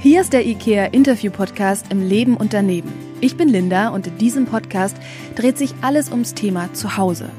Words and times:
Hier 0.00 0.20
ist 0.20 0.32
der 0.32 0.46
IKEA 0.46 0.84
Interview 0.86 1.32
Podcast 1.32 1.86
im 1.90 2.00
Leben 2.00 2.36
und 2.36 2.54
daneben. 2.54 2.92
Ich 3.20 3.36
bin 3.36 3.48
Linda 3.48 3.88
und 3.88 4.06
in 4.06 4.16
diesem 4.16 4.46
Podcast 4.46 4.96
dreht 5.34 5.58
sich 5.58 5.74
alles 5.80 6.12
ums 6.12 6.34
Thema 6.34 6.72
Zuhause. 6.72 7.30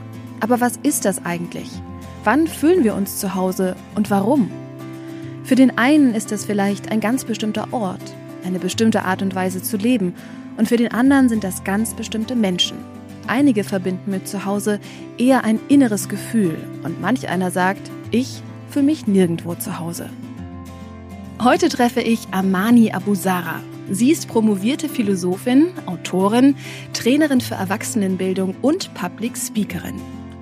Aber 0.42 0.60
was 0.60 0.76
ist 0.84 1.06
das 1.06 1.26
eigentlich? 1.26 1.70
Wann 2.26 2.48
fühlen 2.48 2.84
wir 2.84 2.96
uns 2.96 3.18
zu 3.18 3.34
Hause 3.34 3.78
und 3.96 4.12
warum? 4.12 4.52
Für 5.46 5.56
den 5.56 5.78
einen 5.78 6.14
ist 6.14 6.34
es 6.34 6.44
vielleicht 6.44 6.92
ein 6.92 7.00
ganz 7.00 7.24
bestimmter 7.24 7.72
Ort, 7.72 8.04
eine 8.44 8.60
bestimmte 8.60 9.06
Art 9.06 9.22
und 9.22 9.36
Weise 9.36 9.64
zu 9.64 9.78
leben 9.78 10.14
und 10.58 10.68
für 10.68 10.76
den 10.76 10.92
anderen 10.92 11.30
sind 11.30 11.46
das 11.46 11.64
ganz 11.64 11.94
bestimmte 11.94 12.36
Menschen. 12.36 12.78
Einige 13.26 13.64
verbinden 13.64 14.12
mit 14.12 14.28
Zuhause 14.28 14.82
eher 15.18 15.46
ein 15.46 15.62
inneres 15.70 16.10
Gefühl 16.10 16.58
und 16.84 17.00
manch 17.00 17.30
einer 17.30 17.52
sagt, 17.52 17.90
ich 18.12 18.44
fühle 18.70 18.86
mich 18.86 19.08
nirgendwo 19.08 19.56
zu 19.56 19.80
Hause. 19.80 20.10
Heute 21.42 21.70
treffe 21.70 22.02
ich 22.02 22.28
Amani 22.32 22.92
Abusara. 22.92 23.62
Sie 23.90 24.12
ist 24.12 24.28
promovierte 24.28 24.90
Philosophin, 24.90 25.68
Autorin, 25.86 26.58
Trainerin 26.92 27.40
für 27.40 27.56
Erwachsenenbildung 27.56 28.56
und 28.62 28.94
Public 28.94 29.38
Speakerin. 29.38 29.96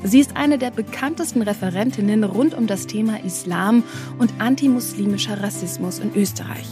Sie 0.03 0.19
ist 0.19 0.35
eine 0.35 0.57
der 0.57 0.71
bekanntesten 0.71 1.43
Referentinnen 1.43 2.23
rund 2.23 2.55
um 2.55 2.65
das 2.65 2.87
Thema 2.87 3.23
Islam 3.23 3.83
und 4.17 4.33
antimuslimischer 4.39 5.43
Rassismus 5.43 5.99
in 5.99 6.15
Österreich. 6.15 6.67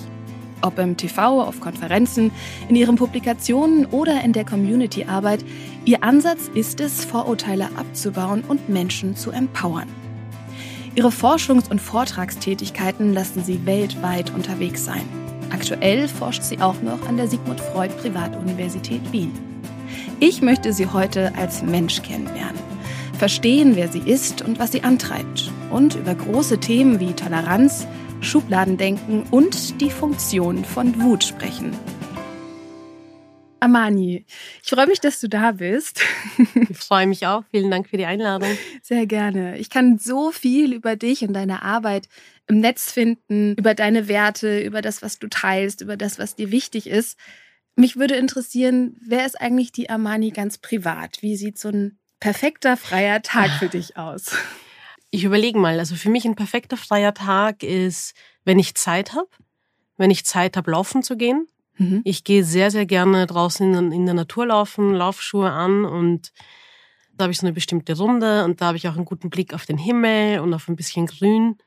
Ob 0.64 0.80
im 0.80 0.98
TV, 0.98 1.44
auf 1.44 1.60
Konferenzen, 1.60 2.32
in 2.68 2.76
ihren 2.76 2.96
Publikationen 2.96 3.86
oder 3.86 4.24
in 4.24 4.34
der 4.34 4.44
Community-Arbeit, 4.44 5.46
ihr 5.86 6.04
Ansatz 6.04 6.50
ist 6.52 6.80
es, 6.80 7.06
Vorurteile 7.06 7.70
abzubauen 7.78 8.44
und 8.48 8.70
Menschen 8.70 9.16
zu 9.16 9.30
empowern. 9.30 10.05
Ihre 10.96 11.10
Forschungs- 11.10 11.70
und 11.70 11.82
Vortragstätigkeiten 11.82 13.14
lassen 13.14 13.44
sie 13.44 13.66
weltweit 13.66 14.34
unterwegs 14.34 14.86
sein. 14.86 15.04
Aktuell 15.52 16.08
forscht 16.08 16.44
sie 16.44 16.62
auch 16.62 16.82
noch 16.82 17.06
an 17.10 17.18
der 17.18 17.28
Sigmund 17.28 17.60
Freud 17.60 17.94
Privatuniversität 17.96 19.02
Wien. 19.12 19.34
Ich 20.22 20.42
möchte 20.42 20.72
sie 20.72 20.88
heute 20.88 21.34
als 21.36 21.62
Mensch 21.64 22.02
kennenlernen, 22.02 22.62
verstehen, 23.18 23.76
wer 23.76 23.90
sie 23.90 24.00
ist 24.00 24.42
und 24.42 24.58
was 24.58 24.72
sie 24.72 24.84
antreibt 24.84 25.52
und 25.70 25.96
über 25.96 26.16
große 26.16 26.60
Themen 26.60 27.02
wie 27.02 27.12
Toleranz, 27.12 27.86
Schubladendenken 28.22 29.24
und 29.32 29.82
die 29.82 29.92
Funktion 29.92 30.64
von 30.64 31.02
Wut 31.02 31.26
sprechen. 31.26 31.74
Amani, 33.60 34.26
ich 34.64 34.70
freue 34.70 34.88
mich, 34.88 35.00
dass 35.00 35.20
du 35.20 35.28
da 35.28 35.52
bist. 35.52 36.02
Ich 36.70 36.78
freue 36.78 37.08
mich 37.08 37.26
auch. 37.26 37.44
Vielen 37.52 37.72
Dank 37.72 37.90
für 37.90 37.98
die 37.98 38.06
Einladung. 38.06 38.50
Sehr 38.82 39.06
gerne. 39.06 39.58
Ich 39.58 39.70
kann 39.70 39.98
so 39.98 40.32
viel 40.32 40.74
über 40.74 40.96
dich 40.96 41.24
und 41.24 41.34
deine 41.34 41.62
Arbeit 41.62 42.08
im 42.48 42.60
Netz 42.60 42.92
finden, 42.92 43.56
über 43.56 43.74
deine 43.74 44.08
Werte, 44.08 44.60
über 44.62 44.82
das, 44.82 45.02
was 45.02 45.20
du 45.20 45.28
teilst, 45.28 45.82
über 45.82 45.96
das, 45.96 46.20
was 46.20 46.36
dir 46.36 46.52
wichtig 46.52 46.88
ist. 46.88 47.18
Mich 47.76 47.96
würde 47.96 48.16
interessieren, 48.16 48.98
wer 49.02 49.26
ist 49.26 49.40
eigentlich 49.40 49.72
die 49.72 49.90
Amani 49.90 50.32
ganz 50.32 50.58
privat? 50.58 51.22
Wie 51.22 51.36
sieht 51.36 51.58
so 51.58 51.70
ein 51.70 51.98
perfekter 52.20 52.78
freier 52.78 53.22
Tag 53.22 53.52
für 53.60 53.70
dich 53.70 53.98
aus? 53.98 54.36
Ich 55.12 55.24
überlege 55.24 55.58
mal. 55.58 55.80
Also 55.80 55.96
für 55.96 56.10
mich 56.10 56.26
ein 56.26 56.36
perfekter 56.36 56.78
freier 56.78 57.14
Tag 57.14 57.64
ist, 57.64 58.14
wenn 58.44 58.60
ich 58.60 58.76
Zeit 58.76 59.14
habe, 59.14 59.30
wenn 59.98 60.12
ich 60.12 60.26
Zeit 60.26 60.58
habe, 60.58 60.72
laufen 60.72 61.04
zu 61.04 61.16
gehen 61.16 61.48
Mhm. 61.78 62.02
Ich 62.04 62.24
gehe 62.24 62.44
sehr, 62.44 62.72
sehr 62.72 62.86
gerne 62.86 63.28
draußen 63.28 63.92
in, 63.92 64.06
der 64.06 64.16
Natur 64.16 64.48
laufen, 64.48 64.94
Laufschuhe 64.94 65.50
an 65.50 65.86
und 65.86 66.32
da 67.18 67.24
habe 67.24 67.32
ich 67.32 67.40
so 67.40 67.46
eine 67.46 67.54
bestimmte 67.54 67.98
Runde 67.98 68.44
und 68.44 68.62
da 68.62 68.68
habe 68.68 68.78
ich 68.78 68.88
auch 68.88 68.96
einen 68.96 69.06
guten 69.06 69.30
Blick 69.30 69.54
auf 69.54 69.66
den 69.66 69.78
Himmel 69.78 70.40
und 70.40 70.54
auf 70.54 70.68
ein 70.68 70.76
bisschen 70.76 71.06
Grün. 71.06 71.58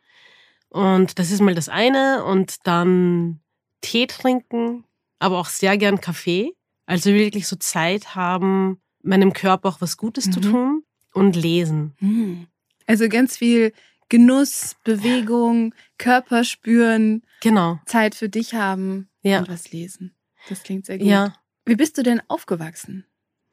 Und 0.69 1.19
das 1.19 1.31
ist 1.31 1.41
mal 1.41 1.55
das 1.55 1.69
eine. 1.69 2.25
Und 2.25 2.67
dann 2.67 3.41
Tee 3.81 4.07
trinken, 4.07 4.85
aber 5.19 5.39
auch 5.39 5.49
sehr 5.49 5.79
gern 5.79 6.01
Kaffee. 6.01 6.53
Also 6.87 7.11
wirklich 7.11 7.47
so 7.47 7.57
Zeit 7.57 8.15
haben, 8.15 8.81
meinem 9.03 9.33
Körper 9.33 9.71
auch 9.71 9.81
was 9.81 9.97
Gutes 9.97 10.27
mhm. 10.27 10.33
zu 10.33 10.41
tun 10.41 10.83
und 11.15 11.37
lesen. 11.37 11.95
Mhm. 12.01 12.47
Also 12.87 13.09
ganz 13.09 13.37
viel 13.37 13.73
Genuss, 14.09 14.77
Bewegung, 14.85 15.75
Körper 15.99 16.45
spüren. 16.45 17.23
Genau. 17.43 17.79
Zeit 17.87 18.15
für 18.15 18.29
dich 18.29 18.55
haben 18.55 19.09
ja. 19.29 19.41
und 19.41 19.49
was 19.49 19.71
lesen. 19.73 20.15
Das 20.49 20.63
klingt 20.63 20.87
sehr 20.87 20.99
gut. 20.99 21.07
Ja. 21.07 21.35
Wie 21.65 21.77
bist 21.77 21.99
du 21.99 22.03
denn 22.03 22.23
aufgewachsen? 22.29 23.05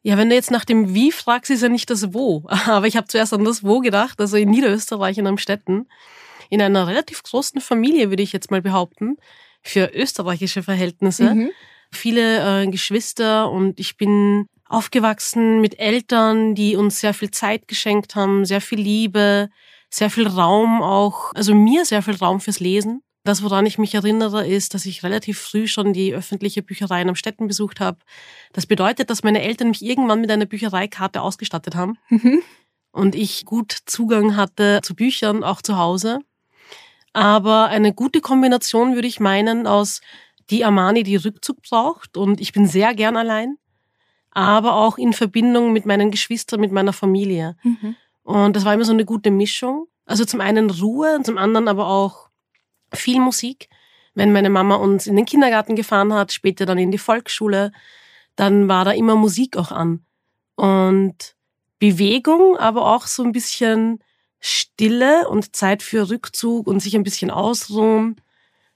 Ja, 0.03 0.17
wenn 0.17 0.29
du 0.29 0.35
jetzt 0.35 0.51
nach 0.51 0.65
dem 0.65 0.93
Wie 0.93 1.11
fragst, 1.11 1.49
ist 1.49 1.63
ja 1.63 1.69
nicht 1.69 1.89
das 1.89 2.13
Wo. 2.13 2.45
Aber 2.67 2.87
ich 2.87 2.95
habe 2.95 3.07
zuerst 3.07 3.33
an 3.33 3.43
das 3.43 3.63
Wo 3.63 3.79
gedacht, 3.79 4.19
also 4.19 4.37
in 4.37 4.49
Niederösterreich 4.49 5.17
in 5.17 5.27
Amstetten. 5.27 5.89
In 6.49 6.61
einer 6.61 6.87
relativ 6.87 7.23
großen 7.23 7.59
Familie, 7.59 8.11
würde 8.11 8.21
ich 8.21 8.31
jetzt 8.31 8.51
mal 8.51 8.61
behaupten, 8.61 9.17
für 9.63 9.91
österreichische 9.95 10.61
Verhältnisse. 10.61 11.33
Mhm. 11.33 11.51
Viele 11.91 12.63
äh, 12.63 12.67
Geschwister 12.67 13.49
und 13.49 13.79
ich 13.79 13.97
bin 13.97 14.47
aufgewachsen 14.67 15.59
mit 15.61 15.79
Eltern, 15.79 16.55
die 16.55 16.75
uns 16.75 16.99
sehr 16.99 17.13
viel 17.13 17.31
Zeit 17.31 17.67
geschenkt 17.67 18.15
haben, 18.15 18.45
sehr 18.45 18.61
viel 18.61 18.79
Liebe, 18.79 19.49
sehr 19.89 20.09
viel 20.09 20.27
Raum 20.27 20.81
auch, 20.81 21.33
also 21.33 21.55
mir 21.55 21.85
sehr 21.85 22.01
viel 22.01 22.15
Raum 22.15 22.39
fürs 22.41 22.59
Lesen. 22.59 23.01
Das, 23.25 23.41
woran 23.41 23.65
ich 23.65 23.79
mich 23.79 23.95
erinnere, 23.95 24.45
ist, 24.45 24.75
dass 24.75 24.85
ich 24.85 25.01
relativ 25.01 25.39
früh 25.39 25.67
schon 25.67 25.93
die 25.93 26.13
öffentliche 26.13 26.61
Bücherei 26.61 27.01
in 27.01 27.09
Amstetten 27.09 27.47
besucht 27.47 27.79
habe. 27.79 27.97
Das 28.53 28.67
bedeutet, 28.67 29.09
dass 29.09 29.23
meine 29.23 29.41
Eltern 29.41 29.69
mich 29.69 29.83
irgendwann 29.83 30.21
mit 30.21 30.29
einer 30.29 30.45
Büchereikarte 30.45 31.23
ausgestattet 31.23 31.73
haben 31.73 31.97
mhm. 32.09 32.43
und 32.91 33.15
ich 33.15 33.43
gut 33.43 33.75
Zugang 33.87 34.37
hatte 34.37 34.79
zu 34.83 34.93
Büchern, 34.93 35.43
auch 35.43 35.63
zu 35.63 35.75
Hause. 35.75 36.19
Aber 37.13 37.65
eine 37.69 37.95
gute 37.95 38.21
Kombination 38.21 38.93
würde 38.93 39.07
ich 39.07 39.19
meinen 39.19 39.65
aus 39.65 40.01
die 40.51 40.63
Armani, 40.63 41.01
die 41.01 41.15
Rückzug 41.15 41.63
braucht 41.63 42.17
und 42.17 42.39
ich 42.39 42.53
bin 42.53 42.67
sehr 42.67 42.93
gern 42.93 43.17
allein, 43.17 43.57
aber 44.29 44.75
auch 44.75 44.99
in 44.99 45.13
Verbindung 45.13 45.73
mit 45.73 45.87
meinen 45.87 46.11
Geschwistern, 46.11 46.59
mit 46.59 46.71
meiner 46.71 46.93
Familie. 46.93 47.57
Mhm. 47.63 47.95
Und 48.21 48.55
das 48.55 48.65
war 48.65 48.75
immer 48.75 48.85
so 48.85 48.93
eine 48.93 49.05
gute 49.05 49.31
Mischung. 49.31 49.87
Also 50.05 50.25
zum 50.25 50.41
einen 50.41 50.69
Ruhe 50.69 51.15
und 51.15 51.25
zum 51.25 51.39
anderen 51.39 51.67
aber 51.67 51.87
auch 51.87 52.24
viel 52.93 53.19
Musik. 53.19 53.69
Wenn 54.13 54.31
meine 54.31 54.49
Mama 54.49 54.75
uns 54.75 55.07
in 55.07 55.15
den 55.15 55.25
Kindergarten 55.25 55.75
gefahren 55.75 56.13
hat, 56.13 56.31
später 56.31 56.65
dann 56.65 56.77
in 56.77 56.91
die 56.91 56.97
Volksschule, 56.97 57.71
dann 58.35 58.67
war 58.67 58.85
da 58.85 58.91
immer 58.91 59.15
Musik 59.15 59.57
auch 59.57 59.71
an. 59.71 60.05
Und 60.55 61.35
Bewegung, 61.79 62.57
aber 62.57 62.95
auch 62.95 63.07
so 63.07 63.23
ein 63.23 63.31
bisschen 63.31 63.99
Stille 64.39 65.27
und 65.27 65.55
Zeit 65.55 65.83
für 65.83 66.09
Rückzug 66.09 66.67
und 66.67 66.79
sich 66.79 66.95
ein 66.95 67.03
bisschen 67.03 67.31
ausruhen. 67.31 68.21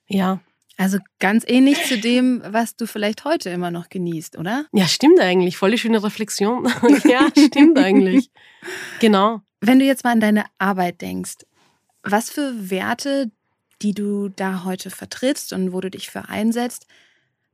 Ja. 0.08 0.40
Also 0.78 0.98
ganz 1.20 1.44
ähnlich 1.46 1.84
zu 1.86 2.00
dem, 2.00 2.42
was 2.46 2.76
du 2.76 2.88
vielleicht 2.88 3.26
heute 3.26 3.50
immer 3.50 3.70
noch 3.70 3.90
genießt, 3.90 4.38
oder? 4.38 4.66
Ja, 4.72 4.88
stimmt 4.88 5.20
eigentlich. 5.20 5.58
Voll 5.58 5.72
die 5.72 5.78
schöne 5.78 6.02
Reflexion. 6.02 6.72
ja, 7.04 7.28
stimmt 7.38 7.78
eigentlich. 7.78 8.32
Genau. 9.00 9.42
Wenn 9.60 9.80
du 9.80 9.86
jetzt 9.86 10.06
mal 10.06 10.12
an 10.12 10.22
deine 10.22 10.46
Arbeit 10.58 11.02
denkst, 11.02 11.46
was 12.04 12.30
für 12.30 12.70
Werte, 12.70 13.30
die 13.82 13.94
du 13.94 14.30
da 14.30 14.64
heute 14.64 14.90
vertrittst 14.90 15.54
und 15.54 15.74
wo 15.74 15.82
du 15.82 15.90
dich 15.90 16.10
für 16.10 16.30
einsetzt, 16.30 16.88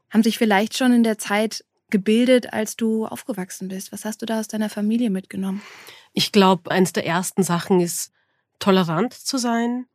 haben 0.09 0.24
sich 0.24 0.38
vielleicht 0.38 0.78
schon 0.78 0.94
in 0.94 1.03
der 1.03 1.18
Zeit 1.18 1.63
gebildet, 1.90 2.52
als 2.53 2.75
du 2.75 3.06
aufgewachsen 3.06 3.68
bist? 3.68 3.91
Was 3.91 4.06
hast 4.06 4.22
du 4.22 4.25
da 4.25 4.40
aus 4.40 4.47
deiner 4.47 4.69
Familie 4.69 5.09
mitgenommen? 5.09 5.62
Ich 6.13 6.31
glaube, 6.31 6.72
eins 6.72 6.94
der 6.94 7.06
ersten 7.06 7.44
Sachen 7.44 7.80
ist, 7.80 8.12
tolerant 8.59 9.13
zu 9.13 9.38
sein, 9.38 9.86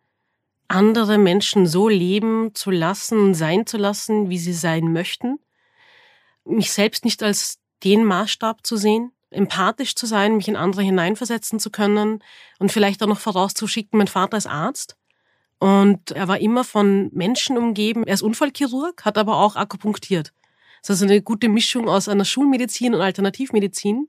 andere 0.68 1.18
Menschen 1.18 1.66
so 1.66 1.88
leben 1.88 2.54
zu 2.54 2.70
lassen, 2.70 3.34
sein 3.34 3.66
zu 3.66 3.76
lassen, 3.76 4.30
wie 4.30 4.38
sie 4.38 4.52
sein 4.52 4.92
möchten, 4.92 5.38
mich 6.44 6.72
selbst 6.72 7.04
nicht 7.04 7.22
als 7.22 7.58
den 7.82 8.04
Maßstab 8.04 8.64
zu 8.64 8.76
sehen, 8.76 9.12
empathisch 9.30 9.94
zu 9.94 10.06
sein, 10.06 10.36
mich 10.36 10.48
in 10.48 10.56
andere 10.56 10.82
hineinversetzen 10.82 11.58
zu 11.58 11.70
können 11.70 12.22
und 12.58 12.70
vielleicht 12.70 13.02
auch 13.02 13.06
noch 13.06 13.20
vorauszuschicken, 13.20 13.98
mein 13.98 14.06
Vater 14.06 14.36
ist 14.36 14.46
Arzt 14.46 14.96
und 15.60 16.12
er 16.12 16.26
war 16.26 16.40
immer 16.40 16.64
von 16.64 17.10
Menschen 17.12 17.58
umgeben. 17.58 18.04
Er 18.04 18.14
ist 18.14 18.22
Unfallchirurg, 18.22 19.04
hat 19.04 19.18
aber 19.18 19.36
auch 19.36 19.56
akupunktiert. 19.56 20.32
Das 20.80 20.88
ist 20.88 21.02
also 21.02 21.04
eine 21.04 21.20
gute 21.20 21.50
Mischung 21.50 21.86
aus 21.86 22.08
einer 22.08 22.24
Schulmedizin 22.24 22.94
und 22.94 23.02
Alternativmedizin. 23.02 24.08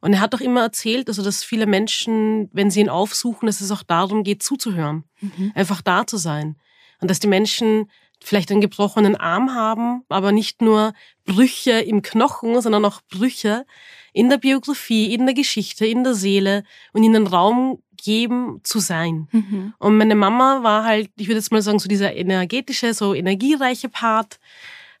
Und 0.00 0.12
er 0.12 0.20
hat 0.20 0.34
auch 0.34 0.40
immer 0.40 0.62
erzählt, 0.62 1.08
also 1.08 1.22
dass 1.22 1.44
viele 1.44 1.66
Menschen, 1.66 2.50
wenn 2.52 2.72
sie 2.72 2.80
ihn 2.80 2.88
aufsuchen, 2.88 3.46
dass 3.46 3.60
es 3.60 3.70
auch 3.70 3.84
darum 3.84 4.24
geht, 4.24 4.42
zuzuhören, 4.42 5.04
mhm. 5.20 5.52
einfach 5.54 5.82
da 5.82 6.04
zu 6.04 6.16
sein. 6.16 6.56
Und 7.00 7.08
dass 7.08 7.20
die 7.20 7.28
Menschen 7.28 7.88
vielleicht 8.18 8.50
einen 8.50 8.60
gebrochenen 8.60 9.14
Arm 9.14 9.54
haben, 9.54 10.02
aber 10.08 10.32
nicht 10.32 10.62
nur 10.62 10.94
Brüche 11.24 11.72
im 11.72 12.02
Knochen, 12.02 12.60
sondern 12.60 12.84
auch 12.84 13.00
Brüche 13.08 13.66
in 14.12 14.28
der 14.28 14.38
Biografie, 14.38 15.14
in 15.14 15.26
der 15.26 15.34
Geschichte, 15.34 15.86
in 15.86 16.02
der 16.02 16.14
Seele 16.14 16.64
und 16.92 17.04
ihnen 17.04 17.28
Raum 17.28 17.80
geben 18.02 18.60
zu 18.64 18.78
sein. 18.78 19.28
Mhm. 19.32 19.74
Und 19.78 19.96
meine 19.96 20.14
Mama 20.14 20.62
war 20.62 20.84
halt, 20.84 21.10
ich 21.16 21.28
würde 21.28 21.38
jetzt 21.38 21.52
mal 21.52 21.62
sagen, 21.62 21.78
so 21.78 21.88
dieser 21.88 22.14
energetische, 22.14 22.94
so 22.94 23.14
energiereiche 23.14 23.88
Part, 23.88 24.38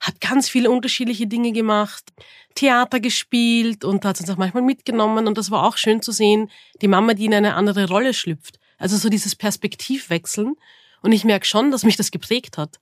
hat 0.00 0.20
ganz 0.20 0.48
viele 0.48 0.70
unterschiedliche 0.70 1.28
Dinge 1.28 1.52
gemacht, 1.52 2.12
Theater 2.56 2.98
gespielt 2.98 3.84
und 3.84 4.04
hat 4.04 4.20
uns 4.20 4.28
auch 4.28 4.36
manchmal 4.36 4.64
mitgenommen 4.64 5.28
und 5.28 5.38
das 5.38 5.50
war 5.50 5.64
auch 5.64 5.76
schön 5.76 6.02
zu 6.02 6.10
sehen, 6.10 6.50
die 6.82 6.88
Mama, 6.88 7.14
die 7.14 7.26
in 7.26 7.34
eine 7.34 7.54
andere 7.54 7.88
Rolle 7.88 8.12
schlüpft. 8.12 8.58
Also 8.78 8.96
so 8.96 9.08
dieses 9.08 9.36
Perspektivwechseln 9.36 10.56
und 11.02 11.12
ich 11.12 11.24
merke 11.24 11.46
schon, 11.46 11.70
dass 11.70 11.84
mich 11.84 11.96
das 11.96 12.10
geprägt 12.10 12.58
hat. 12.58 12.80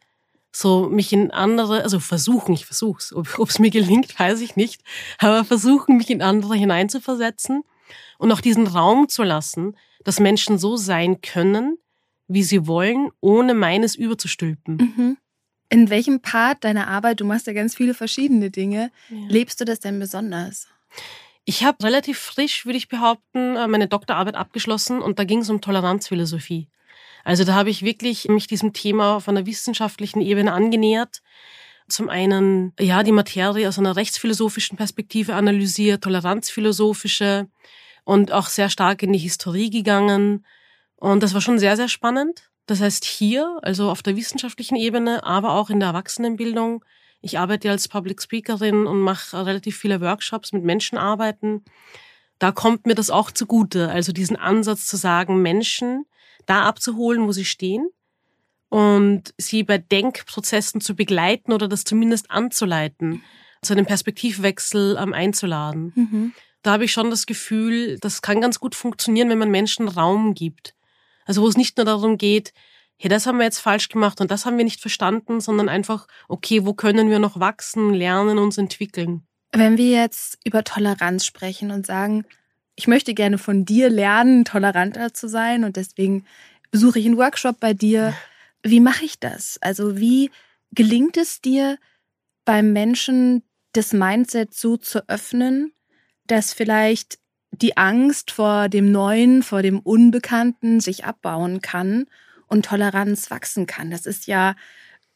so 0.52 0.88
mich 0.88 1.12
in 1.12 1.30
andere, 1.30 1.82
also 1.82 2.00
versuchen, 2.00 2.54
ich 2.54 2.66
versuch's, 2.66 3.12
ob 3.12 3.48
es 3.48 3.58
mir 3.58 3.70
gelingt, 3.70 4.18
weiß 4.18 4.40
ich 4.40 4.56
nicht, 4.56 4.82
aber 5.18 5.44
versuchen, 5.44 5.98
mich 5.98 6.10
in 6.10 6.22
andere 6.22 6.56
hineinzuversetzen 6.56 7.62
und 8.18 8.32
auch 8.32 8.40
diesen 8.40 8.66
Raum 8.66 9.08
zu 9.08 9.22
lassen, 9.22 9.76
dass 10.04 10.20
Menschen 10.20 10.58
so 10.58 10.76
sein 10.76 11.20
können, 11.20 11.78
wie 12.28 12.42
sie 12.42 12.66
wollen, 12.66 13.10
ohne 13.20 13.54
meines 13.54 13.94
überzustülpen. 13.96 14.76
Mhm. 14.76 15.16
In 15.68 15.90
welchem 15.90 16.20
Part 16.20 16.64
deiner 16.64 16.88
Arbeit, 16.88 17.20
du 17.20 17.24
machst 17.24 17.46
ja 17.46 17.52
ganz 17.52 17.74
viele 17.76 17.94
verschiedene 17.94 18.50
Dinge, 18.50 18.90
ja. 19.08 19.16
lebst 19.28 19.60
du 19.60 19.64
das 19.64 19.80
denn 19.80 19.98
besonders? 19.98 20.66
Ich 21.44 21.64
habe 21.64 21.84
relativ 21.84 22.18
frisch, 22.18 22.66
würde 22.66 22.76
ich 22.76 22.88
behaupten, 22.88 23.56
äh, 23.56 23.66
meine 23.66 23.88
Doktorarbeit 23.88 24.34
abgeschlossen 24.34 25.00
und 25.00 25.18
da 25.18 25.24
ging 25.24 25.40
es 25.40 25.50
um 25.50 25.60
Toleranzphilosophie. 25.60 26.68
Also 27.24 27.44
da 27.44 27.54
habe 27.54 27.70
ich 27.70 27.82
wirklich 27.82 28.28
mich 28.28 28.46
diesem 28.46 28.72
Thema 28.72 29.16
auf 29.16 29.28
einer 29.28 29.46
wissenschaftlichen 29.46 30.20
Ebene 30.20 30.52
angenähert. 30.52 31.22
Zum 31.88 32.08
einen, 32.08 32.72
ja, 32.78 33.02
die 33.02 33.12
Materie 33.12 33.68
aus 33.68 33.78
einer 33.78 33.96
rechtsphilosophischen 33.96 34.76
Perspektive 34.76 35.34
analysiert, 35.34 36.04
toleranzphilosophische 36.04 37.48
und 38.04 38.32
auch 38.32 38.48
sehr 38.48 38.70
stark 38.70 39.02
in 39.02 39.12
die 39.12 39.18
Historie 39.18 39.70
gegangen. 39.70 40.44
Und 40.96 41.22
das 41.22 41.34
war 41.34 41.40
schon 41.40 41.58
sehr, 41.58 41.76
sehr 41.76 41.88
spannend. 41.88 42.50
Das 42.66 42.80
heißt 42.80 43.04
hier, 43.04 43.58
also 43.62 43.90
auf 43.90 44.02
der 44.02 44.16
wissenschaftlichen 44.16 44.76
Ebene, 44.76 45.24
aber 45.24 45.54
auch 45.54 45.70
in 45.70 45.80
der 45.80 45.88
Erwachsenenbildung. 45.88 46.84
Ich 47.20 47.38
arbeite 47.38 47.70
als 47.70 47.88
Public 47.88 48.22
Speakerin 48.22 48.86
und 48.86 49.00
mache 49.00 49.44
relativ 49.44 49.76
viele 49.76 50.00
Workshops 50.00 50.52
mit 50.52 50.62
Menschen 50.62 50.96
arbeiten. 50.96 51.64
Da 52.38 52.52
kommt 52.52 52.86
mir 52.86 52.94
das 52.94 53.10
auch 53.10 53.30
zugute. 53.30 53.90
Also 53.90 54.12
diesen 54.12 54.36
Ansatz 54.36 54.86
zu 54.86 54.96
sagen, 54.96 55.42
Menschen 55.42 56.06
da 56.46 56.62
abzuholen, 56.62 57.26
wo 57.26 57.32
sie 57.32 57.44
stehen 57.44 57.88
und 58.70 59.34
sie 59.36 59.62
bei 59.62 59.78
Denkprozessen 59.78 60.80
zu 60.80 60.94
begleiten 60.94 61.52
oder 61.52 61.68
das 61.68 61.84
zumindest 61.84 62.30
anzuleiten, 62.30 63.22
zu 63.62 63.74
einem 63.74 63.84
Perspektivwechsel 63.84 64.96
ähm, 64.98 65.12
einzuladen. 65.12 65.92
Mhm. 65.94 66.32
Da 66.62 66.72
habe 66.72 66.84
ich 66.84 66.92
schon 66.92 67.10
das 67.10 67.26
Gefühl, 67.26 67.98
das 68.00 68.22
kann 68.22 68.40
ganz 68.40 68.60
gut 68.60 68.74
funktionieren, 68.74 69.28
wenn 69.30 69.38
man 69.38 69.50
Menschen 69.50 69.88
Raum 69.88 70.34
gibt. 70.34 70.74
Also 71.24 71.42
wo 71.42 71.48
es 71.48 71.56
nicht 71.56 71.76
nur 71.76 71.86
darum 71.86 72.18
geht, 72.18 72.52
hey, 72.96 73.08
das 73.08 73.26
haben 73.26 73.38
wir 73.38 73.44
jetzt 73.44 73.60
falsch 73.60 73.88
gemacht 73.88 74.20
und 74.20 74.30
das 74.30 74.44
haben 74.44 74.58
wir 74.58 74.64
nicht 74.64 74.80
verstanden, 74.80 75.40
sondern 75.40 75.68
einfach, 75.68 76.06
okay, 76.28 76.66
wo 76.66 76.74
können 76.74 77.08
wir 77.08 77.18
noch 77.18 77.40
wachsen, 77.40 77.94
lernen, 77.94 78.38
uns 78.38 78.58
entwickeln. 78.58 79.22
Wenn 79.52 79.78
wir 79.78 79.90
jetzt 79.90 80.38
über 80.44 80.64
Toleranz 80.64 81.24
sprechen 81.24 81.70
und 81.70 81.86
sagen, 81.86 82.26
ich 82.76 82.86
möchte 82.88 83.14
gerne 83.14 83.38
von 83.38 83.64
dir 83.64 83.88
lernen, 83.88 84.44
toleranter 84.44 85.14
zu 85.14 85.28
sein 85.28 85.64
und 85.64 85.76
deswegen 85.76 86.24
besuche 86.70 86.98
ich 86.98 87.06
einen 87.06 87.16
Workshop 87.16 87.58
bei 87.58 87.72
dir. 87.72 88.14
Wie 88.62 88.80
mache 88.80 89.04
ich 89.04 89.18
das? 89.18 89.58
Also 89.60 89.98
wie 89.98 90.30
gelingt 90.72 91.16
es 91.16 91.40
dir 91.40 91.78
beim 92.44 92.72
Menschen 92.72 93.42
das 93.72 93.92
Mindset 93.92 94.54
so 94.54 94.76
zu 94.76 95.08
öffnen, 95.08 95.72
dass 96.30 96.52
vielleicht 96.52 97.18
die 97.50 97.76
Angst 97.76 98.30
vor 98.30 98.68
dem 98.68 98.92
Neuen, 98.92 99.42
vor 99.42 99.62
dem 99.62 99.80
Unbekannten 99.80 100.80
sich 100.80 101.04
abbauen 101.04 101.60
kann 101.60 102.06
und 102.46 102.66
Toleranz 102.66 103.30
wachsen 103.30 103.66
kann? 103.66 103.90
Das 103.90 104.06
ist 104.06 104.26
ja 104.26 104.54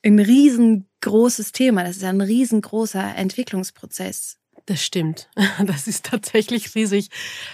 ein 0.03 0.19
riesengroßes 0.19 1.53
Thema, 1.53 1.85
das 1.85 1.97
ist 1.97 2.03
ja 2.03 2.11
ein 2.11 2.21
riesengroßer 2.21 3.15
Entwicklungsprozess. 3.17 4.39
Das 4.67 4.83
stimmt. 4.83 5.29
Das 5.65 5.87
ist 5.87 6.07
tatsächlich 6.07 6.75
riesig. 6.75 7.11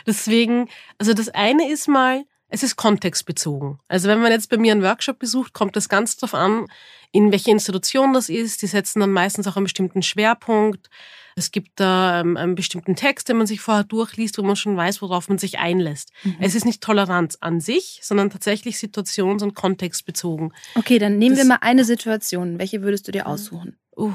Deswegen, 0.06 0.68
also 0.98 1.12
das 1.12 1.28
eine 1.28 1.70
ist 1.70 1.88
mal, 1.88 2.24
es 2.50 2.62
ist 2.62 2.76
kontextbezogen. 2.76 3.78
Also 3.88 4.08
wenn 4.08 4.20
man 4.20 4.32
jetzt 4.32 4.50
bei 4.50 4.56
mir 4.56 4.72
einen 4.72 4.82
Workshop 4.82 5.18
besucht, 5.18 5.52
kommt 5.52 5.76
das 5.76 5.88
ganz 5.88 6.16
drauf 6.16 6.34
an, 6.34 6.66
in 7.12 7.32
welche 7.32 7.50
Institution 7.50 8.12
das 8.12 8.28
ist. 8.28 8.62
Die 8.62 8.66
setzen 8.66 9.00
dann 9.00 9.12
meistens 9.12 9.46
auch 9.46 9.56
einen 9.56 9.64
bestimmten 9.64 10.02
Schwerpunkt. 10.02 10.90
Es 11.36 11.52
gibt 11.52 11.78
da 11.78 12.20
ähm, 12.20 12.36
einen 12.36 12.56
bestimmten 12.56 12.96
Text, 12.96 13.28
den 13.28 13.36
man 13.36 13.46
sich 13.46 13.60
vorher 13.60 13.84
durchliest, 13.84 14.36
wo 14.36 14.42
man 14.42 14.56
schon 14.56 14.76
weiß, 14.76 15.00
worauf 15.00 15.28
man 15.28 15.38
sich 15.38 15.58
einlässt. 15.58 16.10
Mhm. 16.24 16.36
Es 16.40 16.54
ist 16.54 16.64
nicht 16.64 16.82
Toleranz 16.82 17.38
an 17.40 17.60
sich, 17.60 18.00
sondern 18.02 18.30
tatsächlich 18.30 18.76
situations- 18.76 19.42
und 19.42 19.54
kontextbezogen. 19.54 20.52
Okay, 20.74 20.98
dann 20.98 21.18
nehmen 21.18 21.36
das, 21.36 21.44
wir 21.44 21.48
mal 21.48 21.58
eine 21.62 21.84
Situation. 21.84 22.58
Welche 22.58 22.82
würdest 22.82 23.06
du 23.08 23.12
dir 23.12 23.26
aussuchen? 23.26 23.76
Uh. 23.96 24.12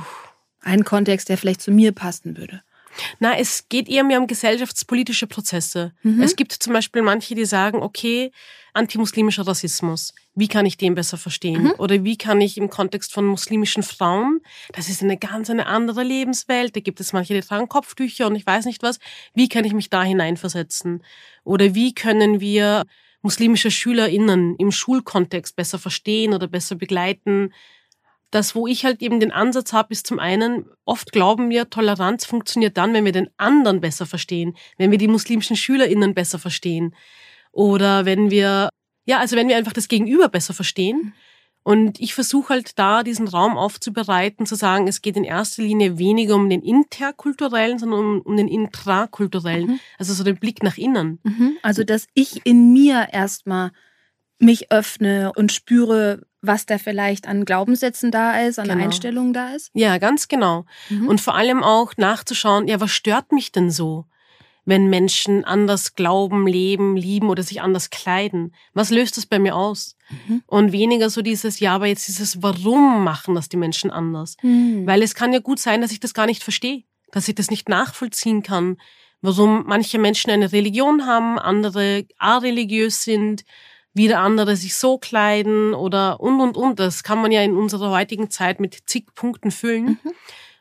Einen 0.62 0.84
Kontext, 0.84 1.30
der 1.30 1.38
vielleicht 1.38 1.62
zu 1.62 1.72
mir 1.72 1.92
passen 1.92 2.38
würde. 2.38 2.64
Na, 3.20 3.38
es 3.38 3.68
geht 3.70 3.90
eher 3.90 4.04
mehr 4.04 4.20
um 4.20 4.28
gesellschaftspolitische 4.28 5.28
Prozesse. 5.28 5.94
Mhm. 6.04 6.22
Es 6.22 6.36
gibt 6.36 6.52
zum 6.54 6.74
Beispiel 6.74 7.02
manche, 7.02 7.36
die 7.36 7.46
sagen, 7.46 7.82
okay, 7.82 8.32
antimuslimischer 8.74 9.48
Rassismus, 9.48 10.14
wie 10.36 10.50
kann 10.50 10.66
ich 10.66 10.78
den 10.78 10.96
besser 10.96 11.18
verstehen? 11.18 11.64
Mhm. 11.64 11.74
Oder 11.78 12.04
wie 12.04 12.18
kann 12.18 12.42
ich 12.42 12.58
im 12.58 12.70
Kontext 12.70 13.14
von 13.14 13.26
muslimischen 13.26 13.84
Frauen, 13.84 14.42
das 14.74 14.90
ist 14.90 15.02
eine 15.02 15.18
ganz 15.18 15.50
eine 15.50 15.66
andere 15.66 16.04
Lebenswelt, 16.04 16.76
da 16.76 16.82
gibt 16.82 17.00
es 17.00 17.14
manche, 17.14 17.34
die 17.34 17.40
tragen 17.40 17.70
Kopftücher 17.70 18.28
und 18.28 18.36
ich 18.36 18.46
weiß 18.46 18.66
nicht 18.66 18.84
was, 18.84 19.00
wie 19.34 19.48
kann 19.48 19.64
ich 19.64 19.74
mich 19.74 19.90
da 19.90 20.04
hineinversetzen? 20.04 21.04
Oder 21.46 21.74
wie 21.74 21.94
können 21.94 22.42
wir 22.42 22.84
muslimische 23.22 23.72
SchülerInnen 23.72 24.56
im 24.58 24.72
Schulkontext 24.72 25.56
besser 25.56 25.80
verstehen 25.80 26.34
oder 26.34 26.48
besser 26.48 26.76
begleiten? 26.76 27.54
Das, 28.32 28.56
wo 28.56 28.68
ich 28.68 28.86
halt 28.86 29.02
eben 29.02 29.20
den 29.20 29.32
Ansatz 29.32 29.72
habe, 29.74 29.94
ist 29.94 30.08
zum 30.08 30.20
einen, 30.20 30.66
oft 30.84 31.12
glauben 31.12 31.50
wir, 31.50 31.70
Toleranz 31.70 32.26
funktioniert 32.26 32.78
dann, 32.78 32.94
wenn 32.94 33.06
wir 33.06 33.12
den 33.12 33.30
anderen 33.38 33.82
besser 33.82 34.06
verstehen, 34.06 34.56
wenn 34.78 34.92
wir 34.92 34.98
die 34.98 35.08
muslimischen 35.08 35.56
SchülerInnen 35.56 36.14
besser 36.14 36.40
verstehen. 36.40 36.96
Oder 37.52 38.06
wenn 38.06 38.30
wir, 38.30 38.70
ja, 39.06 39.20
also 39.20 39.36
wenn 39.36 39.48
wir 39.48 39.56
einfach 39.56 39.74
das 39.74 39.88
Gegenüber 39.88 40.28
besser 40.28 40.54
verstehen. 40.54 41.14
Und 41.64 42.00
ich 42.00 42.14
versuche 42.14 42.50
halt 42.50 42.78
da 42.78 43.02
diesen 43.02 43.28
Raum 43.28 43.58
aufzubereiten, 43.58 44.46
zu 44.46 44.56
sagen, 44.56 44.88
es 44.88 45.02
geht 45.02 45.18
in 45.18 45.24
erster 45.24 45.64
Linie 45.64 45.98
weniger 45.98 46.36
um 46.36 46.48
den 46.48 46.62
interkulturellen, 46.62 47.80
sondern 47.80 48.00
um, 48.02 48.22
um 48.22 48.38
den 48.38 48.48
intrakulturellen. 48.48 49.68
Mhm. 49.68 49.80
Also 49.98 50.14
so 50.14 50.24
den 50.24 50.38
Blick 50.38 50.62
nach 50.62 50.78
innen. 50.78 51.20
Mhm. 51.24 51.58
Also, 51.64 51.84
dass 51.84 52.06
ich 52.14 52.46
in 52.46 52.72
mir 52.72 53.08
erstmal 53.12 53.72
mich 54.38 54.72
öffne 54.72 55.32
und 55.36 55.52
spüre, 55.52 56.28
was 56.48 56.66
da 56.66 56.78
vielleicht 56.78 57.28
an 57.28 57.46
Glaubenssätzen 57.46 58.12
da 58.12 58.40
ist, 58.42 58.60
an 58.60 58.68
genau. 58.68 58.84
Einstellungen 58.84 59.34
da 59.34 59.50
ist? 59.50 59.72
Ja, 59.74 59.98
ganz 59.98 60.28
genau. 60.28 60.66
Mhm. 60.90 61.08
Und 61.08 61.22
vor 61.22 61.36
allem 61.36 61.64
auch 61.64 61.94
nachzuschauen, 61.98 62.68
ja, 62.68 62.80
was 62.80 62.92
stört 62.92 63.32
mich 63.32 63.52
denn 63.52 63.72
so? 63.72 64.06
Wenn 64.68 64.90
Menschen 64.90 65.44
anders 65.44 65.94
glauben, 65.94 66.48
leben, 66.48 66.98
lieben 66.98 67.30
oder 67.30 67.44
sich 67.44 67.62
anders 67.62 67.92
kleiden. 67.92 68.56
Was 68.74 68.90
löst 68.90 69.16
das 69.16 69.28
bei 69.28 69.38
mir 69.38 69.56
aus? 69.56 69.96
Mhm. 70.10 70.42
Und 70.48 70.72
weniger 70.72 71.12
so 71.12 71.22
dieses, 71.22 71.60
ja, 71.60 71.76
aber 71.76 71.86
jetzt 71.86 72.08
dieses 72.08 72.42
Warum 72.42 73.04
machen 73.04 73.36
das 73.36 73.48
die 73.48 73.58
Menschen 73.58 73.92
anders? 73.92 74.38
Mhm. 74.42 74.88
Weil 74.88 75.04
es 75.04 75.14
kann 75.14 75.34
ja 75.34 75.40
gut 75.40 75.60
sein, 75.60 75.82
dass 75.82 75.92
ich 75.92 76.00
das 76.00 76.16
gar 76.16 76.26
nicht 76.26 76.44
verstehe, 76.44 76.84
dass 77.12 77.28
ich 77.28 77.36
das 77.36 77.52
nicht 77.52 77.70
nachvollziehen 77.70 78.42
kann, 78.42 78.78
warum 79.22 79.66
manche 79.68 80.00
Menschen 80.00 80.32
eine 80.32 80.52
Religion 80.52 81.06
haben, 81.06 81.38
andere 81.38 82.06
areligiös 82.18 83.04
sind, 83.04 83.44
wieder 83.96 84.20
andere 84.20 84.56
sich 84.58 84.76
so 84.76 84.98
kleiden 84.98 85.74
oder 85.74 86.20
und 86.20 86.40
und 86.42 86.58
und. 86.58 86.80
Das 86.80 87.04
kann 87.04 87.22
man 87.22 87.32
ja 87.32 87.42
in 87.42 87.56
unserer 87.56 87.90
heutigen 87.92 88.30
Zeit 88.30 88.60
mit 88.60 88.78
zig 88.86 89.16
Punkten 89.16 89.52
füllen 89.52 90.00
mhm. 90.04 90.12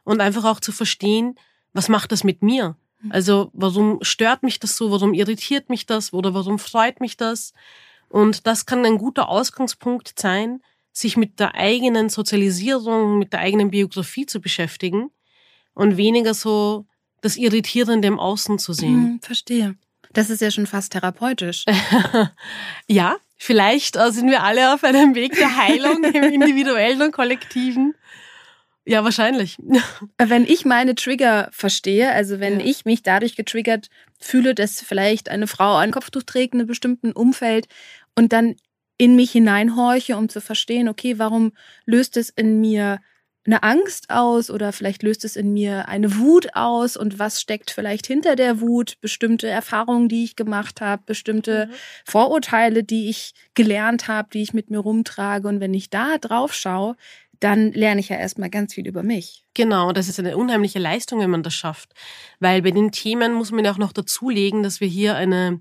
und 0.04 0.20
einfach 0.20 0.44
auch 0.44 0.60
zu 0.60 0.72
verstehen, 0.72 1.36
was 1.72 1.88
macht 1.88 2.12
das 2.12 2.24
mit 2.24 2.42
mir? 2.42 2.76
Mhm. 3.02 3.12
Also 3.12 3.50
warum 3.52 3.98
stört 4.02 4.44
mich 4.44 4.60
das 4.60 4.76
so? 4.76 4.90
Warum 4.90 5.12
irritiert 5.12 5.68
mich 5.68 5.84
das? 5.84 6.12
Oder 6.12 6.32
warum 6.32 6.58
freut 6.58 7.00
mich 7.00 7.16
das? 7.16 7.52
Und 8.08 8.46
das 8.46 8.66
kann 8.66 8.86
ein 8.86 8.98
guter 8.98 9.28
Ausgangspunkt 9.28 10.18
sein, 10.18 10.62
sich 10.92 11.16
mit 11.16 11.40
der 11.40 11.56
eigenen 11.56 12.08
Sozialisierung, 12.08 13.18
mit 13.18 13.32
der 13.32 13.40
eigenen 13.40 13.70
Biografie 13.70 14.26
zu 14.26 14.40
beschäftigen 14.40 15.10
und 15.74 15.96
weniger 15.96 16.34
so 16.34 16.86
das 17.20 17.36
Irritierende 17.36 18.06
im 18.06 18.20
Außen 18.20 18.60
zu 18.60 18.72
sehen. 18.72 19.14
Mhm, 19.14 19.20
verstehe. 19.20 19.76
Das 20.12 20.30
ist 20.30 20.40
ja 20.40 20.50
schon 20.52 20.66
fast 20.66 20.92
therapeutisch. 20.92 21.64
ja, 22.86 23.16
vielleicht 23.36 23.96
äh, 23.96 24.10
sind 24.10 24.30
wir 24.30 24.42
alle 24.42 24.74
auf 24.74 24.84
einem 24.84 25.14
Weg 25.14 25.34
der 25.34 25.56
Heilung 25.56 26.04
im 26.14 26.22
individuellen 26.24 27.02
und 27.02 27.12
kollektiven. 27.12 27.94
Ja, 28.86 29.02
wahrscheinlich. 29.02 29.56
Wenn 30.18 30.44
ich 30.44 30.66
meine 30.66 30.94
Trigger 30.94 31.48
verstehe, 31.52 32.12
also 32.12 32.38
wenn 32.38 32.60
ja. 32.60 32.66
ich 32.66 32.84
mich 32.84 33.02
dadurch 33.02 33.34
getriggert 33.34 33.88
fühle, 34.20 34.54
dass 34.54 34.82
vielleicht 34.82 35.30
eine 35.30 35.46
Frau 35.46 35.76
ein 35.76 35.90
Kopftuch 35.90 36.22
trägt 36.22 36.52
in 36.52 36.60
einem 36.60 36.68
bestimmten 36.68 37.12
Umfeld 37.12 37.66
und 38.14 38.32
dann 38.34 38.56
in 38.98 39.16
mich 39.16 39.32
hineinhorche, 39.32 40.16
um 40.16 40.28
zu 40.28 40.40
verstehen, 40.40 40.88
okay, 40.88 41.18
warum 41.18 41.52
löst 41.86 42.16
es 42.16 42.30
in 42.30 42.60
mir 42.60 43.00
eine 43.46 43.62
Angst 43.62 44.08
aus 44.08 44.50
oder 44.50 44.72
vielleicht 44.72 45.02
löst 45.02 45.24
es 45.24 45.36
in 45.36 45.52
mir 45.52 45.88
eine 45.88 46.16
Wut 46.16 46.54
aus 46.54 46.96
und 46.96 47.18
was 47.18 47.40
steckt 47.40 47.70
vielleicht 47.70 48.06
hinter 48.06 48.36
der 48.36 48.60
Wut, 48.60 49.00
bestimmte 49.00 49.48
Erfahrungen, 49.48 50.08
die 50.08 50.24
ich 50.24 50.36
gemacht 50.36 50.80
habe, 50.80 51.02
bestimmte 51.04 51.66
mhm. 51.66 51.74
Vorurteile, 52.06 52.84
die 52.84 53.10
ich 53.10 53.34
gelernt 53.54 54.08
habe, 54.08 54.28
die 54.32 54.42
ich 54.42 54.54
mit 54.54 54.70
mir 54.70 54.78
rumtrage 54.78 55.46
und 55.48 55.60
wenn 55.60 55.74
ich 55.74 55.90
da 55.90 56.16
drauf 56.18 56.54
schaue, 56.54 56.96
dann 57.40 57.72
lerne 57.72 58.00
ich 58.00 58.08
ja 58.08 58.16
erstmal 58.16 58.48
ganz 58.48 58.72
viel 58.72 58.86
über 58.86 59.02
mich. 59.02 59.44
Genau, 59.52 59.92
das 59.92 60.08
ist 60.08 60.18
eine 60.18 60.36
unheimliche 60.36 60.78
Leistung, 60.78 61.20
wenn 61.20 61.30
man 61.30 61.42
das 61.42 61.54
schafft, 61.54 61.92
weil 62.40 62.62
bei 62.62 62.70
den 62.70 62.92
Themen 62.92 63.34
muss 63.34 63.52
man 63.52 63.64
ja 63.64 63.72
auch 63.72 63.78
noch 63.78 63.92
dazulegen, 63.92 64.62
dass 64.62 64.80
wir 64.80 64.88
hier 64.88 65.16
eine 65.16 65.60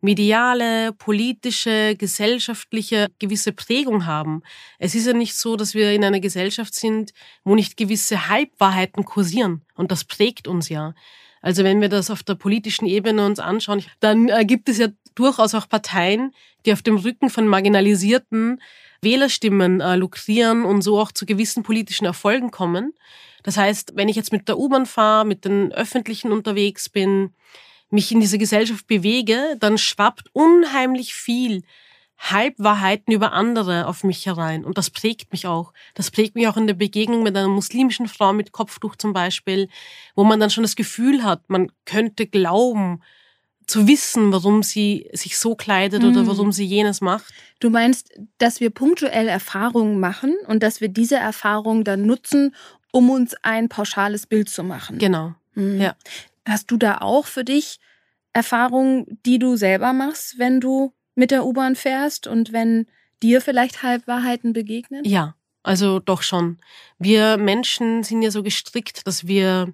mediale, 0.00 0.92
politische, 0.92 1.96
gesellschaftliche 1.96 3.08
gewisse 3.18 3.52
Prägung 3.52 4.06
haben. 4.06 4.42
Es 4.78 4.94
ist 4.94 5.06
ja 5.06 5.12
nicht 5.12 5.34
so, 5.34 5.56
dass 5.56 5.74
wir 5.74 5.92
in 5.92 6.04
einer 6.04 6.20
Gesellschaft 6.20 6.74
sind, 6.74 7.12
wo 7.44 7.54
nicht 7.54 7.76
gewisse 7.76 8.28
Halbwahrheiten 8.28 9.04
kursieren. 9.04 9.62
Und 9.74 9.90
das 9.90 10.04
prägt 10.04 10.46
uns 10.46 10.68
ja. 10.68 10.94
Also 11.40 11.64
wenn 11.64 11.80
wir 11.80 11.88
das 11.88 12.10
auf 12.10 12.22
der 12.22 12.34
politischen 12.34 12.86
Ebene 12.86 13.24
uns 13.24 13.38
anschauen, 13.38 13.84
dann 14.00 14.28
äh, 14.28 14.44
gibt 14.44 14.68
es 14.68 14.78
ja 14.78 14.88
durchaus 15.14 15.54
auch 15.54 15.68
Parteien, 15.68 16.32
die 16.66 16.72
auf 16.72 16.82
dem 16.82 16.96
Rücken 16.96 17.30
von 17.30 17.46
marginalisierten 17.46 18.60
Wählerstimmen 19.02 19.80
äh, 19.80 19.96
lukrieren 19.96 20.64
und 20.64 20.82
so 20.82 20.98
auch 21.00 21.12
zu 21.12 21.26
gewissen 21.26 21.62
politischen 21.62 22.04
Erfolgen 22.04 22.50
kommen. 22.50 22.92
Das 23.44 23.56
heißt, 23.56 23.92
wenn 23.94 24.08
ich 24.08 24.16
jetzt 24.16 24.32
mit 24.32 24.48
der 24.48 24.58
U-Bahn 24.58 24.86
fahre, 24.86 25.24
mit 25.24 25.44
den 25.44 25.72
Öffentlichen 25.72 26.32
unterwegs 26.32 26.88
bin, 26.88 27.32
mich 27.90 28.12
in 28.12 28.20
dieser 28.20 28.38
Gesellschaft 28.38 28.86
bewege, 28.86 29.56
dann 29.60 29.78
schwappt 29.78 30.28
unheimlich 30.32 31.14
viel 31.14 31.62
Halbwahrheiten 32.18 33.12
über 33.12 33.32
andere 33.32 33.86
auf 33.86 34.02
mich 34.02 34.26
herein. 34.26 34.64
Und 34.64 34.76
das 34.76 34.90
prägt 34.90 35.32
mich 35.32 35.46
auch. 35.46 35.72
Das 35.94 36.10
prägt 36.10 36.34
mich 36.34 36.48
auch 36.48 36.56
in 36.56 36.66
der 36.66 36.74
Begegnung 36.74 37.22
mit 37.22 37.36
einer 37.36 37.48
muslimischen 37.48 38.08
Frau 38.08 38.32
mit 38.32 38.52
Kopftuch 38.52 38.96
zum 38.96 39.12
Beispiel, 39.12 39.68
wo 40.16 40.24
man 40.24 40.40
dann 40.40 40.50
schon 40.50 40.64
das 40.64 40.76
Gefühl 40.76 41.22
hat, 41.22 41.48
man 41.48 41.70
könnte 41.84 42.26
glauben, 42.26 43.00
zu 43.68 43.86
wissen, 43.86 44.32
warum 44.32 44.62
sie 44.62 45.08
sich 45.12 45.38
so 45.38 45.54
kleidet 45.54 46.02
oder 46.02 46.26
warum 46.26 46.52
sie 46.52 46.64
jenes 46.64 47.02
macht. 47.02 47.32
Du 47.60 47.68
meinst, 47.68 48.10
dass 48.38 48.60
wir 48.60 48.70
punktuell 48.70 49.28
Erfahrungen 49.28 50.00
machen 50.00 50.34
und 50.46 50.62
dass 50.62 50.80
wir 50.80 50.88
diese 50.88 51.16
Erfahrungen 51.16 51.84
dann 51.84 52.06
nutzen, 52.06 52.54
um 52.92 53.10
uns 53.10 53.34
ein 53.42 53.68
pauschales 53.68 54.26
Bild 54.26 54.48
zu 54.48 54.64
machen. 54.64 54.96
Genau. 54.96 55.34
Mhm. 55.54 55.80
Ja. 55.82 55.94
Hast 56.48 56.70
du 56.70 56.76
da 56.76 56.98
auch 56.98 57.26
für 57.26 57.44
dich 57.44 57.78
Erfahrungen, 58.32 59.20
die 59.26 59.38
du 59.38 59.56
selber 59.56 59.92
machst, 59.92 60.38
wenn 60.38 60.60
du 60.60 60.92
mit 61.14 61.30
der 61.30 61.44
U-Bahn 61.44 61.76
fährst 61.76 62.26
und 62.26 62.52
wenn 62.52 62.86
dir 63.22 63.40
vielleicht 63.40 63.82
Halbwahrheiten 63.82 64.52
begegnen? 64.52 65.04
Ja, 65.04 65.34
also 65.62 65.98
doch 65.98 66.22
schon. 66.22 66.58
Wir 66.98 67.36
Menschen 67.36 68.02
sind 68.02 68.22
ja 68.22 68.30
so 68.30 68.42
gestrickt, 68.42 69.06
dass 69.06 69.26
wir 69.26 69.72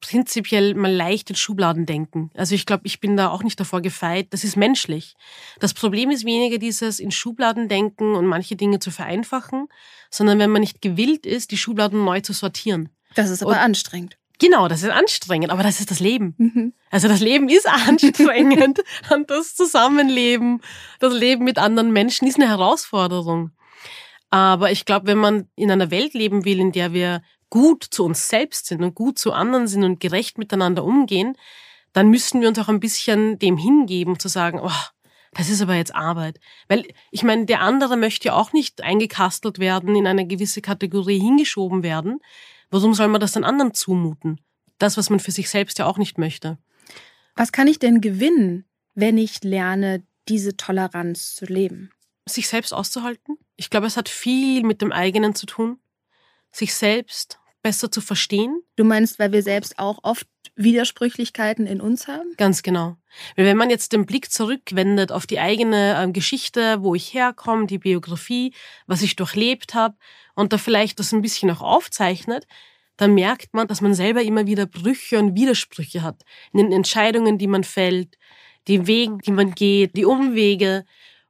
prinzipiell 0.00 0.74
mal 0.74 0.92
leicht 0.92 1.30
in 1.30 1.36
Schubladen 1.36 1.86
denken. 1.86 2.30
Also 2.34 2.54
ich 2.54 2.66
glaube, 2.66 2.82
ich 2.86 3.00
bin 3.00 3.16
da 3.16 3.30
auch 3.30 3.44
nicht 3.44 3.58
davor 3.58 3.80
gefeit. 3.80 4.26
Das 4.30 4.42
ist 4.42 4.56
menschlich. 4.56 5.14
Das 5.60 5.72
Problem 5.72 6.10
ist 6.10 6.26
weniger 6.26 6.58
dieses 6.58 6.98
in 6.98 7.12
Schubladen 7.12 7.68
denken 7.68 8.16
und 8.16 8.26
manche 8.26 8.56
Dinge 8.56 8.80
zu 8.80 8.90
vereinfachen, 8.90 9.68
sondern 10.10 10.40
wenn 10.40 10.50
man 10.50 10.60
nicht 10.60 10.82
gewillt 10.82 11.24
ist, 11.24 11.52
die 11.52 11.56
Schubladen 11.56 12.04
neu 12.04 12.20
zu 12.20 12.32
sortieren. 12.32 12.88
Das 13.14 13.30
ist 13.30 13.42
aber 13.42 13.52
und 13.52 13.58
anstrengend. 13.58 14.18
Genau, 14.42 14.66
das 14.66 14.82
ist 14.82 14.90
anstrengend, 14.90 15.52
aber 15.52 15.62
das 15.62 15.78
ist 15.78 15.92
das 15.92 16.00
Leben. 16.00 16.34
Mhm. 16.36 16.72
Also 16.90 17.06
das 17.06 17.20
Leben 17.20 17.48
ist 17.48 17.68
anstrengend 17.88 18.82
und 19.14 19.30
das 19.30 19.54
Zusammenleben, 19.54 20.60
das 20.98 21.14
Leben 21.14 21.44
mit 21.44 21.58
anderen 21.58 21.92
Menschen 21.92 22.26
ist 22.26 22.40
eine 22.40 22.48
Herausforderung. 22.48 23.52
Aber 24.30 24.72
ich 24.72 24.84
glaube, 24.84 25.06
wenn 25.06 25.18
man 25.18 25.48
in 25.54 25.70
einer 25.70 25.92
Welt 25.92 26.14
leben 26.14 26.44
will, 26.44 26.58
in 26.58 26.72
der 26.72 26.92
wir 26.92 27.22
gut 27.50 27.84
zu 27.84 28.04
uns 28.04 28.28
selbst 28.28 28.66
sind 28.66 28.82
und 28.82 28.96
gut 28.96 29.16
zu 29.16 29.32
anderen 29.32 29.68
sind 29.68 29.84
und 29.84 30.00
gerecht 30.00 30.38
miteinander 30.38 30.82
umgehen, 30.82 31.36
dann 31.92 32.08
müssen 32.08 32.40
wir 32.40 32.48
uns 32.48 32.58
auch 32.58 32.68
ein 32.68 32.80
bisschen 32.80 33.38
dem 33.38 33.56
hingeben, 33.56 34.18
zu 34.18 34.26
sagen, 34.26 34.58
oh, 34.60 34.70
das 35.34 35.50
ist 35.50 35.62
aber 35.62 35.76
jetzt 35.76 35.94
Arbeit. 35.94 36.40
Weil 36.66 36.84
ich 37.12 37.22
meine, 37.22 37.46
der 37.46 37.60
andere 37.60 37.96
möchte 37.96 38.28
ja 38.28 38.34
auch 38.34 38.52
nicht 38.52 38.82
eingekastelt 38.82 39.60
werden, 39.60 39.94
in 39.94 40.08
eine 40.08 40.26
gewisse 40.26 40.62
Kategorie 40.62 41.20
hingeschoben 41.20 41.84
werden. 41.84 42.18
Warum 42.72 42.94
soll 42.94 43.08
man 43.08 43.20
das 43.20 43.32
den 43.32 43.44
anderen 43.44 43.74
zumuten? 43.74 44.40
Das, 44.78 44.96
was 44.96 45.10
man 45.10 45.20
für 45.20 45.30
sich 45.30 45.50
selbst 45.50 45.78
ja 45.78 45.84
auch 45.84 45.98
nicht 45.98 46.16
möchte. 46.16 46.56
Was 47.36 47.52
kann 47.52 47.68
ich 47.68 47.78
denn 47.78 48.00
gewinnen, 48.00 48.64
wenn 48.94 49.18
ich 49.18 49.44
lerne, 49.44 50.02
diese 50.28 50.56
Toleranz 50.56 51.34
zu 51.34 51.44
leben? 51.44 51.90
Sich 52.26 52.48
selbst 52.48 52.72
auszuhalten. 52.72 53.36
Ich 53.56 53.68
glaube, 53.68 53.86
es 53.86 53.98
hat 53.98 54.08
viel 54.08 54.62
mit 54.62 54.80
dem 54.80 54.90
eigenen 54.90 55.34
zu 55.34 55.44
tun. 55.44 55.80
Sich 56.50 56.74
selbst 56.74 57.38
besser 57.62 57.90
zu 57.90 58.00
verstehen. 58.00 58.62
Du 58.76 58.84
meinst, 58.84 59.18
weil 59.18 59.32
wir 59.32 59.42
selbst 59.42 59.78
auch 59.78 59.98
oft 60.02 60.26
Widersprüchlichkeiten 60.56 61.66
in 61.66 61.80
uns 61.80 62.08
haben? 62.08 62.34
Ganz 62.36 62.62
genau. 62.62 62.96
Weil 63.36 63.46
wenn 63.46 63.56
man 63.56 63.70
jetzt 63.70 63.92
den 63.92 64.06
Blick 64.06 64.30
zurückwendet 64.30 65.12
auf 65.12 65.26
die 65.26 65.40
eigene 65.40 65.96
ähm, 65.98 66.12
Geschichte, 66.12 66.82
wo 66.82 66.94
ich 66.94 67.14
herkomme, 67.14 67.66
die 67.66 67.78
Biografie, 67.78 68.54
was 68.86 69.02
ich 69.02 69.16
durchlebt 69.16 69.74
habe 69.74 69.96
und 70.34 70.52
da 70.52 70.58
vielleicht 70.58 70.98
das 70.98 71.12
ein 71.12 71.22
bisschen 71.22 71.50
auch 71.50 71.62
aufzeichnet, 71.62 72.46
dann 72.96 73.14
merkt 73.14 73.54
man, 73.54 73.66
dass 73.66 73.80
man 73.80 73.94
selber 73.94 74.22
immer 74.22 74.46
wieder 74.46 74.66
Brüche 74.66 75.18
und 75.18 75.34
Widersprüche 75.34 76.02
hat 76.02 76.22
in 76.52 76.58
den 76.58 76.72
Entscheidungen, 76.72 77.38
die 77.38 77.46
man 77.46 77.64
fällt, 77.64 78.18
die 78.68 78.86
Wege, 78.86 79.18
die 79.24 79.32
man 79.32 79.54
geht, 79.54 79.96
die 79.96 80.04
Umwege 80.04 80.84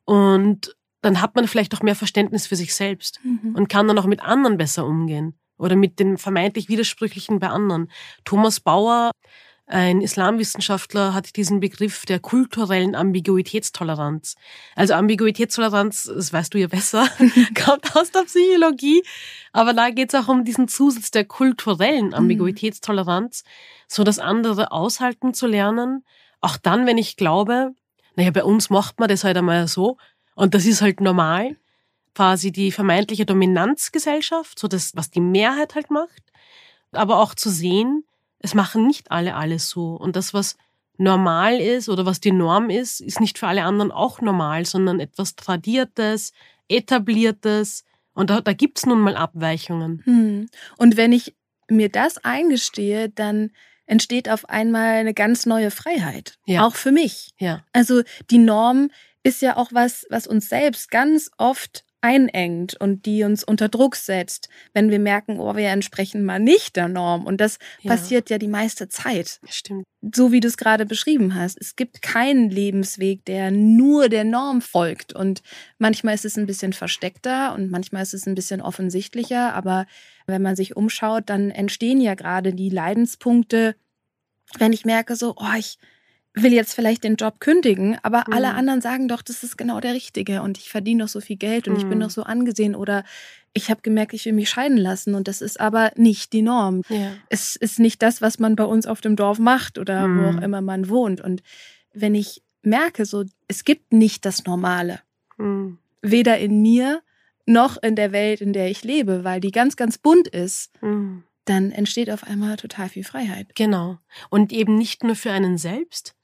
und 0.04 0.76
dann 1.00 1.20
hat 1.20 1.34
man 1.34 1.48
vielleicht 1.48 1.74
auch 1.74 1.82
mehr 1.82 1.96
Verständnis 1.96 2.46
für 2.46 2.56
sich 2.56 2.74
selbst 2.74 3.20
mhm. 3.24 3.54
und 3.56 3.68
kann 3.68 3.88
dann 3.88 3.98
auch 3.98 4.06
mit 4.06 4.20
anderen 4.20 4.56
besser 4.56 4.86
umgehen 4.86 5.34
oder 5.62 5.76
mit 5.76 6.00
den 6.00 6.18
vermeintlich 6.18 6.68
Widersprüchlichen 6.68 7.38
bei 7.38 7.48
anderen. 7.48 7.90
Thomas 8.24 8.58
Bauer, 8.58 9.12
ein 9.66 10.00
Islamwissenschaftler, 10.00 11.14
hat 11.14 11.36
diesen 11.36 11.60
Begriff 11.60 12.04
der 12.04 12.18
kulturellen 12.18 12.96
Ambiguitätstoleranz. 12.96 14.34
Also 14.74 14.94
Ambiguitätstoleranz, 14.94 16.10
das 16.12 16.32
weißt 16.32 16.52
du 16.52 16.58
ja 16.58 16.66
besser, 16.66 17.08
kommt 17.64 17.94
aus 17.94 18.10
der 18.10 18.22
Psychologie, 18.22 19.04
aber 19.52 19.72
da 19.72 19.90
geht 19.90 20.12
es 20.12 20.20
auch 20.20 20.28
um 20.28 20.44
diesen 20.44 20.66
Zusatz 20.66 21.12
der 21.12 21.24
kulturellen 21.24 22.08
mhm. 22.08 22.14
Ambiguitätstoleranz, 22.14 23.44
so 23.86 24.02
das 24.02 24.18
andere 24.18 24.72
aushalten 24.72 25.32
zu 25.32 25.46
lernen. 25.46 26.04
Auch 26.40 26.56
dann, 26.56 26.86
wenn 26.86 26.98
ich 26.98 27.16
glaube, 27.16 27.70
naja, 28.16 28.32
bei 28.32 28.42
uns 28.42 28.68
macht 28.68 28.98
man 28.98 29.08
das 29.08 29.22
halt 29.22 29.36
einmal 29.36 29.68
so 29.68 29.96
und 30.34 30.54
das 30.54 30.66
ist 30.66 30.82
halt 30.82 31.00
normal 31.00 31.56
quasi 32.14 32.52
die 32.52 32.72
vermeintliche 32.72 33.26
Dominanzgesellschaft, 33.26 34.58
so 34.58 34.68
das, 34.68 34.94
was 34.94 35.10
die 35.10 35.20
Mehrheit 35.20 35.74
halt 35.74 35.90
macht, 35.90 36.22
aber 36.92 37.18
auch 37.18 37.34
zu 37.34 37.50
sehen, 37.50 38.04
es 38.38 38.54
machen 38.54 38.86
nicht 38.86 39.10
alle 39.10 39.34
alles 39.34 39.68
so. 39.68 39.94
Und 39.94 40.16
das, 40.16 40.34
was 40.34 40.56
normal 40.98 41.58
ist 41.60 41.88
oder 41.88 42.04
was 42.06 42.20
die 42.20 42.32
Norm 42.32 42.70
ist, 42.70 43.00
ist 43.00 43.20
nicht 43.20 43.38
für 43.38 43.46
alle 43.46 43.64
anderen 43.64 43.92
auch 43.92 44.20
normal, 44.20 44.66
sondern 44.66 45.00
etwas 45.00 45.36
Tradiertes, 45.36 46.32
Etabliertes. 46.68 47.84
Und 48.14 48.30
da, 48.30 48.40
da 48.40 48.52
gibt's 48.52 48.84
nun 48.84 49.00
mal 49.00 49.16
Abweichungen. 49.16 50.02
Hm. 50.04 50.48
Und 50.76 50.96
wenn 50.96 51.12
ich 51.12 51.34
mir 51.68 51.88
das 51.88 52.18
eingestehe, 52.18 53.08
dann 53.08 53.50
entsteht 53.86 54.28
auf 54.28 54.48
einmal 54.48 54.94
eine 54.94 55.14
ganz 55.14 55.46
neue 55.46 55.70
Freiheit. 55.70 56.38
Ja. 56.46 56.66
Auch 56.66 56.74
für 56.74 56.92
mich. 56.92 57.30
Ja. 57.38 57.64
Also 57.72 58.02
die 58.30 58.38
Norm 58.38 58.90
ist 59.22 59.42
ja 59.42 59.56
auch 59.56 59.70
was, 59.72 60.06
was 60.10 60.26
uns 60.26 60.48
selbst 60.48 60.90
ganz 60.90 61.30
oft 61.36 61.84
einengt 62.02 62.78
und 62.78 63.06
die 63.06 63.22
uns 63.22 63.44
unter 63.44 63.68
Druck 63.68 63.96
setzt, 63.96 64.48
wenn 64.74 64.90
wir 64.90 64.98
merken, 64.98 65.38
oh, 65.38 65.56
wir 65.56 65.68
entsprechen 65.68 66.24
mal 66.24 66.40
nicht 66.40 66.76
der 66.76 66.88
Norm. 66.88 67.24
Und 67.24 67.40
das 67.40 67.58
ja. 67.80 67.92
passiert 67.92 68.28
ja 68.28 68.38
die 68.38 68.48
meiste 68.48 68.88
Zeit. 68.88 69.40
Stimmt. 69.48 69.84
So 70.14 70.32
wie 70.32 70.40
du 70.40 70.48
es 70.48 70.56
gerade 70.56 70.84
beschrieben 70.84 71.34
hast. 71.34 71.58
Es 71.60 71.76
gibt 71.76 72.02
keinen 72.02 72.50
Lebensweg, 72.50 73.24
der 73.24 73.52
nur 73.52 74.08
der 74.08 74.24
Norm 74.24 74.60
folgt. 74.60 75.12
Und 75.12 75.42
manchmal 75.78 76.14
ist 76.14 76.24
es 76.24 76.36
ein 76.36 76.46
bisschen 76.46 76.72
versteckter 76.72 77.54
und 77.54 77.70
manchmal 77.70 78.02
ist 78.02 78.14
es 78.14 78.26
ein 78.26 78.34
bisschen 78.34 78.60
offensichtlicher. 78.60 79.54
Aber 79.54 79.86
wenn 80.26 80.42
man 80.42 80.56
sich 80.56 80.76
umschaut, 80.76 81.30
dann 81.30 81.50
entstehen 81.50 82.00
ja 82.00 82.14
gerade 82.14 82.52
die 82.52 82.68
Leidenspunkte, 82.70 83.76
wenn 84.58 84.72
ich 84.72 84.84
merke 84.84 85.14
so, 85.14 85.34
oh, 85.36 85.56
ich 85.56 85.78
will 86.34 86.52
jetzt 86.52 86.74
vielleicht 86.74 87.04
den 87.04 87.16
Job 87.16 87.40
kündigen, 87.40 87.98
aber 88.02 88.24
mhm. 88.26 88.32
alle 88.32 88.54
anderen 88.54 88.80
sagen 88.80 89.08
doch, 89.08 89.22
das 89.22 89.42
ist 89.42 89.58
genau 89.58 89.80
der 89.80 89.92
richtige 89.92 90.42
und 90.42 90.58
ich 90.58 90.70
verdiene 90.70 91.04
doch 91.04 91.08
so 91.08 91.20
viel 91.20 91.36
Geld 91.36 91.68
und 91.68 91.74
mhm. 91.74 91.80
ich 91.80 91.86
bin 91.86 91.98
mhm. 91.98 92.02
doch 92.02 92.10
so 92.10 92.22
angesehen 92.22 92.74
oder 92.74 93.04
ich 93.52 93.70
habe 93.70 93.82
gemerkt, 93.82 94.14
ich 94.14 94.24
will 94.24 94.32
mich 94.32 94.48
scheiden 94.48 94.78
lassen 94.78 95.14
und 95.14 95.28
das 95.28 95.42
ist 95.42 95.60
aber 95.60 95.92
nicht 95.96 96.32
die 96.32 96.40
Norm. 96.40 96.82
Ja. 96.88 97.12
Es 97.28 97.54
ist 97.54 97.78
nicht 97.78 98.00
das, 98.00 98.22
was 98.22 98.38
man 98.38 98.56
bei 98.56 98.64
uns 98.64 98.86
auf 98.86 99.02
dem 99.02 99.14
Dorf 99.14 99.38
macht 99.38 99.78
oder 99.78 100.08
mhm. 100.08 100.22
wo 100.22 100.28
auch 100.28 100.32
mhm. 100.32 100.42
immer 100.42 100.60
man 100.62 100.88
wohnt 100.88 101.20
und 101.20 101.42
wenn 101.92 102.14
ich 102.14 102.42
merke, 102.62 103.04
so 103.04 103.24
es 103.48 103.64
gibt 103.64 103.92
nicht 103.92 104.24
das 104.24 104.46
Normale, 104.46 105.00
mhm. 105.36 105.78
weder 106.00 106.38
in 106.38 106.62
mir 106.62 107.02
noch 107.44 107.82
in 107.82 107.96
der 107.96 108.12
Welt, 108.12 108.40
in 108.40 108.52
der 108.52 108.70
ich 108.70 108.84
lebe, 108.84 109.24
weil 109.24 109.40
die 109.40 109.50
ganz, 109.50 109.76
ganz 109.76 109.98
bunt 109.98 110.28
ist 110.28 110.70
dann 111.44 111.72
entsteht 111.72 112.08
auf 112.08 112.24
einmal 112.24 112.56
total 112.56 112.88
viel 112.88 113.02
Freiheit. 113.04 113.54
Genau. 113.54 113.98
Und 114.30 114.52
eben 114.52 114.76
nicht 114.76 115.02
nur 115.02 115.16
für 115.16 115.32
einen 115.32 115.58
selbst, 115.58 116.14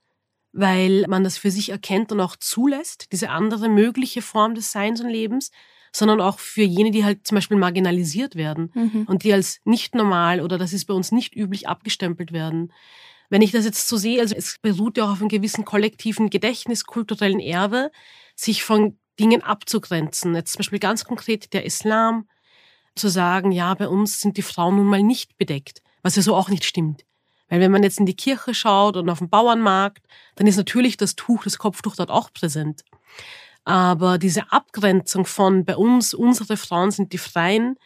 weil 0.53 1.05
man 1.09 1.25
das 1.25 1.39
für 1.39 1.51
sich 1.51 1.71
erkennt 1.71 2.13
und 2.13 2.21
auch 2.21 2.37
zulässt, 2.37 3.13
diese 3.13 3.31
andere 3.31 3.69
mögliche 3.69 4.23
Form 4.23 4.55
des 4.55 4.73
Seins 4.73 5.01
und 5.01 5.11
Lebens, 5.11 5.51
sondern 5.93 6.21
auch 6.21 6.39
für 6.39 6.63
jene, 6.63 6.91
die 6.91 7.05
halt 7.05 7.27
zum 7.27 7.37
Beispiel 7.37 7.57
marginalisiert 7.57 8.35
werden 8.35 8.71
mhm. 8.75 9.05
und 9.07 9.25
die 9.25 9.33
als 9.33 9.61
nicht 9.65 9.95
normal 9.95 10.41
oder 10.41 10.59
das 10.59 10.73
ist 10.73 10.87
bei 10.87 10.95
uns 10.95 11.13
nicht 11.13 11.35
üblich 11.35 11.69
abgestempelt 11.69 12.33
werden. 12.33 12.73
Wenn 13.31 13.43
ich 13.43 13.53
das 13.53 13.65
jetzt 13.65 13.89
so 13.89 13.97
sehe, 13.97 14.21
also 14.21 14.35
es 14.35 14.59
beruht 14.61 14.97
ja 14.97 15.05
auch 15.05 15.13
auf 15.13 15.21
einem 15.21 15.29
gewissen 15.29 15.65
kollektiven 15.65 16.31
Gedächtnis, 16.31 16.85
kulturellen 16.85 17.41
Erbe, 17.41 17.91
sich 18.35 18.63
von 18.63 18.99
Dingen 19.21 19.43
abzugrenzen. 19.43 20.35
Jetzt 20.35 20.53
zum 20.53 20.61
Beispiel 20.61 20.79
ganz 20.79 21.05
konkret 21.05 21.53
der 21.53 21.65
Islam, 21.65 22.27
zu 22.99 23.09
sagen, 23.09 23.53
ja, 23.53 23.73
bei 23.75 23.89
uns 23.89 24.21
sind 24.21 24.37
die 24.37 24.43
Frauen 24.43 24.77
nun 24.77 24.87
mal 24.87 25.03
nicht 25.03 25.39
bedeckt, 25.39 25.83
was 26.03 26.17
ja 26.17 26.23
so 26.23 26.35
auch 26.35 26.49
nicht 26.49 26.65
stimmt. 26.65 27.05
Weil 27.49 27.61
wenn 27.61 27.73
man 27.73 27.83
jetzt 27.83 27.99
in 27.99 28.07
die 28.07 28.17
Kirche 28.17 28.55
schaut 28.55 28.97
und 28.97 29.09
auf 29.09 29.19
den 29.19 29.31
Bauernmarkt, 29.31 30.07
dann 30.37 30.47
ist 30.47 30.57
natürlich 30.57 30.97
das 30.97 31.17
Tuch, 31.17 31.45
das 31.45 31.59
Kopftuch 31.59 31.97
dort 31.97 32.11
auch 32.11 32.33
präsent. 32.33 32.85
Aber 33.65 34.19
diese 34.19 34.51
Abgrenzung 34.53 35.27
von 35.27 35.65
bei 35.65 35.77
uns, 35.77 36.15
unsere 36.15 36.57
Frauen 36.57 36.91
sind 36.91 37.13
die 37.13 37.19
Freien 37.19 37.77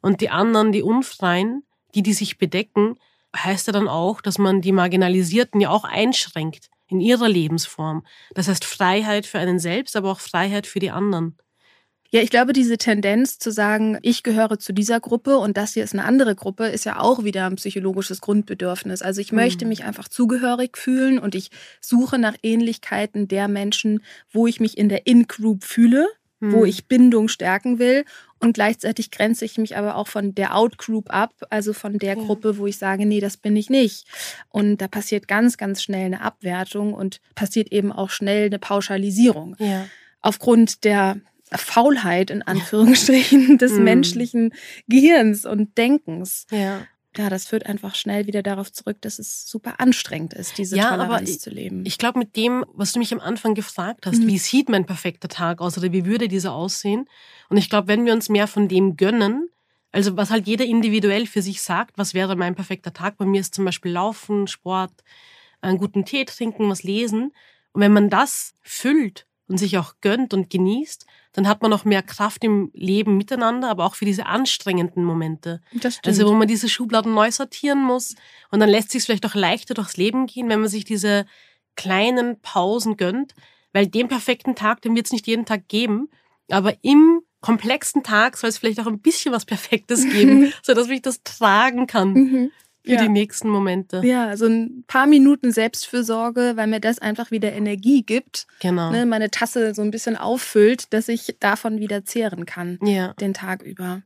und 0.00 0.20
die 0.20 0.30
anderen 0.30 0.72
die 0.72 0.82
Unfreien, 0.82 1.64
die, 1.94 2.02
die 2.02 2.12
sich 2.12 2.38
bedecken, 2.38 2.96
heißt 3.36 3.66
ja 3.66 3.72
dann 3.72 3.88
auch, 3.88 4.20
dass 4.20 4.38
man 4.38 4.60
die 4.60 4.72
Marginalisierten 4.72 5.60
ja 5.60 5.70
auch 5.70 5.84
einschränkt 5.84 6.68
in 6.88 7.00
ihrer 7.00 7.28
Lebensform. 7.28 8.04
Das 8.34 8.48
heißt 8.48 8.64
Freiheit 8.64 9.26
für 9.26 9.38
einen 9.38 9.58
selbst, 9.58 9.96
aber 9.96 10.12
auch 10.12 10.20
Freiheit 10.20 10.66
für 10.66 10.78
die 10.78 10.90
anderen. 10.90 11.36
Ja, 12.14 12.20
ich 12.20 12.28
glaube, 12.28 12.52
diese 12.52 12.76
Tendenz 12.76 13.38
zu 13.38 13.50
sagen, 13.50 13.96
ich 14.02 14.22
gehöre 14.22 14.58
zu 14.58 14.74
dieser 14.74 15.00
Gruppe 15.00 15.38
und 15.38 15.56
das 15.56 15.72
hier 15.72 15.82
ist 15.82 15.94
eine 15.94 16.04
andere 16.04 16.34
Gruppe, 16.34 16.66
ist 16.66 16.84
ja 16.84 17.00
auch 17.00 17.24
wieder 17.24 17.46
ein 17.46 17.56
psychologisches 17.56 18.20
Grundbedürfnis. 18.20 19.00
Also 19.00 19.22
ich 19.22 19.32
möchte 19.32 19.64
mhm. 19.64 19.70
mich 19.70 19.84
einfach 19.84 20.08
zugehörig 20.08 20.76
fühlen 20.76 21.18
und 21.18 21.34
ich 21.34 21.50
suche 21.80 22.18
nach 22.18 22.36
Ähnlichkeiten 22.42 23.28
der 23.28 23.48
Menschen, 23.48 24.02
wo 24.30 24.46
ich 24.46 24.60
mich 24.60 24.76
in 24.76 24.90
der 24.90 25.06
In-Group 25.06 25.64
fühle, 25.64 26.06
wo 26.40 26.58
mhm. 26.58 26.64
ich 26.66 26.86
Bindung 26.86 27.28
stärken 27.28 27.78
will. 27.78 28.04
Und 28.38 28.52
gleichzeitig 28.52 29.10
grenze 29.10 29.46
ich 29.46 29.56
mich 29.56 29.78
aber 29.78 29.96
auch 29.96 30.08
von 30.08 30.34
der 30.34 30.54
Out-Group 30.54 31.08
ab, 31.08 31.32
also 31.48 31.72
von 31.72 31.98
der 31.98 32.18
ja. 32.18 32.22
Gruppe, 32.22 32.58
wo 32.58 32.66
ich 32.66 32.76
sage, 32.76 33.06
nee, 33.06 33.20
das 33.20 33.38
bin 33.38 33.56
ich 33.56 33.70
nicht. 33.70 34.06
Und 34.50 34.82
da 34.82 34.88
passiert 34.88 35.28
ganz, 35.28 35.56
ganz 35.56 35.82
schnell 35.82 36.06
eine 36.06 36.20
Abwertung 36.20 36.92
und 36.92 37.20
passiert 37.34 37.72
eben 37.72 37.90
auch 37.90 38.10
schnell 38.10 38.46
eine 38.46 38.58
Pauschalisierung. 38.58 39.56
Ja. 39.58 39.86
Aufgrund 40.20 40.84
der 40.84 41.16
Faulheit 41.56 42.30
in 42.30 42.42
Anführungsstrichen 42.42 43.58
des 43.58 43.72
mm. 43.72 43.82
menschlichen 43.82 44.54
Gehirns 44.88 45.44
und 45.44 45.76
Denkens. 45.78 46.46
Ja. 46.50 46.86
Ja, 47.16 47.28
das 47.28 47.46
führt 47.46 47.66
einfach 47.66 47.94
schnell 47.94 48.26
wieder 48.26 48.42
darauf 48.42 48.72
zurück, 48.72 48.96
dass 49.02 49.18
es 49.18 49.46
super 49.46 49.80
anstrengend 49.80 50.32
ist, 50.32 50.56
diese 50.56 50.78
ja, 50.78 50.88
Toleranz 50.88 51.28
aber 51.28 51.38
zu 51.38 51.50
leben. 51.50 51.84
Ich 51.84 51.98
glaube, 51.98 52.18
mit 52.18 52.36
dem, 52.36 52.64
was 52.72 52.92
du 52.92 53.00
mich 53.00 53.12
am 53.12 53.20
Anfang 53.20 53.54
gefragt 53.54 54.06
hast, 54.06 54.22
mhm. 54.22 54.28
wie 54.28 54.38
sieht 54.38 54.70
mein 54.70 54.86
perfekter 54.86 55.28
Tag 55.28 55.60
aus 55.60 55.76
oder 55.76 55.92
wie 55.92 56.06
würde 56.06 56.28
dieser 56.28 56.54
aussehen? 56.54 57.06
Und 57.50 57.58
ich 57.58 57.68
glaube, 57.68 57.88
wenn 57.88 58.06
wir 58.06 58.14
uns 58.14 58.30
mehr 58.30 58.46
von 58.46 58.66
dem 58.66 58.96
gönnen, 58.96 59.50
also 59.90 60.16
was 60.16 60.30
halt 60.30 60.46
jeder 60.46 60.64
individuell 60.64 61.26
für 61.26 61.42
sich 61.42 61.60
sagt, 61.60 61.98
was 61.98 62.14
wäre 62.14 62.34
mein 62.34 62.54
perfekter 62.54 62.94
Tag? 62.94 63.18
Bei 63.18 63.26
mir 63.26 63.42
ist 63.42 63.54
zum 63.54 63.66
Beispiel 63.66 63.92
Laufen, 63.92 64.46
Sport, 64.46 65.04
einen 65.60 65.76
guten 65.76 66.06
Tee 66.06 66.24
trinken, 66.24 66.70
was 66.70 66.82
lesen. 66.82 67.32
Und 67.72 67.82
wenn 67.82 67.92
man 67.92 68.08
das 68.08 68.54
füllt 68.62 69.26
und 69.48 69.58
sich 69.58 69.76
auch 69.76 69.96
gönnt 70.00 70.32
und 70.32 70.48
genießt, 70.48 71.06
dann 71.32 71.48
hat 71.48 71.62
man 71.62 71.70
noch 71.70 71.84
mehr 71.84 72.02
Kraft 72.02 72.44
im 72.44 72.70
Leben 72.74 73.16
miteinander, 73.16 73.70
aber 73.70 73.84
auch 73.84 73.94
für 73.94 74.04
diese 74.04 74.26
anstrengenden 74.26 75.04
Momente. 75.04 75.60
Das 75.72 75.94
stimmt. 75.94 76.06
Also 76.06 76.28
wo 76.28 76.34
man 76.34 76.48
diese 76.48 76.68
Schubladen 76.68 77.14
neu 77.14 77.30
sortieren 77.30 77.82
muss 77.82 78.14
und 78.50 78.60
dann 78.60 78.68
lässt 78.68 78.90
sich 78.90 79.04
vielleicht 79.04 79.26
auch 79.26 79.34
leichter 79.34 79.74
durchs 79.74 79.96
Leben 79.96 80.26
gehen, 80.26 80.48
wenn 80.48 80.60
man 80.60 80.68
sich 80.68 80.84
diese 80.84 81.24
kleinen 81.74 82.40
Pausen 82.40 82.96
gönnt, 82.96 83.34
weil 83.72 83.86
den 83.86 84.08
perfekten 84.08 84.54
Tag, 84.54 84.82
den 84.82 84.94
wird 84.94 85.06
es 85.06 85.12
nicht 85.12 85.26
jeden 85.26 85.46
Tag 85.46 85.68
geben, 85.68 86.10
aber 86.50 86.74
im 86.82 87.22
komplexen 87.40 88.02
Tag 88.02 88.36
soll 88.36 88.50
es 88.50 88.58
vielleicht 88.58 88.78
auch 88.78 88.86
ein 88.86 89.00
bisschen 89.00 89.32
was 89.32 89.46
Perfektes 89.46 90.08
geben, 90.08 90.52
so 90.62 90.74
dass 90.74 90.88
ich 90.88 91.02
das 91.02 91.22
tragen 91.22 91.86
kann. 91.86 92.12
Mhm 92.12 92.50
für 92.84 92.92
ja. 92.92 93.02
die 93.02 93.08
nächsten 93.08 93.48
Momente. 93.48 94.02
Ja, 94.04 94.36
so 94.36 94.46
ein 94.46 94.84
paar 94.86 95.06
Minuten 95.06 95.52
Selbstfürsorge, 95.52 96.52
weil 96.56 96.66
mir 96.66 96.80
das 96.80 96.98
einfach 96.98 97.30
wieder 97.30 97.52
Energie 97.52 98.02
gibt. 98.02 98.46
Genau. 98.60 98.90
Ne, 98.90 99.06
meine 99.06 99.30
Tasse 99.30 99.74
so 99.74 99.82
ein 99.82 99.90
bisschen 99.90 100.16
auffüllt, 100.16 100.92
dass 100.92 101.08
ich 101.08 101.36
davon 101.38 101.78
wieder 101.78 102.04
zehren 102.04 102.44
kann. 102.44 102.78
Ja. 102.82 103.14
Den 103.14 103.34
Tag 103.34 103.62
über. 103.62 104.02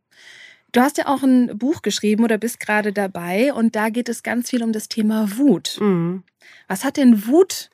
Du 0.73 0.81
hast 0.81 0.99
ja 0.99 1.07
auch 1.07 1.23
ein 1.23 1.57
Buch 1.57 1.81
geschrieben 1.81 2.25
oder 2.25 2.37
bist 2.37 2.61
gerade 2.61 2.93
dabei 2.93 3.55
und 3.55 3.77
da 3.77 3.89
geht 3.89 4.11
es 4.11 4.23
ganz 4.23 4.51
viel 4.51 4.63
um 4.63 4.73
das 4.73 4.89
Thema 4.89 5.39
Wut. 5.39 5.79
Mhm. 5.81 6.23
Was 6.69 6.85
hat 6.85 6.99
denn 6.99 7.27
Wut 7.27 7.71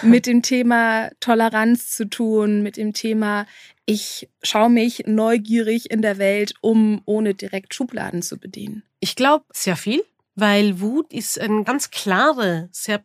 mit 0.00 0.26
dem 0.26 0.40
Thema 0.40 1.10
Toleranz 1.20 1.94
zu 1.94 2.08
tun, 2.08 2.62
mit 2.62 2.76
dem 2.78 2.92
Thema 2.94 3.46
ich 3.84 4.28
schaue 4.42 4.70
mich 4.70 5.04
neugierig 5.06 5.90
in 5.90 6.02
der 6.02 6.18
Welt 6.18 6.54
um, 6.60 7.02
ohne 7.04 7.34
direkt 7.34 7.74
Schubladen 7.74 8.22
zu 8.22 8.38
bedienen? 8.38 8.82
Ich 9.00 9.16
glaube, 9.16 9.44
sehr 9.52 9.76
viel 9.76 10.02
weil 10.36 10.80
Wut 10.80 11.12
ist 11.12 11.40
eine 11.40 11.64
ganz 11.64 11.90
klare, 11.90 12.68
sehr 12.70 13.02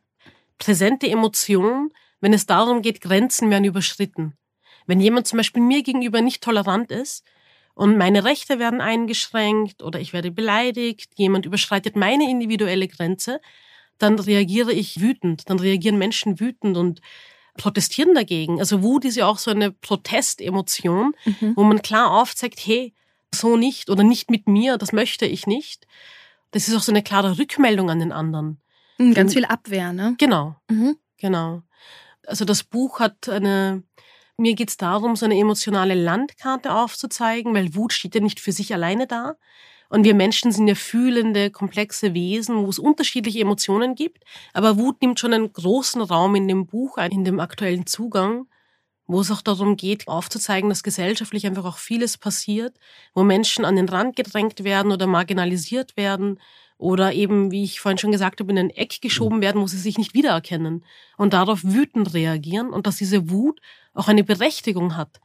präsente 0.60 1.10
Emotion, 1.10 1.91
wenn 2.20 2.34
es 2.34 2.46
darum 2.46 2.84
geht, 2.84 3.02
Grenzen 3.02 3.50
werden 3.50 3.63
überschritten. 3.63 4.38
Wenn 4.86 5.00
jemand 5.00 5.28
zum 5.28 5.38
Beispiel 5.38 5.63
mir 5.63 5.82
gegenüber 5.82 6.22
nicht 6.22 6.44
tolerant 6.44 6.91
ist 6.91 7.24
und 7.74 7.98
meine 7.98 8.26
Rechte 8.26 8.60
werden 8.60 8.82
eingeschränkt 8.82 9.82
oder 9.82 10.00
ich 10.00 10.13
werde 10.13 10.30
beleidigt, 10.30 11.12
jemand 11.15 11.46
überschreitet 11.46 11.96
meine 11.96 12.30
individuelle 12.30 12.88
Grenze, 12.88 13.39
dann 13.98 14.20
reagiere 14.20 14.74
ich 14.74 15.00
wütend, 15.00 15.50
dann 15.50 15.60
reagieren 15.60 15.98
Menschen 15.98 16.39
wütend 16.39 16.76
und 16.76 17.02
protestieren 17.56 18.13
dagegen. 18.13 18.60
Also 18.60 18.84
Wut 18.84 19.06
ist 19.06 19.15
ja 19.15 19.28
auch 19.28 19.38
so 19.38 19.52
eine 19.52 19.72
Protestemotion, 19.72 21.15
mhm. 21.24 21.54
wo 21.56 21.63
man 21.63 21.82
klar 21.82 22.12
aufzeigt, 22.12 22.60
hey, 22.65 22.94
so 23.34 23.56
nicht 23.56 23.89
oder 23.89 24.04
nicht 24.04 24.30
mit 24.30 24.48
mir, 24.48 24.78
das 24.78 24.91
möchte 24.91 25.26
ich 25.26 25.48
nicht 25.48 25.88
das 26.52 26.68
ist 26.68 26.76
auch 26.76 26.82
so 26.82 26.92
eine 26.92 27.04
klare 27.04 27.38
Rückmeldung 27.38 27.90
an 27.90 28.00
den 28.00 28.12
anderen. 28.12 28.62
Mhm, 28.98 29.14
ganz 29.14 29.34
viel 29.34 29.46
Abwehr, 29.46 29.94
ne? 29.94 30.16
Genau, 30.18 30.56
mhm. 30.70 30.98
genau. 31.18 31.64
Also 32.28 32.46
das 32.46 32.64
Buch 32.64 33.00
hat 33.00 33.28
eine, 33.30 33.84
mir 34.38 34.54
geht 34.54 34.70
es 34.70 34.78
darum, 34.78 35.16
so 35.16 35.26
eine 35.26 35.38
emotionale 35.38 35.96
Landkarte 35.96 36.74
aufzuzeigen, 36.74 37.54
weil 37.54 37.76
Wut 37.76 37.94
steht 37.94 38.16
ja 38.16 38.22
nicht 38.22 38.40
für 38.40 38.52
sich 38.52 38.74
alleine 38.74 39.08
da. 39.08 39.36
Und 39.90 40.06
wir 40.06 40.16
Menschen 40.16 40.54
sind 40.54 40.70
ja 40.70 40.76
fühlende, 40.76 41.52
komplexe 41.52 42.14
Wesen, 42.14 42.64
wo 42.64 42.70
es 42.70 42.80
unterschiedliche 42.80 43.42
Emotionen 43.42 43.96
gibt. 43.96 44.24
Aber 44.54 44.78
Wut 44.78 45.02
nimmt 45.02 45.20
schon 45.20 45.34
einen 45.34 45.52
großen 45.52 46.02
Raum 46.02 46.36
in 46.36 46.48
dem 46.48 46.66
Buch 46.66 46.98
ein, 46.98 47.12
in 47.12 47.26
dem 47.26 47.42
aktuellen 47.42 47.86
Zugang 47.86 48.48
wo 49.12 49.19
es 49.19 49.30
auch 49.32 49.41
darum 49.41 49.76
geht, 49.76 50.08
aufzuzeigen, 50.08 50.69
dass 50.69 50.84
gesellschaftlich 50.84 51.45
einfach 51.45 51.65
auch 51.65 51.78
vieles 51.78 52.17
passiert, 52.17 52.78
wo 53.13 53.24
Menschen 53.24 53.65
an 53.65 53.76
den 53.76 53.89
Rand 53.89 54.15
gedrängt 54.15 54.63
werden 54.63 54.91
oder 54.91 55.06
marginalisiert 55.06 55.97
werden 55.97 56.39
oder 56.78 57.12
eben, 57.12 57.52
wie 57.52 57.65
ich 57.65 57.82
vorhin 57.82 57.97
schon 57.97 58.13
gesagt 58.13 58.39
habe, 58.39 58.52
in 58.52 58.58
ein 58.58 58.69
Eck 58.69 59.02
geschoben 59.02 59.41
werden, 59.41 59.62
wo 59.62 59.67
sie 59.67 59.78
sich 59.78 59.97
nicht 59.97 60.13
wiedererkennen 60.13 60.86
und 61.17 61.34
darauf 61.34 61.63
wütend 61.63 62.13
reagieren 62.13 62.69
und 62.69 62.88
dass 62.88 62.95
diese 62.95 63.30
Wut 63.30 63.60
auch 63.93 64.08
eine 64.08 64.24
Berechtigung 64.24 64.95
hat. 64.95 65.19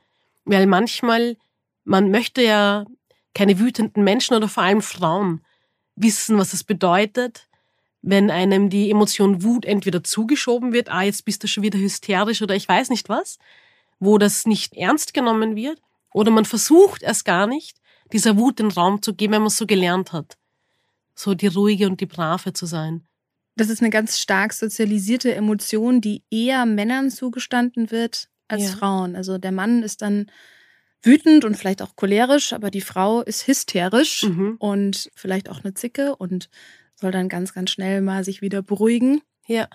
Weil 0.45 0.67
manchmal, 0.67 1.37
man 1.85 2.11
möchte 2.11 2.43
ja 2.43 2.87
keine 3.35 3.61
wütenden 3.61 4.03
Menschen 4.03 4.35
oder 4.35 4.49
vor 4.49 4.65
allem 4.65 4.83
Frauen 4.83 5.43
wissen, 5.95 6.39
was 6.39 6.53
es 6.53 6.65
bedeutet, 6.65 7.47
wenn 8.03 8.31
einem 8.33 8.69
die 8.69 8.91
Emotion 8.91 9.45
Wut 9.45 9.65
entweder 9.65 10.03
zugeschoben 10.03 10.73
wird, 10.73 10.91
ah, 10.91 11.03
jetzt 11.03 11.25
bist 11.25 11.45
du 11.45 11.49
schon 11.49 11.63
wieder 11.63 11.79
hysterisch 11.79 12.43
oder 12.43 12.57
ich 12.57 12.69
weiß 12.69 12.91
nicht 12.91 13.09
was, 13.09 13.39
wo 13.99 14.19
das 14.19 14.47
nicht 14.47 14.75
ernst 14.75 15.15
genommen 15.15 15.57
wird 15.57 15.81
oder 16.13 16.31
man 16.31 16.45
versucht 16.45 17.03
erst 17.03 17.25
gar 17.25 17.47
nicht, 17.47 17.79
dieser 18.13 18.37
Wut 18.37 18.59
den 18.59 18.71
Raum 18.71 19.03
zu 19.03 19.15
geben, 19.15 19.35
wenn 19.35 19.43
man 19.43 19.49
es 19.49 19.59
so 19.59 19.67
gelernt 19.67 20.13
hat. 20.13 20.37
So 21.15 21.35
die 21.35 21.47
ruhige 21.47 21.87
und 21.87 22.01
die 22.01 22.07
brave 22.07 22.53
zu 22.53 22.67
sein. 22.67 23.07
Das 23.57 23.71
ist 23.71 23.81
eine 23.81 23.91
ganz 23.91 24.19
stark 24.19 24.53
sozialisierte 24.53 25.35
Emotion, 25.35 26.01
die 26.01 26.23
eher 26.31 26.67
Männern 26.67 27.11
zugestanden 27.11 27.91
wird 27.91 28.29
als 28.49 28.65
ja. 28.65 28.71
Frauen. 28.71 29.17
Also 29.17 29.39
der 29.39 29.53
Mann 29.53 29.83
ist 29.83 30.03
dann 30.03 30.31
wütend 31.03 31.45
und 31.45 31.57
vielleicht 31.57 31.81
auch 31.83 31.97
cholerisch, 31.97 32.53
aber 32.53 32.71
die 32.71 32.81
Frau 32.83 33.23
ist 33.23 33.47
hysterisch 33.47 34.25
mhm. 34.25 34.57
und 34.59 35.11
vielleicht 35.15 35.49
auch 35.49 35.65
eine 35.65 35.73
Zicke 35.75 36.17
und 36.17 36.51
soll 36.95 37.13
dann 37.13 37.29
ganz, 37.29 37.55
ganz 37.55 37.71
schnell 37.71 38.03
mal 38.03 38.25
sich 38.25 38.43
wieder 38.43 38.63
beruhigen. 38.63 39.23
Ja. 39.47 39.69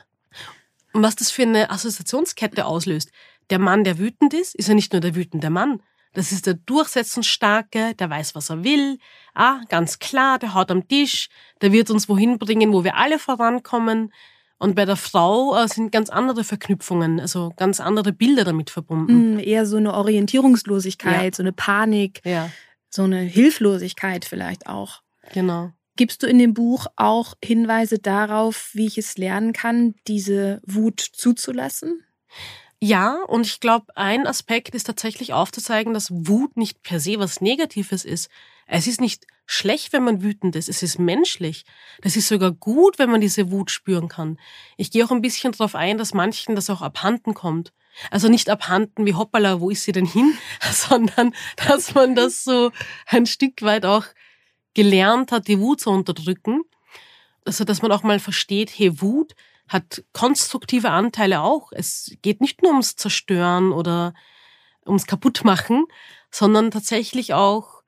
Und 0.93 1.03
was 1.03 1.15
das 1.15 1.31
für 1.31 1.43
eine 1.43 1.69
Assoziationskette 1.71 2.65
auslöst 2.65 3.11
der 3.51 3.59
Mann, 3.59 3.83
der 3.83 3.99
wütend 3.99 4.33
ist, 4.33 4.55
ist 4.55 4.69
ja 4.69 4.73
nicht 4.73 4.93
nur 4.93 5.01
der 5.01 5.15
wütende 5.15 5.49
Mann. 5.49 5.81
Das 6.13 6.31
ist 6.31 6.45
der 6.45 6.55
durchsetzungsstarke, 6.55 7.95
der 7.95 8.09
weiß, 8.09 8.35
was 8.35 8.49
er 8.49 8.63
will. 8.63 8.97
Ah, 9.33 9.61
ganz 9.69 9.99
klar, 9.99 10.39
der 10.39 10.53
haut 10.53 10.71
am 10.71 10.87
Tisch, 10.87 11.29
der 11.61 11.71
wird 11.71 11.89
uns 11.89 12.09
wohin 12.09 12.37
bringen, 12.37 12.73
wo 12.73 12.83
wir 12.83 12.97
alle 12.97 13.17
vorankommen. 13.17 14.11
Und 14.57 14.75
bei 14.75 14.85
der 14.85 14.95
Frau 14.95 15.55
äh, 15.57 15.67
sind 15.67 15.91
ganz 15.91 16.09
andere 16.09 16.43
Verknüpfungen, 16.43 17.19
also 17.19 17.51
ganz 17.55 17.79
andere 17.79 18.11
Bilder 18.11 18.43
damit 18.43 18.69
verbunden. 18.69 19.35
Mm, 19.35 19.39
eher 19.39 19.65
so 19.65 19.77
eine 19.77 19.93
Orientierungslosigkeit, 19.93 21.33
ja. 21.33 21.35
so 21.35 21.43
eine 21.43 21.53
Panik, 21.53 22.21
ja. 22.25 22.49
so 22.89 23.03
eine 23.03 23.21
Hilflosigkeit 23.21 24.25
vielleicht 24.25 24.67
auch. 24.67 25.01
Genau. 25.33 25.71
Gibst 25.95 26.23
du 26.23 26.27
in 26.27 26.37
dem 26.37 26.53
Buch 26.53 26.87
auch 26.95 27.33
Hinweise 27.43 27.99
darauf, 27.99 28.69
wie 28.73 28.85
ich 28.85 28.97
es 28.97 29.17
lernen 29.17 29.53
kann, 29.53 29.95
diese 30.07 30.61
Wut 30.65 30.99
zuzulassen? 30.99 32.03
Ja, 32.83 33.17
und 33.27 33.45
ich 33.45 33.59
glaube, 33.59 33.95
ein 33.95 34.25
Aspekt 34.25 34.73
ist 34.73 34.85
tatsächlich 34.85 35.33
aufzuzeigen, 35.33 35.93
dass 35.93 36.09
Wut 36.09 36.57
nicht 36.57 36.81
per 36.81 36.99
se 36.99 37.19
was 37.19 37.39
Negatives 37.39 38.03
ist. 38.03 38.27
Es 38.65 38.87
ist 38.87 38.99
nicht 38.99 39.27
schlecht, 39.45 39.93
wenn 39.93 40.03
man 40.03 40.23
wütend 40.23 40.55
ist. 40.55 40.67
Es 40.67 40.81
ist 40.81 40.97
menschlich. 40.97 41.63
Das 42.01 42.15
ist 42.15 42.27
sogar 42.27 42.51
gut, 42.51 42.97
wenn 42.97 43.11
man 43.11 43.21
diese 43.21 43.51
Wut 43.51 43.69
spüren 43.69 44.07
kann. 44.07 44.39
Ich 44.77 44.89
gehe 44.89 45.05
auch 45.05 45.11
ein 45.11 45.21
bisschen 45.21 45.51
darauf 45.51 45.75
ein, 45.75 45.99
dass 45.99 46.15
manchen 46.15 46.55
das 46.55 46.71
auch 46.71 46.81
abhanden 46.81 47.35
kommt. 47.35 47.71
Also 48.09 48.29
nicht 48.29 48.49
abhanden 48.49 49.05
wie 49.05 49.13
hoppala, 49.13 49.59
wo 49.59 49.69
ist 49.69 49.83
sie 49.83 49.91
denn 49.91 50.07
hin, 50.07 50.33
sondern 50.71 51.35
dass 51.67 51.93
man 51.93 52.15
das 52.15 52.43
so 52.43 52.71
ein 53.05 53.27
Stück 53.27 53.61
weit 53.61 53.85
auch 53.85 54.05
gelernt 54.73 55.31
hat, 55.31 55.47
die 55.47 55.59
Wut 55.59 55.81
zu 55.81 55.91
unterdrücken. 55.91 56.63
Also, 57.45 57.63
dass 57.63 57.83
man 57.83 57.91
auch 57.91 58.03
mal 58.03 58.19
versteht, 58.19 58.71
hey, 58.75 59.01
Wut 59.01 59.35
hat 59.71 60.03
konstruktive 60.11 60.89
Anteile 60.89 61.41
auch. 61.41 61.71
Es 61.71 62.11
geht 62.21 62.41
nicht 62.41 62.61
nur 62.61 62.71
ums 62.71 62.97
Zerstören 62.97 63.71
oder 63.71 64.13
ums 64.85 65.07
Kaputtmachen, 65.07 65.85
sondern 66.29 66.71
tatsächlich 66.71 67.33
auch 67.33 67.81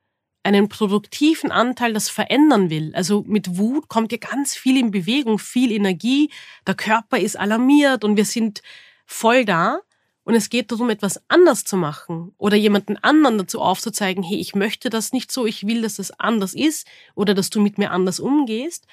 einen 0.43 0.69
produktiven 0.69 1.51
Anteil, 1.51 1.91
das 1.91 2.09
verändern 2.09 2.69
will. 2.69 2.93
Also 2.95 3.23
mit 3.27 3.57
Wut 3.57 3.89
kommt 3.89 4.13
ja 4.13 4.17
ganz 4.17 4.55
viel 4.55 4.77
in 4.77 4.91
Bewegung, 4.91 5.39
viel 5.39 5.73
Energie. 5.73 6.31
Der 6.65 6.75
Körper 6.75 7.19
ist 7.19 7.37
alarmiert 7.37 8.05
und 8.05 8.15
wir 8.15 8.25
sind 8.25 8.61
voll 9.05 9.43
da. 9.43 9.79
Und 10.23 10.35
es 10.35 10.49
geht 10.49 10.71
darum, 10.71 10.89
etwas 10.89 11.21
anders 11.27 11.65
zu 11.65 11.75
machen 11.75 12.33
oder 12.37 12.55
jemanden 12.55 12.95
anderen 12.95 13.37
dazu 13.37 13.59
aufzuzeigen, 13.59 14.23
hey, 14.23 14.37
ich 14.37 14.55
möchte 14.55 14.89
das 14.89 15.11
nicht 15.11 15.33
so, 15.33 15.45
ich 15.45 15.67
will, 15.67 15.81
dass 15.81 15.95
das 15.95 16.17
anders 16.17 16.53
ist 16.53 16.87
oder 17.13 17.33
dass 17.33 17.49
du 17.49 17.59
mit 17.59 17.77
mir 17.77 17.91
anders 17.91 18.21
umgehst. 18.21 18.87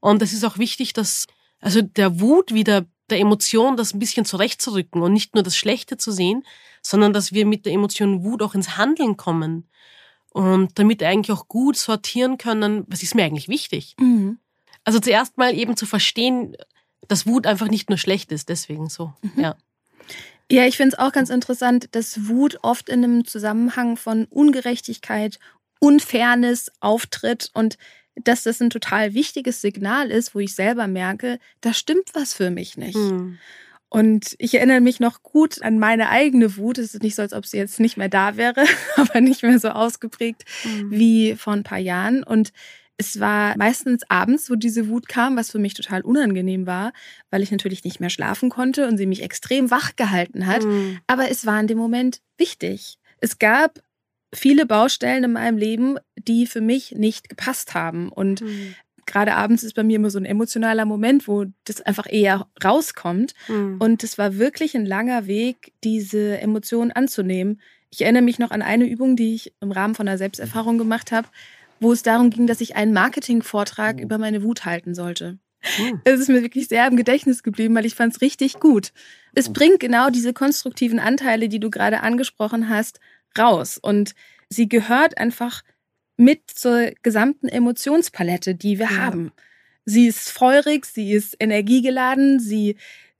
Und 0.00 0.20
es 0.20 0.34
ist 0.34 0.44
auch 0.44 0.58
wichtig, 0.58 0.92
dass 0.92 1.26
also 1.64 1.80
der 1.80 2.20
Wut 2.20 2.52
wieder 2.52 2.84
der 3.10 3.20
Emotion 3.20 3.76
das 3.76 3.94
ein 3.94 3.98
bisschen 3.98 4.26
zurechtzurücken 4.26 5.02
und 5.02 5.12
nicht 5.12 5.34
nur 5.34 5.42
das 5.42 5.56
Schlechte 5.56 5.96
zu 5.96 6.12
sehen, 6.12 6.44
sondern 6.82 7.12
dass 7.12 7.32
wir 7.32 7.46
mit 7.46 7.64
der 7.64 7.72
Emotion 7.72 8.22
Wut 8.22 8.42
auch 8.42 8.54
ins 8.54 8.76
Handeln 8.76 9.16
kommen 9.16 9.68
und 10.30 10.78
damit 10.78 11.02
eigentlich 11.02 11.32
auch 11.36 11.48
gut 11.48 11.76
sortieren 11.76 12.36
können, 12.36 12.84
was 12.88 13.02
ist 13.02 13.14
mir 13.14 13.24
eigentlich 13.24 13.48
wichtig. 13.48 13.96
Mhm. 13.98 14.38
Also 14.84 15.00
zuerst 15.00 15.38
mal 15.38 15.54
eben 15.54 15.76
zu 15.76 15.86
verstehen, 15.86 16.54
dass 17.08 17.26
Wut 17.26 17.46
einfach 17.46 17.68
nicht 17.68 17.88
nur 17.88 17.98
schlecht 17.98 18.30
ist, 18.30 18.50
deswegen 18.50 18.90
so, 18.90 19.14
mhm. 19.22 19.42
ja. 19.42 19.56
Ja, 20.50 20.66
ich 20.66 20.76
finde 20.76 20.94
es 20.94 20.98
auch 20.98 21.12
ganz 21.12 21.30
interessant, 21.30 21.88
dass 21.92 22.28
Wut 22.28 22.58
oft 22.60 22.90
in 22.90 23.02
einem 23.02 23.24
Zusammenhang 23.26 23.96
von 23.96 24.26
Ungerechtigkeit, 24.26 25.38
Unfairness 25.80 26.70
auftritt 26.80 27.50
und 27.54 27.78
dass 28.16 28.44
das 28.44 28.60
ein 28.60 28.70
total 28.70 29.14
wichtiges 29.14 29.60
Signal 29.60 30.10
ist, 30.10 30.34
wo 30.34 30.40
ich 30.40 30.54
selber 30.54 30.86
merke, 30.86 31.38
da 31.60 31.72
stimmt 31.72 32.10
was 32.14 32.34
für 32.34 32.50
mich 32.50 32.76
nicht. 32.76 32.96
Mhm. 32.96 33.38
Und 33.88 34.34
ich 34.38 34.54
erinnere 34.54 34.80
mich 34.80 34.98
noch 34.98 35.22
gut 35.22 35.62
an 35.62 35.78
meine 35.78 36.08
eigene 36.08 36.56
Wut. 36.56 36.78
Es 36.78 36.94
ist 36.94 37.02
nicht 37.02 37.14
so, 37.14 37.22
als 37.22 37.32
ob 37.32 37.46
sie 37.46 37.58
jetzt 37.58 37.78
nicht 37.78 37.96
mehr 37.96 38.08
da 38.08 38.36
wäre, 38.36 38.64
aber 38.96 39.20
nicht 39.20 39.42
mehr 39.42 39.58
so 39.58 39.68
ausgeprägt 39.68 40.44
mhm. 40.64 40.90
wie 40.90 41.36
vor 41.36 41.52
ein 41.52 41.62
paar 41.62 41.78
Jahren. 41.78 42.24
Und 42.24 42.52
es 42.96 43.20
war 43.20 43.56
meistens 43.56 44.02
abends, 44.08 44.50
wo 44.50 44.54
diese 44.54 44.88
Wut 44.88 45.08
kam, 45.08 45.36
was 45.36 45.50
für 45.50 45.58
mich 45.58 45.74
total 45.74 46.02
unangenehm 46.02 46.66
war, 46.66 46.92
weil 47.30 47.42
ich 47.42 47.50
natürlich 47.50 47.84
nicht 47.84 48.00
mehr 48.00 48.10
schlafen 48.10 48.50
konnte 48.50 48.86
und 48.86 48.96
sie 48.96 49.06
mich 49.06 49.22
extrem 49.22 49.70
wach 49.70 49.96
gehalten 49.96 50.46
hat. 50.46 50.64
Mhm. 50.64 50.98
Aber 51.06 51.30
es 51.30 51.46
war 51.46 51.60
in 51.60 51.66
dem 51.66 51.78
Moment 51.78 52.20
wichtig. 52.36 52.98
Es 53.20 53.38
gab 53.38 53.80
viele 54.34 54.66
Baustellen 54.66 55.24
in 55.24 55.32
meinem 55.32 55.56
Leben, 55.56 55.96
die 56.16 56.46
für 56.46 56.60
mich 56.60 56.92
nicht 56.92 57.28
gepasst 57.28 57.74
haben. 57.74 58.10
Und 58.10 58.42
mhm. 58.42 58.74
gerade 59.06 59.34
abends 59.34 59.62
ist 59.62 59.74
bei 59.74 59.82
mir 59.82 59.96
immer 59.96 60.10
so 60.10 60.18
ein 60.18 60.24
emotionaler 60.24 60.84
Moment, 60.84 61.26
wo 61.28 61.46
das 61.64 61.80
einfach 61.80 62.06
eher 62.10 62.46
rauskommt. 62.62 63.34
Mhm. 63.48 63.76
Und 63.78 64.04
es 64.04 64.18
war 64.18 64.38
wirklich 64.38 64.74
ein 64.74 64.86
langer 64.86 65.26
Weg, 65.26 65.72
diese 65.82 66.38
Emotionen 66.40 66.92
anzunehmen. 66.92 67.60
Ich 67.90 68.02
erinnere 68.02 68.22
mich 68.22 68.38
noch 68.38 68.50
an 68.50 68.62
eine 68.62 68.86
Übung, 68.86 69.16
die 69.16 69.34
ich 69.34 69.52
im 69.60 69.70
Rahmen 69.72 69.94
von 69.94 70.08
einer 70.08 70.18
Selbsterfahrung 70.18 70.78
gemacht 70.78 71.12
habe 71.12 71.28
wo 71.80 71.92
es 71.92 72.02
darum 72.02 72.30
ging, 72.30 72.46
dass 72.46 72.60
ich 72.60 72.76
einen 72.76 72.92
Marketingvortrag 72.92 74.00
über 74.00 74.18
meine 74.18 74.42
Wut 74.42 74.64
halten 74.64 74.94
sollte. 74.94 75.38
Hm. 75.60 76.00
Es 76.04 76.20
ist 76.20 76.28
mir 76.28 76.42
wirklich 76.42 76.68
sehr 76.68 76.86
im 76.86 76.96
Gedächtnis 76.96 77.42
geblieben, 77.42 77.74
weil 77.74 77.86
ich 77.86 77.94
fand 77.94 78.14
es 78.14 78.20
richtig 78.20 78.60
gut. 78.60 78.92
Es 79.34 79.52
bringt 79.52 79.80
genau 79.80 80.10
diese 80.10 80.32
konstruktiven 80.32 80.98
Anteile, 80.98 81.48
die 81.48 81.60
du 81.60 81.70
gerade 81.70 82.00
angesprochen 82.00 82.68
hast, 82.68 83.00
raus. 83.38 83.78
Und 83.78 84.14
sie 84.48 84.68
gehört 84.68 85.18
einfach 85.18 85.62
mit 86.16 86.50
zur 86.50 86.92
gesamten 87.02 87.48
Emotionspalette, 87.48 88.54
die 88.54 88.78
wir 88.78 88.90
ja. 88.90 88.96
haben. 88.96 89.32
Sie 89.84 90.06
ist 90.06 90.30
feurig, 90.30 90.86
sie 90.86 91.12
ist 91.12 91.36
energiegeladen, 91.40 92.40
sie 92.40 92.76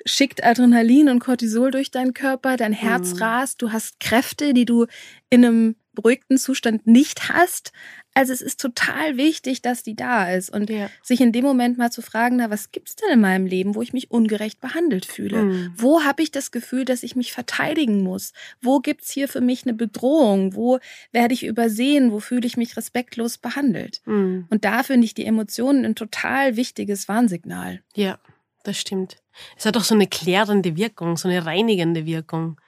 schickt 0.06 0.44
Adrenalin 0.44 1.08
und 1.08 1.18
Cortisol 1.18 1.70
durch 1.70 1.90
deinen 1.90 2.14
Körper, 2.14 2.56
dein 2.56 2.72
Herz 2.72 3.14
mhm. 3.14 3.18
rast, 3.22 3.62
du 3.62 3.72
hast 3.72 4.00
Kräfte, 4.00 4.54
die 4.54 4.64
du 4.64 4.86
in 5.30 5.44
einem 5.44 5.76
beruhigten 5.94 6.38
Zustand 6.38 6.86
nicht 6.86 7.28
hast. 7.28 7.72
Also 8.16 8.32
es 8.32 8.42
ist 8.42 8.60
total 8.60 9.16
wichtig, 9.16 9.60
dass 9.60 9.82
die 9.82 9.96
da 9.96 10.30
ist 10.30 10.48
und 10.48 10.70
ja. 10.70 10.88
sich 11.02 11.20
in 11.20 11.32
dem 11.32 11.44
Moment 11.44 11.78
mal 11.78 11.90
zu 11.90 12.00
fragen, 12.00 12.36
na, 12.36 12.48
was 12.48 12.70
gibt's 12.70 12.94
denn 12.94 13.10
in 13.10 13.20
meinem 13.20 13.44
Leben, 13.44 13.74
wo 13.74 13.82
ich 13.82 13.92
mich 13.92 14.10
ungerecht 14.10 14.60
behandelt 14.60 15.04
fühle? 15.04 15.42
Mhm. 15.42 15.72
Wo 15.76 16.04
habe 16.04 16.22
ich 16.22 16.30
das 16.30 16.52
Gefühl, 16.52 16.84
dass 16.84 17.02
ich 17.02 17.16
mich 17.16 17.32
verteidigen 17.32 18.02
muss? 18.02 18.32
Wo 18.62 18.78
gibt's 18.78 19.10
hier 19.10 19.26
für 19.26 19.40
mich 19.40 19.64
eine 19.64 19.74
Bedrohung? 19.74 20.54
Wo 20.54 20.78
werde 21.10 21.34
ich 21.34 21.44
übersehen? 21.44 22.12
Wo 22.12 22.20
fühle 22.20 22.46
ich 22.46 22.56
mich 22.56 22.76
respektlos 22.76 23.38
behandelt? 23.38 24.00
Mhm. 24.04 24.46
Und 24.48 24.64
da 24.64 24.84
finde 24.84 25.06
ich 25.06 25.14
die 25.14 25.26
Emotionen 25.26 25.84
ein 25.84 25.96
total 25.96 26.54
wichtiges 26.54 27.08
Warnsignal. 27.08 27.82
Ja, 27.96 28.20
das 28.62 28.78
stimmt. 28.78 29.16
Es 29.56 29.66
hat 29.66 29.76
auch 29.76 29.84
so 29.84 29.94
eine 29.94 30.06
klärende 30.06 30.76
Wirkung, 30.76 31.16
so 31.16 31.28
eine 31.28 31.44
reinigende 31.44 32.06
Wirkung, 32.06 32.60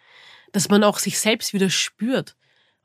dass 0.51 0.69
man 0.69 0.83
auch 0.83 0.99
sich 0.99 1.21
selbst 1.21 1.53
wieder 1.53 1.71
spürt 1.71 2.37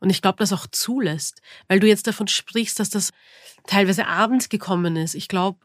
und 0.01 0.09
ich 0.09 0.21
glaube, 0.21 0.39
das 0.39 0.51
auch 0.51 0.67
zulässt, 0.69 1.41
weil 1.67 1.79
du 1.79 1.87
jetzt 1.87 2.07
davon 2.07 2.27
sprichst, 2.27 2.79
dass 2.79 2.89
das 2.89 3.11
teilweise 3.67 4.07
abends 4.07 4.49
gekommen 4.49 4.97
ist. 4.97 5.13
Ich 5.13 5.27
glaube, 5.27 5.59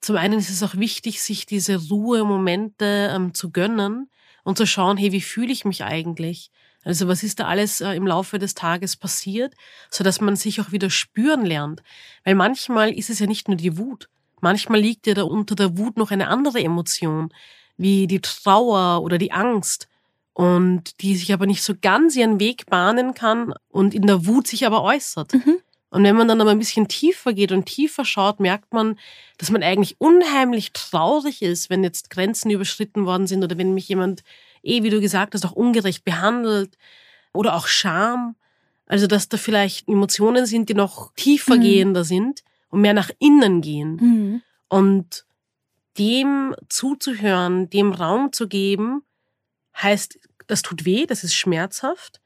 zum 0.00 0.16
einen 0.16 0.38
ist 0.38 0.50
es 0.50 0.62
auch 0.62 0.74
wichtig, 0.74 1.22
sich 1.22 1.46
diese 1.46 1.76
Ruhemomente 1.88 3.10
ähm, 3.14 3.32
zu 3.32 3.50
gönnen 3.50 4.10
und 4.42 4.58
zu 4.58 4.66
schauen, 4.66 4.96
hey, 4.96 5.12
wie 5.12 5.20
fühle 5.20 5.52
ich 5.52 5.64
mich 5.64 5.84
eigentlich? 5.84 6.50
Also 6.82 7.06
was 7.06 7.22
ist 7.22 7.38
da 7.38 7.46
alles 7.46 7.80
äh, 7.80 7.92
im 7.92 8.06
Laufe 8.06 8.38
des 8.38 8.54
Tages 8.54 8.96
passiert, 8.96 9.54
so 9.90 10.02
dass 10.02 10.20
man 10.20 10.34
sich 10.34 10.60
auch 10.60 10.72
wieder 10.72 10.90
spüren 10.90 11.44
lernt. 11.44 11.82
Weil 12.24 12.34
manchmal 12.34 12.92
ist 12.92 13.10
es 13.10 13.20
ja 13.20 13.26
nicht 13.26 13.48
nur 13.48 13.56
die 13.56 13.78
Wut. 13.78 14.08
Manchmal 14.40 14.80
liegt 14.80 15.06
ja 15.06 15.14
da 15.14 15.22
unter 15.22 15.54
der 15.54 15.78
Wut 15.78 15.96
noch 15.96 16.10
eine 16.10 16.28
andere 16.28 16.60
Emotion, 16.60 17.32
wie 17.76 18.06
die 18.06 18.20
Trauer 18.20 19.02
oder 19.02 19.18
die 19.18 19.32
Angst 19.32 19.89
und 20.40 21.02
die 21.02 21.16
sich 21.16 21.34
aber 21.34 21.44
nicht 21.44 21.62
so 21.62 21.74
ganz 21.78 22.16
ihren 22.16 22.40
Weg 22.40 22.64
bahnen 22.64 23.12
kann 23.12 23.52
und 23.68 23.92
in 23.92 24.06
der 24.06 24.24
Wut 24.24 24.46
sich 24.46 24.64
aber 24.64 24.82
äußert. 24.82 25.34
Mhm. 25.34 25.58
Und 25.90 26.02
wenn 26.02 26.16
man 26.16 26.28
dann 26.28 26.40
aber 26.40 26.52
ein 26.52 26.58
bisschen 26.58 26.88
tiefer 26.88 27.34
geht 27.34 27.52
und 27.52 27.66
tiefer 27.66 28.06
schaut, 28.06 28.40
merkt 28.40 28.72
man, 28.72 28.98
dass 29.36 29.50
man 29.50 29.62
eigentlich 29.62 29.96
unheimlich 29.98 30.72
traurig 30.72 31.42
ist, 31.42 31.68
wenn 31.68 31.84
jetzt 31.84 32.08
Grenzen 32.08 32.50
überschritten 32.50 33.04
worden 33.04 33.26
sind 33.26 33.44
oder 33.44 33.58
wenn 33.58 33.74
mich 33.74 33.86
jemand, 33.90 34.22
eh, 34.62 34.82
wie 34.82 34.88
du 34.88 35.02
gesagt 35.02 35.34
hast, 35.34 35.44
auch 35.44 35.52
ungerecht 35.52 36.06
behandelt 36.06 36.78
oder 37.34 37.54
auch 37.54 37.66
Scham. 37.66 38.34
Also, 38.86 39.06
dass 39.06 39.28
da 39.28 39.36
vielleicht 39.36 39.88
Emotionen 39.88 40.46
sind, 40.46 40.70
die 40.70 40.74
noch 40.74 41.12
tiefer 41.16 41.56
mhm. 41.56 41.60
gehender 41.60 42.04
sind 42.04 42.44
und 42.70 42.80
mehr 42.80 42.94
nach 42.94 43.10
innen 43.18 43.60
gehen. 43.60 43.96
Mhm. 44.00 44.42
Und 44.68 45.26
dem 45.98 46.54
zuzuhören, 46.70 47.68
dem 47.68 47.92
Raum 47.92 48.32
zu 48.32 48.48
geben, 48.48 49.02
heißt 49.76 50.18
das 50.50 50.62
tut 50.62 50.84
weh, 50.84 51.06
das 51.06 51.24
ist 51.24 51.34
schmerzhaft, 51.34 52.20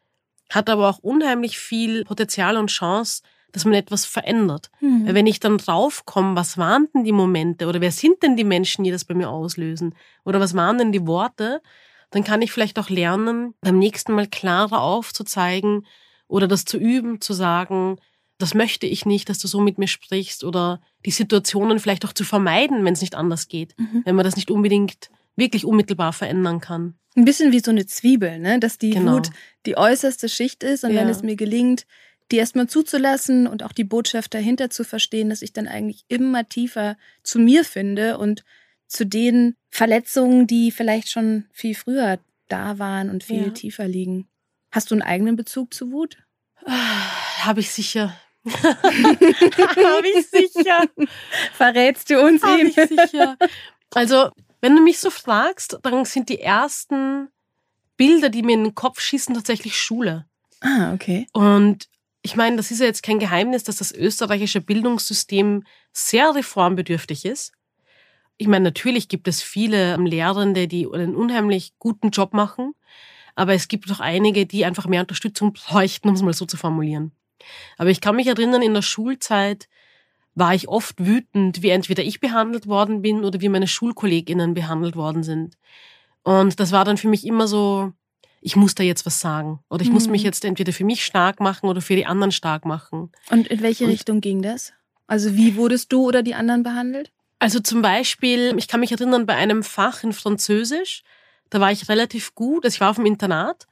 hat 0.50 0.70
aber 0.70 0.88
auch 0.88 0.98
unheimlich 0.98 1.58
viel 1.58 2.04
Potenzial 2.04 2.56
und 2.56 2.68
Chance, 2.68 3.22
dass 3.52 3.64
man 3.64 3.74
etwas 3.74 4.04
verändert. 4.04 4.70
Mhm. 4.80 5.06
Weil 5.06 5.14
wenn 5.14 5.26
ich 5.26 5.40
dann 5.40 5.58
draufkomme, 5.58 6.36
was 6.36 6.58
waren 6.58 6.88
denn 6.92 7.04
die 7.04 7.12
Momente 7.12 7.66
oder 7.66 7.80
wer 7.80 7.92
sind 7.92 8.22
denn 8.22 8.36
die 8.36 8.44
Menschen, 8.44 8.84
die 8.84 8.90
das 8.90 9.04
bei 9.04 9.14
mir 9.14 9.30
auslösen 9.30 9.94
oder 10.24 10.40
was 10.40 10.54
waren 10.54 10.78
denn 10.78 10.92
die 10.92 11.06
Worte, 11.06 11.62
dann 12.10 12.24
kann 12.24 12.42
ich 12.42 12.52
vielleicht 12.52 12.78
auch 12.78 12.90
lernen, 12.90 13.54
beim 13.60 13.78
nächsten 13.78 14.12
Mal 14.12 14.26
klarer 14.26 14.80
aufzuzeigen 14.80 15.86
oder 16.26 16.48
das 16.48 16.64
zu 16.64 16.78
üben, 16.78 17.20
zu 17.20 17.32
sagen, 17.32 17.98
das 18.38 18.54
möchte 18.54 18.86
ich 18.86 19.06
nicht, 19.06 19.28
dass 19.28 19.38
du 19.38 19.46
so 19.46 19.60
mit 19.60 19.78
mir 19.78 19.86
sprichst 19.86 20.42
oder 20.42 20.80
die 21.06 21.12
Situationen 21.12 21.78
vielleicht 21.78 22.04
auch 22.04 22.12
zu 22.12 22.24
vermeiden, 22.24 22.84
wenn 22.84 22.94
es 22.94 23.00
nicht 23.00 23.14
anders 23.14 23.48
geht, 23.48 23.78
mhm. 23.78 24.02
wenn 24.04 24.16
man 24.16 24.24
das 24.24 24.36
nicht 24.36 24.50
unbedingt 24.50 25.10
wirklich 25.36 25.64
unmittelbar 25.64 26.12
verändern 26.12 26.60
kann. 26.60 26.94
Ein 27.16 27.24
bisschen 27.24 27.52
wie 27.52 27.60
so 27.60 27.70
eine 27.70 27.86
Zwiebel, 27.86 28.38
ne? 28.38 28.58
dass 28.58 28.78
die 28.78 28.90
genau. 28.90 29.16
Wut 29.16 29.30
die 29.66 29.76
äußerste 29.76 30.28
Schicht 30.28 30.62
ist 30.62 30.84
und 30.84 30.92
ja. 30.92 31.00
wenn 31.00 31.08
es 31.08 31.22
mir 31.22 31.36
gelingt, 31.36 31.86
die 32.30 32.36
erstmal 32.36 32.68
zuzulassen 32.68 33.46
und 33.46 33.62
auch 33.62 33.72
die 33.72 33.84
Botschaft 33.84 34.34
dahinter 34.34 34.70
zu 34.70 34.84
verstehen, 34.84 35.28
dass 35.28 35.42
ich 35.42 35.52
dann 35.52 35.68
eigentlich 35.68 36.04
immer 36.08 36.48
tiefer 36.48 36.96
zu 37.22 37.38
mir 37.38 37.64
finde 37.64 38.18
und 38.18 38.44
zu 38.86 39.04
den 39.06 39.56
Verletzungen, 39.70 40.46
die 40.46 40.70
vielleicht 40.70 41.10
schon 41.10 41.46
viel 41.52 41.74
früher 41.74 42.18
da 42.48 42.78
waren 42.78 43.10
und 43.10 43.24
viel 43.24 43.44
ja. 43.44 43.50
tiefer 43.50 43.88
liegen. 43.88 44.28
Hast 44.70 44.90
du 44.90 44.94
einen 44.94 45.02
eigenen 45.02 45.36
Bezug 45.36 45.72
zu 45.74 45.92
Wut? 45.92 46.18
Habe 46.66 47.60
ich 47.60 47.70
sicher. 47.70 48.16
Habe 48.44 50.08
ich 50.16 50.26
sicher. 50.26 50.84
Verrätst 51.52 52.10
du 52.10 52.20
uns 52.20 52.42
Habe 52.42 52.62
ich 52.62 52.74
sicher. 52.74 53.36
Also 53.94 54.30
wenn 54.64 54.76
du 54.76 54.82
mich 54.82 54.98
so 54.98 55.10
fragst, 55.10 55.78
dann 55.82 56.06
sind 56.06 56.30
die 56.30 56.40
ersten 56.40 57.28
Bilder, 57.98 58.30
die 58.30 58.42
mir 58.42 58.54
in 58.54 58.64
den 58.64 58.74
Kopf 58.74 58.98
schießen, 58.98 59.34
tatsächlich 59.34 59.78
Schule. 59.78 60.24
Ah, 60.62 60.94
okay. 60.94 61.26
Und 61.34 61.86
ich 62.22 62.34
meine, 62.34 62.56
das 62.56 62.70
ist 62.70 62.80
ja 62.80 62.86
jetzt 62.86 63.02
kein 63.02 63.18
Geheimnis, 63.18 63.64
dass 63.64 63.76
das 63.76 63.92
österreichische 63.92 64.62
Bildungssystem 64.62 65.64
sehr 65.92 66.34
reformbedürftig 66.34 67.26
ist. 67.26 67.52
Ich 68.38 68.46
meine, 68.46 68.64
natürlich 68.64 69.08
gibt 69.08 69.28
es 69.28 69.42
viele 69.42 69.98
Lehrende, 69.98 70.66
die 70.66 70.88
einen 70.90 71.14
unheimlich 71.14 71.74
guten 71.78 72.08
Job 72.08 72.32
machen, 72.32 72.72
aber 73.34 73.52
es 73.52 73.68
gibt 73.68 73.92
auch 73.92 74.00
einige, 74.00 74.46
die 74.46 74.64
einfach 74.64 74.86
mehr 74.86 75.02
Unterstützung 75.02 75.52
bräuchten, 75.52 76.08
um 76.08 76.14
es 76.14 76.22
mal 76.22 76.32
so 76.32 76.46
zu 76.46 76.56
formulieren. 76.56 77.12
Aber 77.76 77.90
ich 77.90 78.00
kann 78.00 78.16
mich 78.16 78.28
erinnern, 78.28 78.62
in 78.62 78.72
der 78.72 78.80
Schulzeit 78.80 79.68
war 80.34 80.54
ich 80.54 80.68
oft 80.68 81.04
wütend, 81.04 81.62
wie 81.62 81.70
entweder 81.70 82.02
ich 82.02 82.20
behandelt 82.20 82.66
worden 82.66 83.02
bin 83.02 83.24
oder 83.24 83.40
wie 83.40 83.48
meine 83.48 83.68
Schulkolleginnen 83.68 84.54
behandelt 84.54 84.96
worden 84.96 85.22
sind. 85.22 85.56
Und 86.22 86.58
das 86.58 86.72
war 86.72 86.84
dann 86.84 86.96
für 86.96 87.08
mich 87.08 87.26
immer 87.26 87.46
so, 87.46 87.92
ich 88.40 88.56
muss 88.56 88.74
da 88.74 88.82
jetzt 88.82 89.06
was 89.06 89.20
sagen. 89.20 89.60
Oder 89.70 89.82
ich 89.82 89.88
mhm. 89.88 89.94
muss 89.94 90.08
mich 90.08 90.22
jetzt 90.22 90.44
entweder 90.44 90.72
für 90.72 90.84
mich 90.84 91.04
stark 91.04 91.40
machen 91.40 91.68
oder 91.68 91.80
für 91.80 91.96
die 91.96 92.06
anderen 92.06 92.32
stark 92.32 92.64
machen. 92.64 93.10
Und 93.30 93.46
in 93.48 93.62
welche 93.62 93.84
Und, 93.84 93.90
Richtung 93.90 94.20
ging 94.20 94.42
das? 94.42 94.72
Also 95.06 95.36
wie 95.36 95.56
wurdest 95.56 95.92
du 95.92 96.06
oder 96.06 96.22
die 96.22 96.34
anderen 96.34 96.62
behandelt? 96.62 97.12
Also 97.38 97.60
zum 97.60 97.82
Beispiel, 97.82 98.54
ich 98.56 98.68
kann 98.68 98.80
mich 98.80 98.92
erinnern, 98.92 99.26
bei 99.26 99.34
einem 99.34 99.62
Fach 99.62 100.02
in 100.02 100.12
Französisch, 100.12 101.02
da 101.50 101.60
war 101.60 101.70
ich 101.70 101.88
relativ 101.88 102.34
gut, 102.34 102.64
also 102.64 102.74
ich 102.74 102.80
war 102.80 102.90
auf 102.90 102.96
dem 102.96 103.06
Internat 103.06 103.66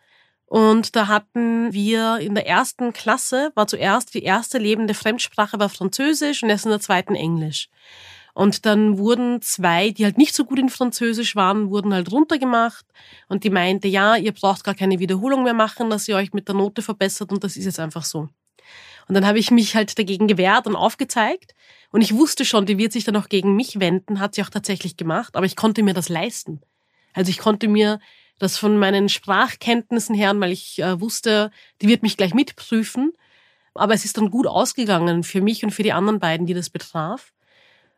und 0.53 0.97
da 0.97 1.07
hatten 1.07 1.73
wir 1.73 2.19
in 2.19 2.35
der 2.35 2.47
ersten 2.47 2.93
Klasse, 2.93 3.53
war 3.55 3.67
zuerst 3.67 4.13
die 4.13 4.23
erste 4.23 4.59
lebende 4.59 4.93
Fremdsprache 4.93 5.59
war 5.59 5.71
Französisch 5.71 6.43
und 6.43 6.51
erst 6.51 6.67
in 6.67 6.71
der 6.73 6.81
zweiten 6.81 7.15
Englisch. 7.15 7.71
Und 8.35 8.67
dann 8.67 8.99
wurden 8.99 9.41
zwei, 9.41 9.93
die 9.93 10.05
halt 10.05 10.19
nicht 10.19 10.35
so 10.35 10.45
gut 10.45 10.59
in 10.59 10.69
Französisch 10.69 11.37
waren, 11.37 11.71
wurden 11.71 11.95
halt 11.95 12.13
runtergemacht. 12.13 12.85
Und 13.31 13.45
die 13.45 13.49
meinte, 13.49 13.89
ja, 13.89 14.15
ihr 14.15 14.33
braucht 14.33 14.63
gar 14.63 14.75
keine 14.75 14.99
Wiederholung 14.99 15.43
mehr 15.43 15.55
machen, 15.55 15.89
dass 15.89 16.07
ihr 16.07 16.17
euch 16.17 16.35
mit 16.35 16.49
der 16.49 16.55
Note 16.55 16.83
verbessert 16.83 17.33
und 17.33 17.43
das 17.43 17.57
ist 17.57 17.65
jetzt 17.65 17.81
einfach 17.81 18.05
so. 18.05 18.29
Und 19.09 19.15
dann 19.15 19.27
habe 19.27 19.39
ich 19.39 19.51
mich 19.51 19.75
halt 19.75 19.99
dagegen 19.99 20.29
gewehrt 20.29 20.67
und 20.67 20.77
aufgezeigt. 20.77 21.55
Und 21.93 22.03
ich 22.03 22.15
wusste 22.15 22.45
schon, 22.45 22.67
die 22.67 22.77
wird 22.77 22.93
sich 22.93 23.05
dann 23.05 23.17
auch 23.17 23.31
gegen 23.31 23.57
mich 23.57 23.81
wenden, 23.81 24.21
hat 24.21 24.35
sie 24.35 24.43
auch 24.43 24.51
tatsächlich 24.51 24.99
gemacht, 24.99 25.35
aber 25.35 25.47
ich 25.47 25.57
konnte 25.57 25.83
mir 25.83 25.95
das 25.95 26.11
leisten. 26.11 26.61
Also 27.15 27.31
ich 27.31 27.39
konnte 27.39 27.69
mir 27.69 28.01
das 28.43 28.59
von 28.59 28.77
meinen 28.77 29.09
Sprachkenntnissen 29.09 30.15
her, 30.15 30.33
weil 30.41 30.51
ich 30.51 30.81
äh, 30.81 31.01
wusste, 31.01 31.53
die 31.81 31.89
wird 31.89 32.03
mich 32.03 32.17
gleich 32.17 32.35
mitprüfen. 32.35 33.13
Aber 33.75 33.95
es 33.95 34.05
ist 34.05 34.19
dann 34.19 34.31
gut 34.31 34.47
ausgegangen 34.47 35.23
für 35.23 35.41
mich 35.41 35.65
und 35.65 35.71
für 35.71 35.85
die 35.85 35.93
anderen 35.93 36.19
beiden, 36.19 36.47
die 36.47 36.53
das 36.53 36.69
betraf. 36.69 37.33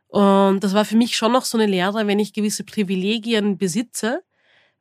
Und 0.08 0.60
das 0.60 0.74
war 0.74 0.84
für 0.84 0.96
mich 0.96 1.16
schon 1.16 1.32
noch 1.32 1.44
so 1.44 1.56
eine 1.56 1.66
Lehre, 1.66 2.06
wenn 2.06 2.18
ich 2.18 2.34
gewisse 2.34 2.62
Privilegien 2.62 3.56
besitze, 3.56 4.22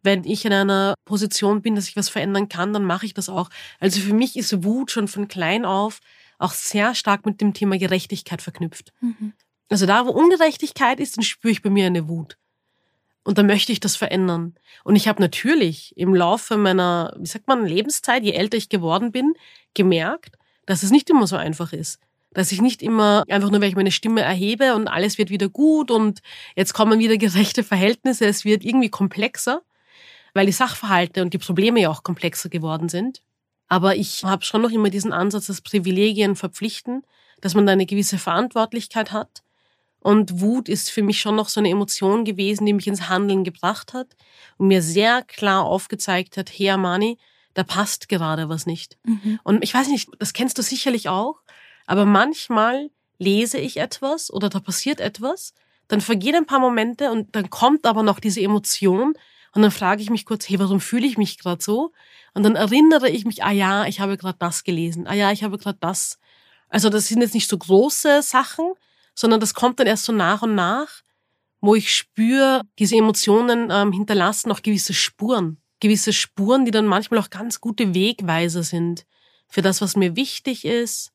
wenn 0.04 0.26
ich 0.26 0.44
in 0.44 0.52
einer 0.52 0.96
Position 1.06 1.62
bin, 1.62 1.76
dass 1.76 1.88
ich 1.88 1.96
was 1.96 2.10
verändern 2.10 2.50
kann, 2.50 2.74
dann 2.74 2.84
mache 2.84 3.06
ich 3.06 3.14
das 3.14 3.30
auch. 3.30 3.50
Also 3.80 4.02
für 4.02 4.14
mich 4.14 4.36
ist 4.36 4.66
Wut 4.66 4.92
schon 4.92 5.08
von 5.08 5.30
klein 5.30 5.66
auf 5.66 6.02
auch 6.40 6.52
sehr 6.52 6.94
stark 6.94 7.26
mit 7.26 7.40
dem 7.40 7.54
Thema 7.54 7.78
Gerechtigkeit 7.78 8.42
verknüpft. 8.42 8.92
Mhm. 9.00 9.32
Also 9.70 9.86
da, 9.86 10.06
wo 10.06 10.12
Ungerechtigkeit 10.12 11.00
ist, 11.00 11.16
dann 11.16 11.24
spüre 11.24 11.54
ich 11.54 11.62
bei 11.62 11.70
mir 11.70 11.88
eine 11.88 12.10
Wut. 12.10 12.38
Und 13.24 13.38
da 13.38 13.44
möchte 13.44 13.72
ich 13.72 13.80
das 13.80 13.96
verändern. 13.96 14.56
Und 14.84 14.96
ich 14.96 15.08
habe 15.08 15.22
natürlich 15.22 15.94
im 15.98 16.14
Laufe 16.14 16.58
meiner, 16.58 17.16
wie 17.18 17.28
sagt 17.28 17.48
man, 17.48 17.66
Lebenszeit, 17.66 18.24
je 18.24 18.34
älter 18.34 18.58
ich 18.58 18.70
geworden 18.70 19.12
bin, 19.12 19.34
gemerkt, 19.74 20.38
dass 20.66 20.84
es 20.84 20.92
nicht 20.92 21.10
immer 21.10 21.26
so 21.26 21.38
einfach 21.38 21.72
ist. 21.72 22.00
Dass 22.32 22.52
ich 22.52 22.62
nicht 22.62 22.82
immer 22.82 23.24
einfach 23.30 23.50
nur, 23.50 23.62
weil 23.62 23.70
ich 23.70 23.76
meine 23.76 23.92
Stimme 23.92 24.22
erhebe 24.22 24.76
und 24.76 24.88
alles 24.88 25.18
wird 25.18 25.30
wieder 25.30 25.48
gut 25.48 25.92
und 25.92 26.22
jetzt 26.56 26.74
kommen 26.74 27.00
wieder 27.00 27.18
gerechte 27.18 27.64
Verhältnisse, 27.64 28.26
es 28.26 28.44
wird 28.44 28.64
irgendwie 28.64 28.90
komplexer, 28.90 29.62
weil 30.34 30.46
die 30.46 30.52
Sachverhalte 30.52 31.22
und 31.22 31.34
die 31.34 31.38
Probleme 31.38 31.80
ja 31.80 31.90
auch 31.90 32.04
komplexer 32.04 32.50
geworden 32.50 32.90
sind. 32.90 33.22
Aber 33.70 33.96
ich 33.96 34.24
habe 34.24 34.44
schon 34.44 34.62
noch 34.62 34.72
immer 34.72 34.90
diesen 34.90 35.14
Ansatz, 35.14 35.48
dass 35.48 35.62
Privilegien 35.62 36.36
verpflichten, 36.36 37.04
dass 37.40 37.56
man 37.56 37.66
da 37.66 37.72
eine 37.72 37.86
gewisse 37.86 38.18
Verantwortlichkeit 38.18 39.12
hat 39.12 39.43
und 40.04 40.42
Wut 40.42 40.70
ist 40.70 40.92
für 40.92 41.02
mich 41.02 41.20
schon 41.20 41.36
noch 41.36 41.50
so 41.50 41.60
eine 41.60 41.70
Emotion 41.70 42.26
gewesen, 42.26 42.66
die 42.66 42.74
mich 42.74 42.88
ins 42.88 43.10
Handeln 43.10 43.44
gebracht 43.44 43.94
hat 43.94 44.16
und 44.58 44.68
mir 44.68 44.82
sehr 44.82 45.22
klar 45.24 45.64
aufgezeigt 45.64 46.38
hat, 46.38 46.52
hey 46.52 46.72
Amani, 46.72 47.18
da 47.54 47.64
passt 47.64 48.10
gerade 48.10 48.50
was 48.50 48.66
nicht. 48.66 48.98
Mhm. 49.06 49.40
Und 49.44 49.64
ich 49.64 49.74
weiß 49.74 49.88
nicht, 49.88 50.10
das 50.20 50.34
kennst 50.34 50.58
du 50.58 50.62
sicherlich 50.62 51.08
auch, 51.10 51.42
aber 51.86 52.06
manchmal 52.06 52.90
lese 53.18 53.58
ich 53.58 53.78
etwas 53.78 54.32
oder 54.32 54.50
da 54.50 54.60
passiert 54.60 55.00
etwas, 55.00 55.54
dann 55.88 56.02
vergehen 56.02 56.36
ein 56.36 56.46
paar 56.46 56.60
Momente 56.60 57.12
und 57.12 57.36
dann 57.36 57.50
kommt 57.50 57.86
aber 57.86 58.04
noch 58.04 58.20
diese 58.20 58.42
Emotion 58.42 59.14
und 59.56 59.62
dann 59.62 59.72
frage 59.72 60.02
ich 60.02 60.10
mich 60.10 60.26
kurz, 60.26 60.50
hey, 60.50 60.60
warum 60.60 60.82
fühle 60.82 61.06
ich 61.06 61.18
mich 61.18 61.38
gerade 61.38 61.64
so? 61.64 61.92
Und 62.34 62.44
dann 62.44 62.56
erinnere 62.56 63.10
ich 63.10 63.26
mich, 63.26 63.44
ah 63.44 63.52
ja, 63.52 63.86
ich 63.86 64.00
habe 64.00 64.18
gerade 64.18 64.38
das 64.40 64.64
gelesen, 64.64 65.08
ah 65.08 65.14
ja, 65.14 65.32
ich 65.32 65.44
habe 65.44 65.58
gerade 65.58 65.78
das. 65.80 66.20
Also 66.70 66.90
das 66.90 67.08
sind 67.08 67.22
jetzt 67.22 67.36
nicht 67.36 67.48
so 67.48 67.58
große 67.58 68.22
Sachen, 68.24 68.74
sondern 69.16 69.40
das 69.40 69.54
kommt 69.54 69.80
dann 69.80 69.88
erst 69.88 70.06
so 70.06 70.14
nach 70.14 70.42
und 70.42 70.56
nach, 70.56 71.02
wo 71.62 71.76
ich 71.76 71.96
spüre, 71.96 72.62
diese 72.80 72.98
Emotionen 72.98 73.70
ähm, 73.72 73.92
hinterlassen 73.92 74.52
auch 74.52 74.62
gewisse 74.62 74.94
Spuren. 74.94 75.58
Gewisse 75.80 76.14
Spuren, 76.14 76.66
die 76.66 76.72
dann 76.72 76.86
manchmal 76.86 77.20
auch 77.20 77.30
ganz 77.30 77.62
gute 77.62 77.94
Wegweiser 77.94 78.64
sind 78.64 79.06
für 79.48 79.62
das, 79.62 79.82
was 79.82 79.96
mir 79.96 80.16
wichtig 80.16 80.66
ist. 80.66 81.12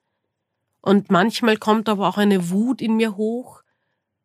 Und 0.80 1.10
manchmal 1.10 1.56
kommt 1.56 1.88
aber 1.88 2.08
auch 2.08 2.16
eine 2.16 2.50
Wut 2.50 2.80
in 2.80 2.96
mir 2.96 3.16
hoch, 3.16 3.62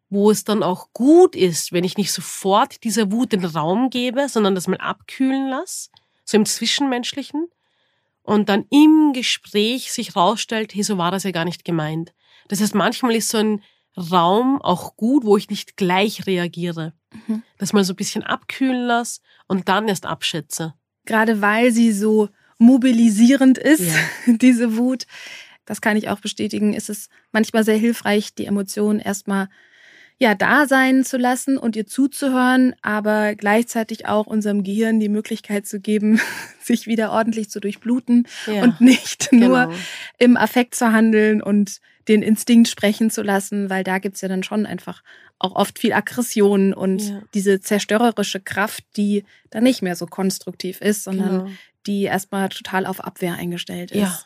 wo 0.09 0.29
es 0.29 0.43
dann 0.43 0.61
auch 0.61 0.93
gut 0.93 1.35
ist, 1.35 1.73
wenn 1.73 1.83
ich 1.83 1.97
nicht 1.97 2.11
sofort 2.11 2.83
dieser 2.83 3.11
Wut 3.11 3.31
den 3.31 3.43
Raum 3.43 3.89
gebe, 3.89 4.29
sondern 4.29 4.53
das 4.53 4.67
mal 4.67 4.77
abkühlen 4.77 5.49
lasse, 5.49 5.89
so 6.23 6.37
im 6.37 6.45
Zwischenmenschlichen, 6.45 7.47
und 8.21 8.47
dann 8.47 8.65
im 8.69 9.11
Gespräch 9.13 9.91
sich 9.91 10.15
rausstellt, 10.15 10.73
hey, 10.73 10.83
so 10.83 10.97
war 10.97 11.11
das 11.11 11.23
ja 11.23 11.31
gar 11.31 11.43
nicht 11.43 11.65
gemeint. 11.65 12.13
Das 12.47 12.61
heißt, 12.61 12.75
manchmal 12.75 13.15
ist 13.15 13.29
so 13.29 13.37
ein 13.37 13.61
Raum 13.97 14.61
auch 14.61 14.95
gut, 14.95 15.23
wo 15.23 15.37
ich 15.37 15.49
nicht 15.49 15.77
gleich 15.77 16.25
reagiere. 16.25 16.93
Mhm. 17.27 17.43
Das 17.57 17.73
mal 17.73 17.83
so 17.83 17.93
ein 17.93 17.97
bisschen 17.97 18.23
abkühlen 18.23 18.85
lasse 18.85 19.21
und 19.47 19.69
dann 19.69 19.87
erst 19.87 20.05
abschätze. 20.05 20.73
Gerade 21.05 21.41
weil 21.41 21.71
sie 21.71 21.91
so 21.91 22.29
mobilisierend 22.57 23.57
ist, 23.57 23.81
ja. 23.81 24.33
diese 24.37 24.77
Wut, 24.77 25.05
das 25.65 25.81
kann 25.81 25.97
ich 25.97 26.09
auch 26.09 26.19
bestätigen, 26.19 26.73
ist 26.73 26.89
es 26.89 27.09
manchmal 27.31 27.63
sehr 27.63 27.77
hilfreich, 27.77 28.33
die 28.33 28.45
Emotionen 28.45 28.99
erstmal 28.99 29.49
ja 30.19 30.35
da 30.35 30.67
sein 30.67 31.03
zu 31.03 31.17
lassen 31.17 31.57
und 31.57 31.75
ihr 31.75 31.85
zuzuhören, 31.85 32.75
aber 32.81 33.35
gleichzeitig 33.35 34.07
auch 34.07 34.27
unserem 34.27 34.63
Gehirn 34.63 34.99
die 34.99 35.09
Möglichkeit 35.09 35.65
zu 35.65 35.79
geben, 35.79 36.19
sich 36.61 36.87
wieder 36.87 37.11
ordentlich 37.11 37.49
zu 37.49 37.59
durchbluten 37.59 38.27
ja, 38.47 38.63
und 38.63 38.81
nicht 38.81 39.29
genau. 39.31 39.47
nur 39.47 39.73
im 40.17 40.37
Affekt 40.37 40.75
zu 40.75 40.91
handeln 40.91 41.41
und 41.41 41.79
den 42.07 42.21
Instinkt 42.21 42.67
sprechen 42.67 43.09
zu 43.09 43.21
lassen, 43.21 43.69
weil 43.69 43.83
da 43.83 43.99
gibt's 43.99 44.21
ja 44.21 44.27
dann 44.27 44.43
schon 44.43 44.65
einfach 44.65 45.03
auch 45.39 45.55
oft 45.55 45.79
viel 45.79 45.93
Aggression 45.93 46.73
und 46.73 47.01
ja. 47.01 47.21
diese 47.33 47.61
zerstörerische 47.61 48.39
Kraft, 48.39 48.83
die 48.97 49.23
dann 49.49 49.63
nicht 49.63 49.81
mehr 49.81 49.95
so 49.95 50.05
konstruktiv 50.05 50.81
ist, 50.81 51.03
sondern 51.03 51.45
genau. 51.45 51.51
die 51.85 52.03
erstmal 52.03 52.49
total 52.49 52.85
auf 52.85 53.03
Abwehr 53.03 53.35
eingestellt 53.35 53.91
ist. 53.91 53.99
Ja. 53.99 54.19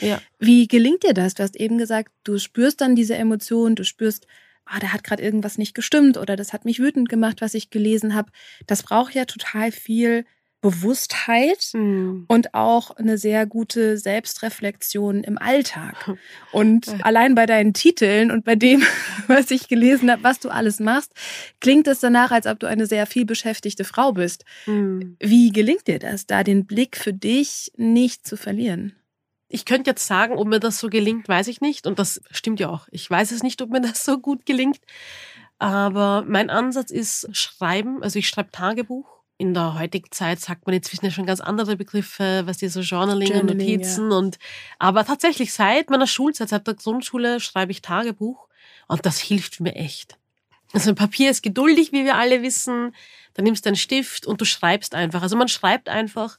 Ja. 0.00 0.20
Wie 0.38 0.66
gelingt 0.66 1.04
dir 1.04 1.14
das? 1.14 1.34
Du 1.34 1.42
hast 1.42 1.56
eben 1.56 1.78
gesagt, 1.78 2.12
du 2.24 2.38
spürst 2.38 2.80
dann 2.80 2.96
diese 2.96 3.14
Emotion, 3.14 3.76
du 3.76 3.84
spürst, 3.84 4.26
ah, 4.66 4.78
da 4.80 4.92
hat 4.92 5.04
gerade 5.04 5.22
irgendwas 5.22 5.58
nicht 5.58 5.74
gestimmt 5.74 6.16
oder 6.16 6.36
das 6.36 6.52
hat 6.52 6.64
mich 6.64 6.78
wütend 6.78 7.08
gemacht, 7.08 7.40
was 7.40 7.54
ich 7.54 7.70
gelesen 7.70 8.14
habe. 8.14 8.30
Das 8.66 8.82
braucht 8.82 9.14
ja 9.14 9.24
total 9.24 9.72
viel 9.72 10.24
Bewusstheit 10.64 11.72
mhm. 11.74 12.24
und 12.26 12.54
auch 12.54 12.90
eine 12.92 13.18
sehr 13.18 13.44
gute 13.44 13.98
Selbstreflexion 13.98 15.22
im 15.22 15.36
Alltag. 15.36 15.94
Und 16.52 17.04
allein 17.04 17.34
bei 17.34 17.44
deinen 17.44 17.74
Titeln 17.74 18.30
und 18.30 18.44
bei 18.44 18.54
dem, 18.54 18.82
was 19.26 19.50
ich 19.50 19.68
gelesen 19.68 20.10
habe, 20.10 20.22
was 20.22 20.40
du 20.40 20.48
alles 20.48 20.80
machst, 20.80 21.12
klingt 21.60 21.86
es 21.86 22.00
danach, 22.00 22.30
als 22.30 22.46
ob 22.46 22.60
du 22.60 22.66
eine 22.66 22.86
sehr 22.86 23.04
viel 23.06 23.26
beschäftigte 23.26 23.84
Frau 23.84 24.12
bist. 24.12 24.46
Mhm. 24.64 25.16
Wie 25.20 25.50
gelingt 25.50 25.86
dir 25.86 25.98
das, 25.98 26.26
da 26.26 26.42
den 26.42 26.64
Blick 26.64 26.96
für 26.96 27.12
dich 27.12 27.70
nicht 27.76 28.26
zu 28.26 28.38
verlieren? 28.38 28.94
Ich 29.54 29.64
könnte 29.64 29.90
jetzt 29.90 30.06
sagen, 30.06 30.36
ob 30.36 30.48
mir 30.48 30.58
das 30.58 30.80
so 30.80 30.88
gelingt, 30.88 31.28
weiß 31.28 31.46
ich 31.46 31.60
nicht. 31.60 31.86
Und 31.86 32.00
das 32.00 32.20
stimmt 32.30 32.58
ja 32.58 32.70
auch. 32.70 32.88
Ich 32.90 33.08
weiß 33.08 33.30
es 33.30 33.44
nicht, 33.44 33.62
ob 33.62 33.70
mir 33.70 33.80
das 33.80 34.04
so 34.04 34.18
gut 34.18 34.46
gelingt. 34.46 34.80
Aber 35.60 36.24
mein 36.26 36.50
Ansatz 36.50 36.90
ist 36.90 37.28
Schreiben. 37.36 38.02
Also 38.02 38.18
ich 38.18 38.28
schreibe 38.28 38.50
Tagebuch 38.50 39.14
in 39.36 39.54
der 39.54 39.78
heutigen 39.78 40.10
Zeit 40.10 40.40
sagt 40.40 40.66
man 40.66 40.74
inzwischen 40.74 41.04
ja 41.04 41.10
schon 41.10 41.26
ganz 41.26 41.40
andere 41.40 41.76
Begriffe, 41.76 42.42
was 42.46 42.58
die 42.58 42.68
so 42.68 42.80
Journaling, 42.80 43.28
Journaling 43.28 43.50
und 43.50 43.58
Notizen 43.58 44.10
ja. 44.10 44.16
und 44.16 44.38
aber 44.78 45.04
tatsächlich 45.04 45.52
seit 45.52 45.90
meiner 45.90 46.06
Schulzeit, 46.06 46.48
seit 46.48 46.66
der 46.66 46.74
Grundschule 46.74 47.40
schreibe 47.40 47.72
ich 47.72 47.82
Tagebuch 47.82 48.48
und 48.86 49.04
das 49.04 49.18
hilft 49.18 49.60
mir 49.60 49.74
echt. 49.74 50.16
Also 50.72 50.90
ein 50.90 50.96
Papier 50.96 51.30
ist 51.30 51.42
geduldig, 51.42 51.92
wie 51.92 52.04
wir 52.04 52.16
alle 52.16 52.42
wissen. 52.42 52.94
Dann 53.34 53.44
nimmst 53.44 53.64
du 53.64 53.70
einen 53.70 53.76
Stift 53.76 54.26
und 54.26 54.40
du 54.40 54.44
schreibst 54.44 54.94
einfach. 54.94 55.22
Also 55.22 55.36
man 55.36 55.48
schreibt 55.48 55.88
einfach. 55.88 56.38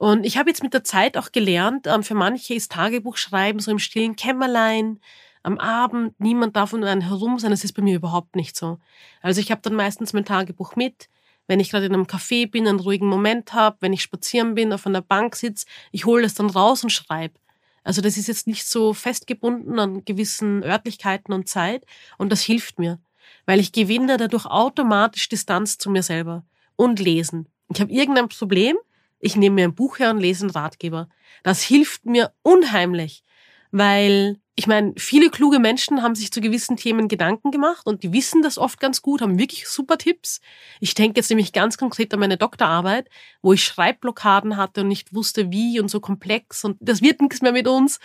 Und 0.00 0.24
ich 0.24 0.38
habe 0.38 0.48
jetzt 0.48 0.62
mit 0.62 0.72
der 0.72 0.82
Zeit 0.82 1.18
auch 1.18 1.30
gelernt, 1.30 1.86
ähm, 1.86 2.02
für 2.02 2.14
manche 2.14 2.54
ist 2.54 2.72
Tagebuchschreiben 2.72 3.60
so 3.60 3.70
im 3.70 3.78
stillen 3.78 4.16
Kämmerlein, 4.16 4.98
am 5.42 5.58
Abend, 5.58 6.18
niemand 6.18 6.56
darf 6.56 6.72
um 6.72 6.82
einen 6.82 7.02
herum 7.02 7.38
sein. 7.38 7.50
Das 7.50 7.64
ist 7.64 7.72
bei 7.72 7.82
mir 7.82 7.96
überhaupt 7.96 8.36
nicht 8.36 8.56
so. 8.56 8.78
Also 9.22 9.40
ich 9.40 9.50
habe 9.50 9.60
dann 9.62 9.74
meistens 9.74 10.12
mein 10.12 10.24
Tagebuch 10.24 10.76
mit 10.76 11.08
wenn 11.50 11.58
ich 11.58 11.70
gerade 11.70 11.86
in 11.86 11.94
einem 11.94 12.04
Café 12.04 12.48
bin, 12.48 12.68
einen 12.68 12.78
ruhigen 12.78 13.08
Moment 13.08 13.52
habe, 13.54 13.78
wenn 13.80 13.92
ich 13.92 14.02
spazieren 14.02 14.54
bin, 14.54 14.72
auf 14.72 14.86
einer 14.86 15.02
Bank 15.02 15.34
sitze, 15.34 15.66
ich 15.90 16.06
hole 16.06 16.22
das 16.22 16.34
dann 16.34 16.48
raus 16.48 16.84
und 16.84 16.90
schreibe. 16.90 17.34
Also 17.82 18.00
das 18.00 18.16
ist 18.16 18.28
jetzt 18.28 18.46
nicht 18.46 18.64
so 18.68 18.94
festgebunden 18.94 19.76
an 19.80 20.04
gewissen 20.04 20.62
Örtlichkeiten 20.62 21.34
und 21.34 21.48
Zeit 21.48 21.84
und 22.18 22.30
das 22.30 22.42
hilft 22.42 22.78
mir, 22.78 23.00
weil 23.46 23.58
ich 23.58 23.72
gewinne 23.72 24.16
dadurch 24.16 24.46
automatisch 24.46 25.28
Distanz 25.28 25.76
zu 25.76 25.90
mir 25.90 26.04
selber 26.04 26.44
und 26.76 27.00
lesen. 27.00 27.48
Ich 27.68 27.80
habe 27.80 27.90
irgendein 27.90 28.28
Problem, 28.28 28.76
ich 29.20 29.36
nehme 29.36 29.56
mir 29.56 29.64
ein 29.64 29.74
Buch 29.74 29.98
her 29.98 30.10
und 30.10 30.18
lese 30.18 30.44
einen 30.44 30.50
Ratgeber. 30.50 31.08
Das 31.42 31.62
hilft 31.62 32.06
mir 32.06 32.32
unheimlich, 32.42 33.22
weil 33.70 34.40
ich 34.56 34.66
meine, 34.66 34.92
viele 34.98 35.30
kluge 35.30 35.58
Menschen 35.58 36.02
haben 36.02 36.14
sich 36.14 36.30
zu 36.32 36.42
gewissen 36.42 36.76
Themen 36.76 37.08
Gedanken 37.08 37.50
gemacht 37.50 37.86
und 37.86 38.02
die 38.02 38.12
wissen 38.12 38.42
das 38.42 38.58
oft 38.58 38.78
ganz 38.78 39.00
gut, 39.00 39.22
haben 39.22 39.38
wirklich 39.38 39.66
super 39.66 39.96
Tipps. 39.96 40.40
Ich 40.80 40.92
denke 40.92 41.18
jetzt 41.18 41.30
nämlich 41.30 41.54
ganz 41.54 41.78
konkret 41.78 42.12
an 42.12 42.20
meine 42.20 42.36
Doktorarbeit, 42.36 43.08
wo 43.40 43.54
ich 43.54 43.64
Schreibblockaden 43.64 44.58
hatte 44.58 44.82
und 44.82 44.88
nicht 44.88 45.14
wusste, 45.14 45.50
wie 45.50 45.80
und 45.80 45.88
so 45.88 46.00
komplex 46.00 46.62
und 46.64 46.76
das 46.80 47.00
wird 47.00 47.22
nichts 47.22 47.40
mehr 47.40 47.52
mit 47.52 47.68
uns. 47.68 48.00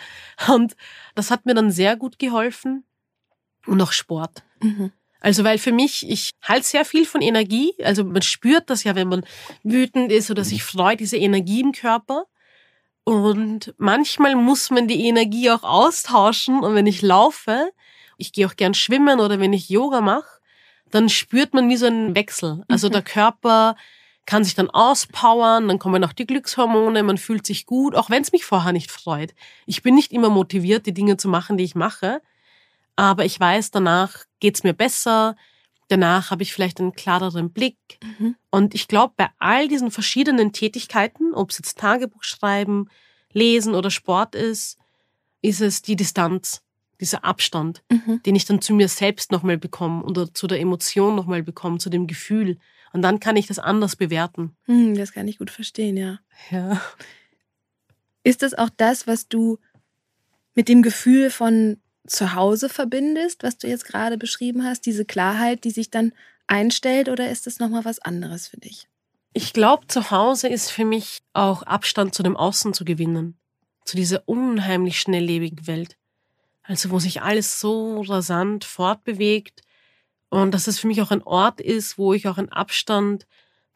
Und 0.48 0.76
das 1.14 1.30
hat 1.30 1.44
mir 1.44 1.52
dann 1.54 1.70
sehr 1.70 1.96
gut 1.96 2.18
geholfen. 2.18 2.84
Und 3.66 3.82
auch 3.82 3.92
Sport. 3.92 4.44
Mhm. 4.62 4.92
Also 5.26 5.42
weil 5.42 5.58
für 5.58 5.72
mich, 5.72 6.08
ich 6.08 6.30
halte 6.40 6.64
sehr 6.64 6.84
viel 6.84 7.04
von 7.04 7.20
Energie. 7.20 7.74
Also 7.82 8.04
man 8.04 8.22
spürt 8.22 8.70
das 8.70 8.84
ja, 8.84 8.94
wenn 8.94 9.08
man 9.08 9.24
wütend 9.64 10.12
ist 10.12 10.30
oder 10.30 10.44
sich 10.44 10.62
freut, 10.62 11.00
diese 11.00 11.16
Energie 11.16 11.62
im 11.62 11.72
Körper. 11.72 12.26
Und 13.02 13.74
manchmal 13.76 14.36
muss 14.36 14.70
man 14.70 14.86
die 14.86 15.04
Energie 15.08 15.50
auch 15.50 15.64
austauschen. 15.64 16.60
Und 16.60 16.76
wenn 16.76 16.86
ich 16.86 17.02
laufe, 17.02 17.72
ich 18.18 18.32
gehe 18.32 18.46
auch 18.46 18.54
gern 18.54 18.72
schwimmen 18.72 19.18
oder 19.18 19.40
wenn 19.40 19.52
ich 19.52 19.68
Yoga 19.68 20.00
mache, 20.00 20.38
dann 20.92 21.08
spürt 21.08 21.54
man 21.54 21.68
wie 21.68 21.76
so 21.76 21.86
einen 21.86 22.14
Wechsel. 22.14 22.62
Also 22.68 22.86
mhm. 22.86 22.92
der 22.92 23.02
Körper 23.02 23.74
kann 24.26 24.44
sich 24.44 24.54
dann 24.54 24.70
auspowern, 24.70 25.66
dann 25.66 25.80
kommen 25.80 26.04
auch 26.04 26.12
die 26.12 26.28
Glückshormone, 26.28 27.02
man 27.02 27.18
fühlt 27.18 27.46
sich 27.46 27.66
gut, 27.66 27.96
auch 27.96 28.10
wenn 28.10 28.22
es 28.22 28.30
mich 28.30 28.44
vorher 28.44 28.72
nicht 28.72 28.92
freut. 28.92 29.34
Ich 29.66 29.82
bin 29.82 29.96
nicht 29.96 30.12
immer 30.12 30.30
motiviert, 30.30 30.86
die 30.86 30.94
Dinge 30.94 31.16
zu 31.16 31.28
machen, 31.28 31.56
die 31.56 31.64
ich 31.64 31.74
mache, 31.74 32.22
aber 32.94 33.24
ich 33.24 33.40
weiß, 33.40 33.72
danach 33.72 34.25
geht's 34.40 34.64
mir 34.64 34.74
besser, 34.74 35.36
danach 35.88 36.30
habe 36.30 36.42
ich 36.42 36.52
vielleicht 36.52 36.80
einen 36.80 36.94
klareren 36.94 37.52
Blick. 37.52 37.76
Mhm. 38.02 38.36
Und 38.50 38.74
ich 38.74 38.88
glaube, 38.88 39.14
bei 39.16 39.28
all 39.38 39.68
diesen 39.68 39.90
verschiedenen 39.90 40.52
Tätigkeiten, 40.52 41.34
ob 41.34 41.50
es 41.50 41.58
jetzt 41.58 41.78
Tagebuch 41.78 42.22
schreiben, 42.22 42.88
lesen 43.32 43.74
oder 43.74 43.90
Sport 43.90 44.34
ist, 44.34 44.78
ist 45.42 45.60
es 45.60 45.82
die 45.82 45.96
Distanz, 45.96 46.62
dieser 47.00 47.24
Abstand, 47.24 47.82
mhm. 47.90 48.22
den 48.24 48.34
ich 48.34 48.46
dann 48.46 48.60
zu 48.60 48.74
mir 48.74 48.88
selbst 48.88 49.30
nochmal 49.30 49.58
bekomme 49.58 50.02
oder 50.02 50.32
zu 50.32 50.46
der 50.46 50.60
Emotion 50.60 51.14
nochmal 51.14 51.42
bekomme, 51.42 51.78
zu 51.78 51.90
dem 51.90 52.06
Gefühl. 52.06 52.58
Und 52.92 53.02
dann 53.02 53.20
kann 53.20 53.36
ich 53.36 53.46
das 53.46 53.58
anders 53.58 53.96
bewerten. 53.96 54.56
Mhm, 54.66 54.94
das 54.94 55.12
kann 55.12 55.28
ich 55.28 55.38
gut 55.38 55.50
verstehen, 55.50 55.96
ja. 55.96 56.18
Ja. 56.50 56.80
Ist 58.22 58.42
das 58.42 58.54
auch 58.54 58.70
das, 58.76 59.06
was 59.06 59.28
du 59.28 59.58
mit 60.54 60.68
dem 60.68 60.82
Gefühl 60.82 61.30
von 61.30 61.78
zu 62.06 62.34
Hause 62.34 62.68
verbindest, 62.68 63.42
was 63.42 63.58
du 63.58 63.66
jetzt 63.66 63.84
gerade 63.84 64.18
beschrieben 64.18 64.64
hast, 64.64 64.86
diese 64.86 65.04
Klarheit, 65.04 65.64
die 65.64 65.70
sich 65.70 65.90
dann 65.90 66.12
einstellt, 66.46 67.08
oder 67.08 67.30
ist 67.30 67.46
das 67.46 67.58
nochmal 67.58 67.84
was 67.84 67.98
anderes 67.98 68.48
für 68.48 68.58
dich? 68.58 68.88
Ich 69.32 69.52
glaube, 69.52 69.86
zu 69.86 70.10
Hause 70.10 70.48
ist 70.48 70.70
für 70.70 70.84
mich 70.84 71.22
auch 71.32 71.62
Abstand 71.62 72.14
zu 72.14 72.22
dem 72.22 72.36
Außen 72.36 72.72
zu 72.72 72.84
gewinnen, 72.84 73.36
zu 73.84 73.96
dieser 73.96 74.22
unheimlich 74.26 74.98
schnelllebigen 74.98 75.66
Welt. 75.66 75.96
Also 76.62 76.90
wo 76.90 76.98
sich 76.98 77.22
alles 77.22 77.60
so 77.60 78.00
rasant 78.02 78.64
fortbewegt 78.64 79.62
und 80.30 80.52
dass 80.52 80.66
es 80.66 80.78
für 80.78 80.86
mich 80.86 81.02
auch 81.02 81.10
ein 81.10 81.22
Ort 81.22 81.60
ist, 81.60 81.98
wo 81.98 82.12
ich 82.12 82.26
auch 82.28 82.38
einen 82.38 82.48
Abstand 82.48 83.26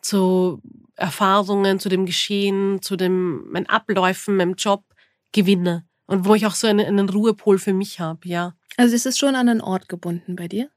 zu 0.01 0.61
Erfahrungen, 0.97 1.79
zu 1.79 1.89
dem 1.89 2.07
Geschehen, 2.07 2.83
zu 2.83 2.97
dem, 2.97 3.51
meinen 3.51 3.69
Abläufen, 3.69 4.37
meinem 4.37 4.55
Job 4.55 4.85
gewinne 5.33 5.85
und 6.11 6.25
wo 6.25 6.35
ich 6.35 6.45
auch 6.45 6.57
so 6.57 6.67
einen, 6.67 6.85
einen 6.85 7.09
Ruhepol 7.09 7.59
für 7.59 7.73
mich 7.73 8.01
habe, 8.01 8.29
ja. 8.29 8.55
Also 8.77 8.97
ist 8.97 9.07
es 9.07 9.17
schon 9.17 9.37
an 9.37 9.49
einen 9.49 9.61
Ort 9.61 9.89
gebunden 9.89 10.35
bei 10.35 10.49
dir? 10.49 10.69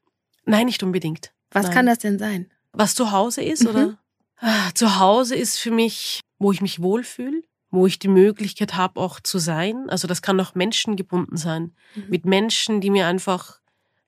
Nein, 0.45 0.67
nicht 0.67 0.83
unbedingt. 0.83 1.33
Was 1.51 1.65
Nein. 1.65 1.73
kann 1.73 1.85
das 1.87 1.99
denn 1.99 2.19
sein? 2.19 2.51
Was 2.71 2.93
zu 2.93 3.11
Hause 3.11 3.41
ist, 3.41 3.63
mhm. 3.63 3.69
oder? 3.69 3.97
Ah, 4.37 4.69
zu 4.75 4.99
Hause 4.99 5.35
ist 5.35 5.57
für 5.57 5.71
mich, 5.71 6.21
wo 6.37 6.51
ich 6.51 6.61
mich 6.61 6.83
wohlfühle, 6.83 7.41
wo 7.71 7.87
ich 7.87 7.97
die 7.97 8.09
Möglichkeit 8.09 8.75
habe, 8.75 8.99
auch 9.01 9.19
zu 9.19 9.39
sein. 9.39 9.89
Also 9.89 10.07
das 10.07 10.21
kann 10.21 10.39
auch 10.39 10.53
menschengebunden 10.53 11.35
sein. 11.35 11.73
Mhm. 11.95 12.03
Mit 12.09 12.25
Menschen, 12.25 12.79
die 12.79 12.91
mir 12.91 13.07
einfach 13.07 13.59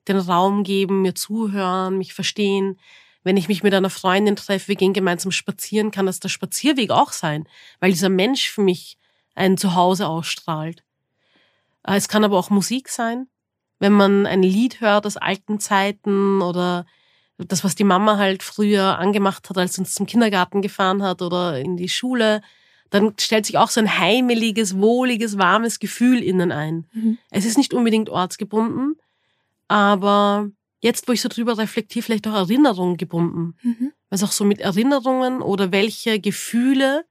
den 0.06 0.18
Raum 0.18 0.62
geben, 0.62 1.02
mir 1.02 1.16
zuhören, 1.16 1.98
mich 1.98 2.14
verstehen. 2.14 2.78
Wenn 3.24 3.36
ich 3.36 3.48
mich 3.48 3.64
mit 3.64 3.74
einer 3.74 3.90
Freundin 3.90 4.36
treffe, 4.36 4.68
wir 4.68 4.76
gehen 4.76 4.92
gemeinsam 4.92 5.32
spazieren, 5.32 5.90
kann 5.90 6.06
das 6.06 6.20
der 6.20 6.28
Spazierweg 6.28 6.92
auch 6.92 7.10
sein, 7.10 7.48
weil 7.80 7.90
dieser 7.90 8.10
Mensch 8.10 8.48
für 8.48 8.62
mich 8.62 8.96
ein 9.34 9.56
Zuhause 9.56 10.06
ausstrahlt. 10.06 10.85
Äh, 11.86 11.96
es 11.96 12.08
kann 12.08 12.24
aber 12.24 12.38
auch 12.38 12.50
Musik 12.50 12.88
sein, 12.88 13.28
wenn 13.78 13.92
man 13.92 14.26
ein 14.26 14.42
Lied 14.42 14.80
hört 14.80 15.06
aus 15.06 15.16
alten 15.16 15.60
Zeiten 15.60 16.42
oder 16.42 16.86
das, 17.38 17.64
was 17.64 17.74
die 17.74 17.84
Mama 17.84 18.16
halt 18.16 18.42
früher 18.42 18.98
angemacht 18.98 19.48
hat, 19.48 19.58
als 19.58 19.74
sie 19.74 19.82
uns 19.82 19.94
zum 19.94 20.06
Kindergarten 20.06 20.62
gefahren 20.62 21.02
hat 21.02 21.20
oder 21.20 21.58
in 21.58 21.76
die 21.76 21.90
Schule, 21.90 22.40
dann 22.88 23.14
stellt 23.20 23.44
sich 23.44 23.58
auch 23.58 23.68
so 23.68 23.80
ein 23.80 23.98
heimeliges, 23.98 24.78
wohliges, 24.78 25.36
warmes 25.36 25.78
Gefühl 25.78 26.22
innen 26.22 26.50
ein. 26.50 26.86
Mhm. 26.92 27.18
Es 27.30 27.44
ist 27.44 27.58
nicht 27.58 27.74
unbedingt 27.74 28.08
ortsgebunden, 28.08 28.96
aber 29.68 30.48
jetzt, 30.80 31.08
wo 31.08 31.12
ich 31.12 31.20
so 31.20 31.28
drüber 31.28 31.58
reflektiere, 31.58 32.02
vielleicht 32.02 32.26
auch 32.26 32.34
Erinnerungen 32.34 32.96
gebunden. 32.96 33.54
Mhm. 33.62 33.92
Also 34.08 34.26
auch 34.26 34.32
so 34.32 34.44
mit 34.44 34.60
Erinnerungen 34.60 35.42
oder 35.42 35.72
welche 35.72 36.20
Gefühle 36.20 37.04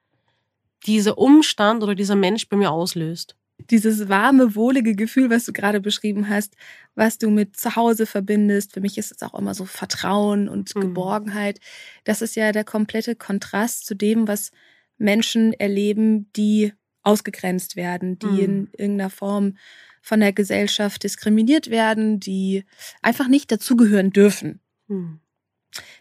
dieser 0.87 1.17
Umstand 1.17 1.83
oder 1.83 1.93
dieser 1.93 2.15
Mensch 2.15 2.47
bei 2.47 2.57
mir 2.57 2.71
auslöst 2.71 3.35
dieses 3.57 4.09
warme, 4.09 4.55
wohlige 4.55 4.95
Gefühl, 4.95 5.29
was 5.29 5.45
du 5.45 5.53
gerade 5.53 5.79
beschrieben 5.79 6.29
hast, 6.29 6.55
was 6.93 7.17
du 7.17 7.29
mit 7.29 7.57
Zuhause 7.57 8.05
verbindest. 8.05 8.73
Für 8.73 8.81
mich 8.81 8.97
ist 8.97 9.11
es 9.11 9.23
auch 9.23 9.33
immer 9.33 9.53
so 9.53 9.65
Vertrauen 9.65 10.49
und 10.49 10.75
mhm. 10.75 10.81
Geborgenheit. 10.81 11.59
Das 12.03 12.21
ist 12.21 12.35
ja 12.35 12.51
der 12.51 12.63
komplette 12.63 13.15
Kontrast 13.15 13.85
zu 13.85 13.95
dem, 13.95 14.27
was 14.27 14.51
Menschen 14.97 15.53
erleben, 15.53 16.31
die 16.33 16.73
ausgegrenzt 17.01 17.75
werden, 17.75 18.19
die 18.19 18.27
mhm. 18.27 18.39
in 18.39 18.69
irgendeiner 18.77 19.09
Form 19.09 19.57
von 20.01 20.19
der 20.19 20.33
Gesellschaft 20.33 21.03
diskriminiert 21.03 21.69
werden, 21.69 22.19
die 22.19 22.65
einfach 23.01 23.27
nicht 23.27 23.51
dazugehören 23.51 24.11
dürfen. 24.11 24.59
Mhm. 24.87 25.19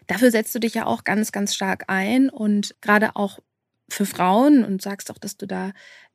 Dafür 0.07 0.31
setzt 0.31 0.53
du 0.55 0.59
dich 0.59 0.73
ja 0.73 0.85
auch 0.85 1.03
ganz, 1.03 1.31
ganz 1.31 1.53
stark 1.53 1.85
ein 1.87 2.29
und 2.29 2.75
gerade 2.81 3.15
auch 3.15 3.39
für 3.89 4.05
Frauen 4.05 4.63
und 4.63 4.81
sagst 4.81 5.11
auch, 5.11 5.17
dass 5.17 5.37
du 5.37 5.45
da 5.45 5.71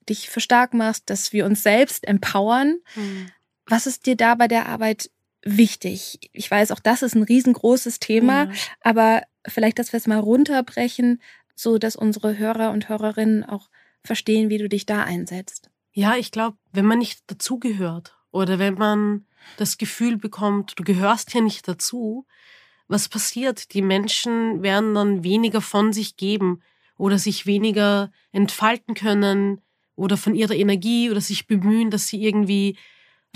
dich 0.08 0.30
für 0.30 0.40
stark 0.40 0.74
machst, 0.74 1.10
dass 1.10 1.32
wir 1.32 1.46
uns 1.46 1.62
selbst 1.62 2.06
empowern. 2.06 2.78
Mhm. 2.94 3.30
Was 3.66 3.86
ist 3.86 4.06
dir 4.06 4.16
da 4.16 4.34
bei 4.34 4.48
der 4.48 4.66
Arbeit 4.66 5.10
wichtig? 5.42 6.18
Ich 6.32 6.50
weiß, 6.50 6.70
auch 6.72 6.80
das 6.80 7.02
ist 7.02 7.14
ein 7.14 7.22
riesengroßes 7.22 8.00
Thema, 8.00 8.46
mhm. 8.46 8.52
aber 8.80 9.22
vielleicht, 9.46 9.78
dass 9.78 9.92
wir 9.92 9.98
es 9.98 10.06
mal 10.06 10.18
runterbrechen, 10.18 11.20
so 11.54 11.78
dass 11.78 11.96
unsere 11.96 12.38
Hörer 12.38 12.70
und 12.70 12.88
Hörerinnen 12.88 13.44
auch 13.44 13.68
verstehen, 14.02 14.48
wie 14.50 14.58
du 14.58 14.68
dich 14.68 14.86
da 14.86 15.04
einsetzt. 15.04 15.70
Ja, 15.92 16.16
ich 16.16 16.30
glaube, 16.30 16.56
wenn 16.72 16.86
man 16.86 16.98
nicht 16.98 17.22
dazugehört 17.26 18.16
oder 18.30 18.58
wenn 18.58 18.74
man 18.74 19.26
das 19.56 19.78
Gefühl 19.78 20.16
bekommt, 20.16 20.78
du 20.78 20.84
gehörst 20.84 21.32
hier 21.32 21.42
nicht 21.42 21.66
dazu, 21.68 22.26
was 22.88 23.08
passiert? 23.08 23.72
Die 23.74 23.82
Menschen 23.82 24.62
werden 24.62 24.94
dann 24.94 25.22
weniger 25.22 25.60
von 25.60 25.92
sich 25.92 26.16
geben 26.16 26.62
oder 26.96 27.18
sich 27.18 27.46
weniger 27.46 28.10
entfalten 28.32 28.94
können, 28.94 29.60
oder 30.00 30.16
von 30.16 30.34
ihrer 30.34 30.54
Energie 30.54 31.10
oder 31.10 31.20
sich 31.20 31.46
bemühen, 31.46 31.90
dass 31.90 32.08
sie 32.08 32.24
irgendwie, 32.24 32.76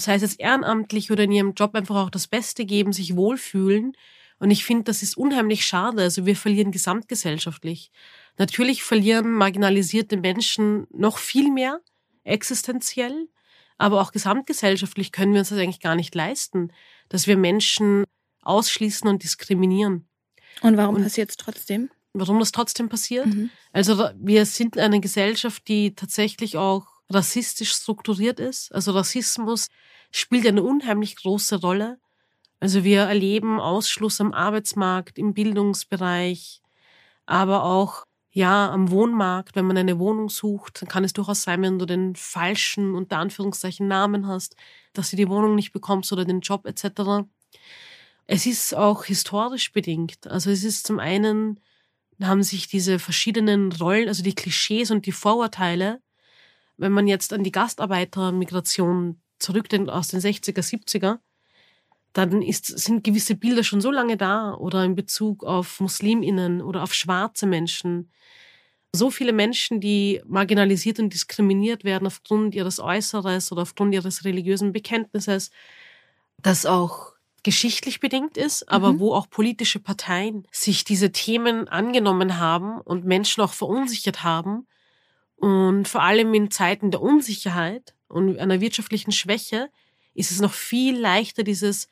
sei 0.00 0.14
es 0.14 0.22
jetzt 0.22 0.40
ehrenamtlich 0.40 1.10
oder 1.10 1.24
in 1.24 1.32
ihrem 1.32 1.52
Job 1.52 1.74
einfach 1.74 1.96
auch 1.96 2.10
das 2.10 2.26
Beste 2.26 2.64
geben, 2.64 2.92
sich 2.92 3.16
wohlfühlen. 3.16 3.92
Und 4.38 4.50
ich 4.50 4.64
finde, 4.64 4.84
das 4.84 5.02
ist 5.02 5.16
unheimlich 5.16 5.66
schade. 5.66 6.02
Also 6.02 6.24
wir 6.24 6.36
verlieren 6.36 6.72
gesamtgesellschaftlich. 6.72 7.90
Natürlich 8.38 8.82
verlieren 8.82 9.30
marginalisierte 9.32 10.16
Menschen 10.16 10.86
noch 10.90 11.18
viel 11.18 11.52
mehr 11.52 11.80
existenziell, 12.24 13.28
aber 13.76 14.00
auch 14.00 14.10
gesamtgesellschaftlich 14.10 15.12
können 15.12 15.34
wir 15.34 15.40
uns 15.40 15.50
das 15.50 15.58
eigentlich 15.58 15.80
gar 15.80 15.94
nicht 15.94 16.14
leisten, 16.14 16.72
dass 17.10 17.26
wir 17.26 17.36
Menschen 17.36 18.04
ausschließen 18.40 19.06
und 19.08 19.22
diskriminieren. 19.22 20.08
Und 20.62 20.78
warum 20.78 21.02
passiert 21.02 21.28
es 21.28 21.36
trotzdem? 21.36 21.90
Warum 22.14 22.38
das 22.38 22.52
trotzdem 22.52 22.88
passiert. 22.88 23.26
Mhm. 23.26 23.50
Also 23.72 24.08
wir 24.16 24.46
sind 24.46 24.78
eine 24.78 25.00
Gesellschaft, 25.00 25.68
die 25.68 25.94
tatsächlich 25.94 26.56
auch 26.56 26.86
rassistisch 27.10 27.72
strukturiert 27.72 28.40
ist. 28.40 28.72
Also 28.74 28.92
Rassismus 28.92 29.68
spielt 30.10 30.46
eine 30.46 30.62
unheimlich 30.62 31.16
große 31.16 31.60
Rolle. 31.60 31.98
Also 32.60 32.84
wir 32.84 33.02
erleben 33.02 33.60
Ausschluss 33.60 34.20
am 34.20 34.32
Arbeitsmarkt, 34.32 35.18
im 35.18 35.34
Bildungsbereich, 35.34 36.62
aber 37.26 37.64
auch 37.64 38.04
ja 38.30 38.70
am 38.70 38.90
Wohnmarkt. 38.90 39.56
Wenn 39.56 39.66
man 39.66 39.76
eine 39.76 39.98
Wohnung 39.98 40.28
sucht, 40.28 40.80
dann 40.80 40.88
kann 40.88 41.04
es 41.04 41.12
durchaus 41.12 41.42
sein, 41.42 41.62
wenn 41.62 41.78
du 41.78 41.86
den 41.86 42.16
falschen 42.16 42.94
unter 42.94 43.18
Anführungszeichen 43.18 43.86
Namen 43.86 44.26
hast, 44.26 44.56
dass 44.92 45.10
du 45.10 45.16
die 45.16 45.28
Wohnung 45.28 45.56
nicht 45.56 45.72
bekommst 45.72 46.12
oder 46.12 46.24
den 46.24 46.40
Job 46.40 46.66
etc. 46.66 47.26
Es 48.26 48.46
ist 48.46 48.74
auch 48.74 49.04
historisch 49.04 49.72
bedingt. 49.72 50.26
Also 50.26 50.50
es 50.50 50.64
ist 50.64 50.86
zum 50.86 50.98
einen 50.98 51.60
haben 52.22 52.42
sich 52.42 52.68
diese 52.68 52.98
verschiedenen 52.98 53.72
Rollen, 53.72 54.08
also 54.08 54.22
die 54.22 54.34
Klischees 54.34 54.90
und 54.90 55.06
die 55.06 55.12
Vorurteile, 55.12 56.00
wenn 56.76 56.92
man 56.92 57.06
jetzt 57.06 57.32
an 57.32 57.44
die 57.44 57.52
Gastarbeitermigration 57.52 59.20
zurückdenkt 59.38 59.90
aus 59.90 60.08
den 60.08 60.20
60er, 60.20 60.60
70er, 60.60 61.18
dann 62.12 62.42
ist, 62.42 62.66
sind 62.66 63.04
gewisse 63.04 63.34
Bilder 63.34 63.64
schon 63.64 63.80
so 63.80 63.90
lange 63.90 64.16
da 64.16 64.54
oder 64.54 64.84
in 64.84 64.94
Bezug 64.94 65.44
auf 65.44 65.80
Musliminnen 65.80 66.62
oder 66.62 66.82
auf 66.82 66.94
schwarze 66.94 67.46
Menschen, 67.46 68.10
so 68.94 69.10
viele 69.10 69.32
Menschen, 69.32 69.80
die 69.80 70.22
marginalisiert 70.24 71.00
und 71.00 71.12
diskriminiert 71.12 71.82
werden 71.82 72.06
aufgrund 72.06 72.54
ihres 72.54 72.78
Äußeres 72.78 73.50
oder 73.50 73.62
aufgrund 73.62 73.92
ihres 73.92 74.24
religiösen 74.24 74.72
Bekenntnisses, 74.72 75.50
das 76.40 76.64
auch 76.64 77.13
geschichtlich 77.44 78.00
bedingt 78.00 78.36
ist, 78.36 78.68
aber 78.68 78.94
mhm. 78.94 79.00
wo 79.00 79.14
auch 79.14 79.30
politische 79.30 79.78
Parteien 79.78 80.46
sich 80.50 80.82
diese 80.82 81.12
Themen 81.12 81.68
angenommen 81.68 82.38
haben 82.38 82.80
und 82.80 83.04
Menschen 83.04 83.42
auch 83.42 83.52
verunsichert 83.52 84.24
haben. 84.24 84.66
Und 85.36 85.86
vor 85.86 86.02
allem 86.02 86.34
in 86.34 86.50
Zeiten 86.50 86.90
der 86.90 87.02
Unsicherheit 87.02 87.94
und 88.08 88.38
einer 88.38 88.60
wirtschaftlichen 88.60 89.12
Schwäche 89.12 89.68
ist 90.14 90.30
es 90.30 90.40
noch 90.40 90.52
viel 90.52 90.98
leichter, 90.98 91.44
dieses 91.44 91.88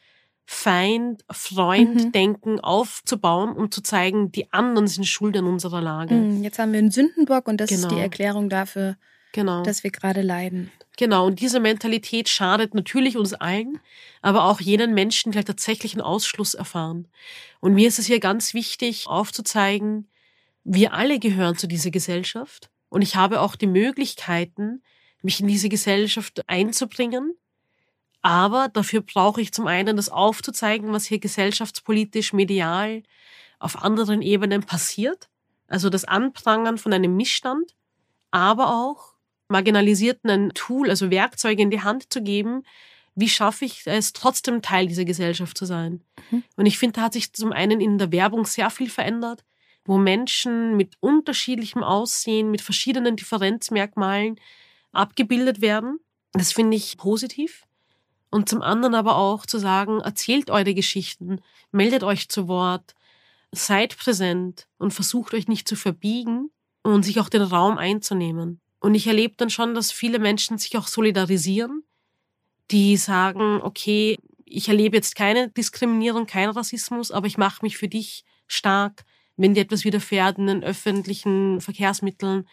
Feind-Freund-Denken 0.46 2.54
mhm. 2.54 2.60
aufzubauen 2.60 3.52
und 3.52 3.72
zu 3.72 3.82
zeigen, 3.82 4.32
die 4.32 4.52
anderen 4.52 4.88
sind 4.88 5.04
schuld 5.04 5.36
an 5.36 5.46
unserer 5.46 5.80
Lage. 5.80 6.14
Mhm, 6.14 6.42
jetzt 6.42 6.58
haben 6.58 6.72
wir 6.72 6.78
einen 6.78 6.90
Sündenbock 6.90 7.46
und 7.46 7.60
das 7.60 7.68
genau. 7.68 7.82
ist 7.82 7.90
die 7.90 7.96
genau. 7.96 8.02
Erklärung 8.02 8.48
dafür, 8.48 8.96
genau. 9.32 9.62
dass 9.62 9.84
wir 9.84 9.90
gerade 9.90 10.22
leiden. 10.22 10.70
Genau, 10.98 11.26
und 11.26 11.40
diese 11.40 11.58
Mentalität 11.58 12.28
schadet 12.28 12.74
natürlich 12.74 13.16
uns 13.16 13.32
allen, 13.32 13.80
aber 14.20 14.44
auch 14.44 14.60
jenen 14.60 14.94
Menschen, 14.94 15.32
die 15.32 15.38
halt 15.38 15.46
tatsächlich 15.46 15.94
einen 15.94 16.02
Ausschluss 16.02 16.54
erfahren. 16.54 17.08
Und 17.60 17.74
mir 17.74 17.88
ist 17.88 17.98
es 17.98 18.06
hier 18.06 18.20
ganz 18.20 18.52
wichtig, 18.54 19.06
aufzuzeigen, 19.06 20.08
wir 20.64 20.92
alle 20.92 21.18
gehören 21.18 21.56
zu 21.56 21.66
dieser 21.66 21.90
Gesellschaft 21.90 22.70
und 22.88 23.02
ich 23.02 23.16
habe 23.16 23.40
auch 23.40 23.56
die 23.56 23.66
Möglichkeiten, 23.66 24.82
mich 25.22 25.40
in 25.40 25.48
diese 25.48 25.68
Gesellschaft 25.68 26.48
einzubringen 26.48 27.36
aber 28.22 28.68
dafür 28.68 29.02
brauche 29.02 29.40
ich 29.40 29.52
zum 29.52 29.66
einen 29.66 29.96
das 29.96 30.08
aufzuzeigen, 30.08 30.92
was 30.92 31.06
hier 31.06 31.18
gesellschaftspolitisch, 31.18 32.32
medial, 32.32 33.02
auf 33.58 33.82
anderen 33.82 34.22
Ebenen 34.22 34.62
passiert. 34.62 35.28
Also 35.66 35.90
das 35.90 36.04
Anprangern 36.04 36.78
von 36.78 36.92
einem 36.92 37.16
Missstand, 37.16 37.74
aber 38.30 38.68
auch 38.68 39.11
Marginalisierten 39.52 40.30
ein 40.30 40.50
Tool, 40.54 40.90
also 40.90 41.10
Werkzeuge 41.10 41.62
in 41.62 41.70
die 41.70 41.82
Hand 41.82 42.12
zu 42.12 42.22
geben, 42.22 42.64
wie 43.14 43.28
schaffe 43.28 43.64
ich 43.64 43.86
es, 43.86 44.12
trotzdem 44.12 44.62
Teil 44.62 44.86
dieser 44.86 45.04
Gesellschaft 45.04 45.56
zu 45.56 45.66
sein. 45.66 46.02
Mhm. 46.30 46.42
Und 46.56 46.66
ich 46.66 46.78
finde, 46.78 46.94
da 46.94 47.02
hat 47.02 47.12
sich 47.12 47.32
zum 47.32 47.52
einen 47.52 47.80
in 47.80 47.98
der 47.98 48.10
Werbung 48.10 48.46
sehr 48.46 48.70
viel 48.70 48.90
verändert, 48.90 49.44
wo 49.84 49.98
Menschen 49.98 50.76
mit 50.76 50.94
unterschiedlichem 51.00 51.82
Aussehen, 51.82 52.50
mit 52.50 52.62
verschiedenen 52.62 53.16
Differenzmerkmalen 53.16 54.40
abgebildet 54.92 55.60
werden. 55.60 55.98
Das 56.32 56.52
finde 56.52 56.76
ich 56.76 56.96
positiv. 56.96 57.64
Und 58.30 58.48
zum 58.48 58.62
anderen 58.62 58.94
aber 58.94 59.16
auch 59.16 59.44
zu 59.44 59.58
sagen, 59.58 60.00
erzählt 60.00 60.50
eure 60.50 60.72
Geschichten, 60.72 61.42
meldet 61.70 62.02
euch 62.02 62.30
zu 62.30 62.48
Wort, 62.48 62.94
seid 63.50 63.98
präsent 63.98 64.66
und 64.78 64.94
versucht 64.94 65.34
euch 65.34 65.48
nicht 65.48 65.68
zu 65.68 65.76
verbiegen 65.76 66.50
und 66.82 67.02
sich 67.02 67.20
auch 67.20 67.28
den 67.28 67.42
Raum 67.42 67.76
einzunehmen. 67.76 68.61
Und 68.82 68.96
ich 68.96 69.06
erlebe 69.06 69.34
dann 69.36 69.48
schon, 69.48 69.74
dass 69.74 69.92
viele 69.92 70.18
Menschen 70.18 70.58
sich 70.58 70.76
auch 70.76 70.88
solidarisieren, 70.88 71.84
die 72.72 72.96
sagen, 72.96 73.60
okay, 73.62 74.18
ich 74.44 74.68
erlebe 74.68 74.96
jetzt 74.96 75.14
keine 75.14 75.50
Diskriminierung, 75.50 76.26
keinen 76.26 76.50
Rassismus, 76.50 77.12
aber 77.12 77.28
ich 77.28 77.38
mache 77.38 77.64
mich 77.64 77.76
für 77.78 77.86
dich 77.86 78.24
stark. 78.48 79.04
Wenn 79.36 79.54
dir 79.54 79.60
etwas 79.60 79.84
widerfährt 79.84 80.38
in 80.38 80.48
den 80.48 80.64
öffentlichen 80.64 81.60
Verkehrsmitteln, 81.60 82.48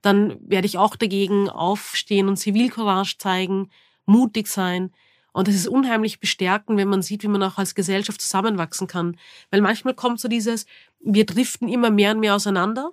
dann 0.00 0.38
werde 0.40 0.66
ich 0.66 0.78
auch 0.78 0.96
dagegen 0.96 1.50
aufstehen 1.50 2.28
und 2.28 2.38
Zivilcourage 2.38 3.18
zeigen, 3.18 3.68
mutig 4.06 4.48
sein. 4.48 4.90
Und 5.34 5.48
es 5.48 5.54
ist 5.54 5.68
unheimlich 5.68 6.18
bestärkend, 6.18 6.78
wenn 6.78 6.88
man 6.88 7.02
sieht, 7.02 7.24
wie 7.24 7.28
man 7.28 7.42
auch 7.42 7.58
als 7.58 7.74
Gesellschaft 7.74 8.22
zusammenwachsen 8.22 8.86
kann. 8.86 9.18
Weil 9.50 9.60
manchmal 9.60 9.92
kommt 9.92 10.18
so 10.18 10.28
dieses, 10.28 10.64
wir 11.00 11.26
driften 11.26 11.68
immer 11.68 11.90
mehr 11.90 12.12
und 12.12 12.20
mehr 12.20 12.36
auseinander. 12.36 12.92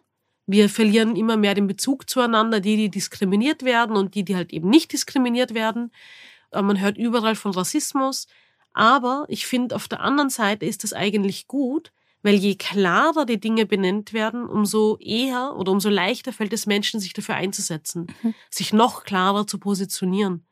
Wir 0.51 0.67
verlieren 0.67 1.15
immer 1.15 1.37
mehr 1.37 1.53
den 1.53 1.67
Bezug 1.67 2.09
zueinander, 2.09 2.59
die, 2.59 2.75
die 2.75 2.89
diskriminiert 2.89 3.63
werden 3.63 3.95
und 3.95 4.15
die, 4.15 4.25
die 4.25 4.35
halt 4.35 4.51
eben 4.51 4.69
nicht 4.69 4.91
diskriminiert 4.91 5.53
werden. 5.53 5.91
Man 6.53 6.81
hört 6.81 6.97
überall 6.97 7.35
von 7.35 7.51
Rassismus. 7.51 8.27
Aber 8.73 9.25
ich 9.29 9.45
finde, 9.47 9.75
auf 9.75 9.87
der 9.87 10.01
anderen 10.01 10.29
Seite 10.29 10.65
ist 10.65 10.83
das 10.83 10.91
eigentlich 10.91 11.47
gut, 11.47 11.93
weil 12.21 12.35
je 12.35 12.55
klarer 12.55 13.25
die 13.25 13.39
Dinge 13.39 13.65
benannt 13.65 14.11
werden, 14.11 14.45
umso 14.45 14.97
eher 14.97 15.55
oder 15.55 15.71
umso 15.71 15.89
leichter 15.89 16.33
fällt 16.33 16.51
es 16.51 16.65
Menschen, 16.65 16.99
sich 16.99 17.13
dafür 17.13 17.35
einzusetzen, 17.35 18.07
mhm. 18.21 18.33
sich 18.49 18.73
noch 18.73 19.05
klarer 19.05 19.47
zu 19.47 19.57
positionieren 19.57 20.45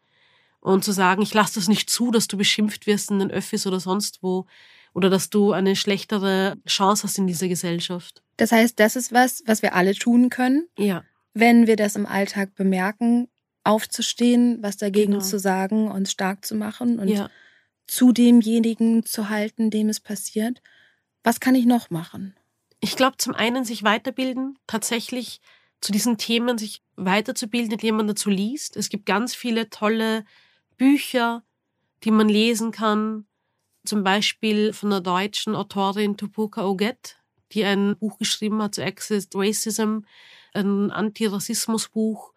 und 0.61 0.83
zu 0.83 0.93
sagen, 0.93 1.21
ich 1.21 1.33
lasse 1.33 1.55
das 1.55 1.67
nicht 1.67 1.89
zu, 1.89 2.11
dass 2.11 2.27
du 2.27 2.37
beschimpft 2.37 2.87
wirst 2.87 3.11
in 3.11 3.19
den 3.19 3.31
Öffis 3.31 3.67
oder 3.67 3.79
sonst 3.79 4.23
wo 4.23 4.45
oder 4.93 5.09
dass 5.09 5.29
du 5.29 5.51
eine 5.51 5.75
schlechtere 5.75 6.57
Chance 6.67 7.03
hast 7.03 7.17
in 7.17 7.27
dieser 7.27 7.47
Gesellschaft. 7.47 8.23
Das 8.39 8.53
heißt, 8.53 8.79
das 8.79 8.95
ist 8.95 9.11
was, 9.11 9.43
was 9.47 9.61
wir 9.61 9.75
alle 9.75 9.93
tun 9.93 10.29
können. 10.29 10.65
Ja. 10.77 11.03
Wenn 11.33 11.67
wir 11.67 11.75
das 11.75 11.97
im 11.97 12.05
Alltag 12.05 12.55
bemerken, 12.55 13.27
aufzustehen, 13.65 14.63
was 14.63 14.77
dagegen 14.77 15.11
genau. 15.11 15.23
zu 15.23 15.39
sagen, 15.39 15.91
uns 15.91 16.09
stark 16.09 16.45
zu 16.45 16.55
machen 16.55 16.99
und 16.99 17.09
ja. 17.09 17.29
zu 17.85 18.13
demjenigen 18.13 19.05
zu 19.05 19.27
halten, 19.27 19.69
dem 19.69 19.89
es 19.89 19.99
passiert. 19.99 20.61
Was 21.21 21.41
kann 21.41 21.53
ich 21.53 21.65
noch 21.65 21.89
machen? 21.89 22.33
Ich 22.79 22.95
glaube, 22.95 23.17
zum 23.17 23.35
einen 23.35 23.65
sich 23.65 23.83
weiterbilden, 23.83 24.57
tatsächlich 24.67 25.41
zu 25.81 25.91
diesen 25.91 26.17
Themen 26.17 26.57
sich 26.57 26.81
weiterzubilden, 26.95 27.73
indem 27.73 27.97
man 27.97 28.07
dazu 28.07 28.29
liest. 28.29 28.77
Es 28.77 28.87
gibt 28.87 29.05
ganz 29.05 29.35
viele 29.35 29.69
tolle 29.69 30.23
Bücher, 30.77 31.43
die 32.05 32.11
man 32.11 32.29
lesen 32.29 32.71
kann. 32.71 33.25
Zum 33.83 34.05
Beispiel 34.05 34.71
von 34.71 34.91
der 34.91 35.01
deutschen 35.01 35.55
Autorin 35.55 36.15
Tupoka 36.15 36.65
Oget, 36.65 37.18
die 37.51 37.63
ein 37.63 37.97
Buch 37.97 38.17
geschrieben 38.17 38.61
hat 38.61 38.75
zu 38.75 38.83
Access 38.83 39.27
Racism, 39.33 39.99
ein 40.53 40.91
Antirassismusbuch, 40.91 42.33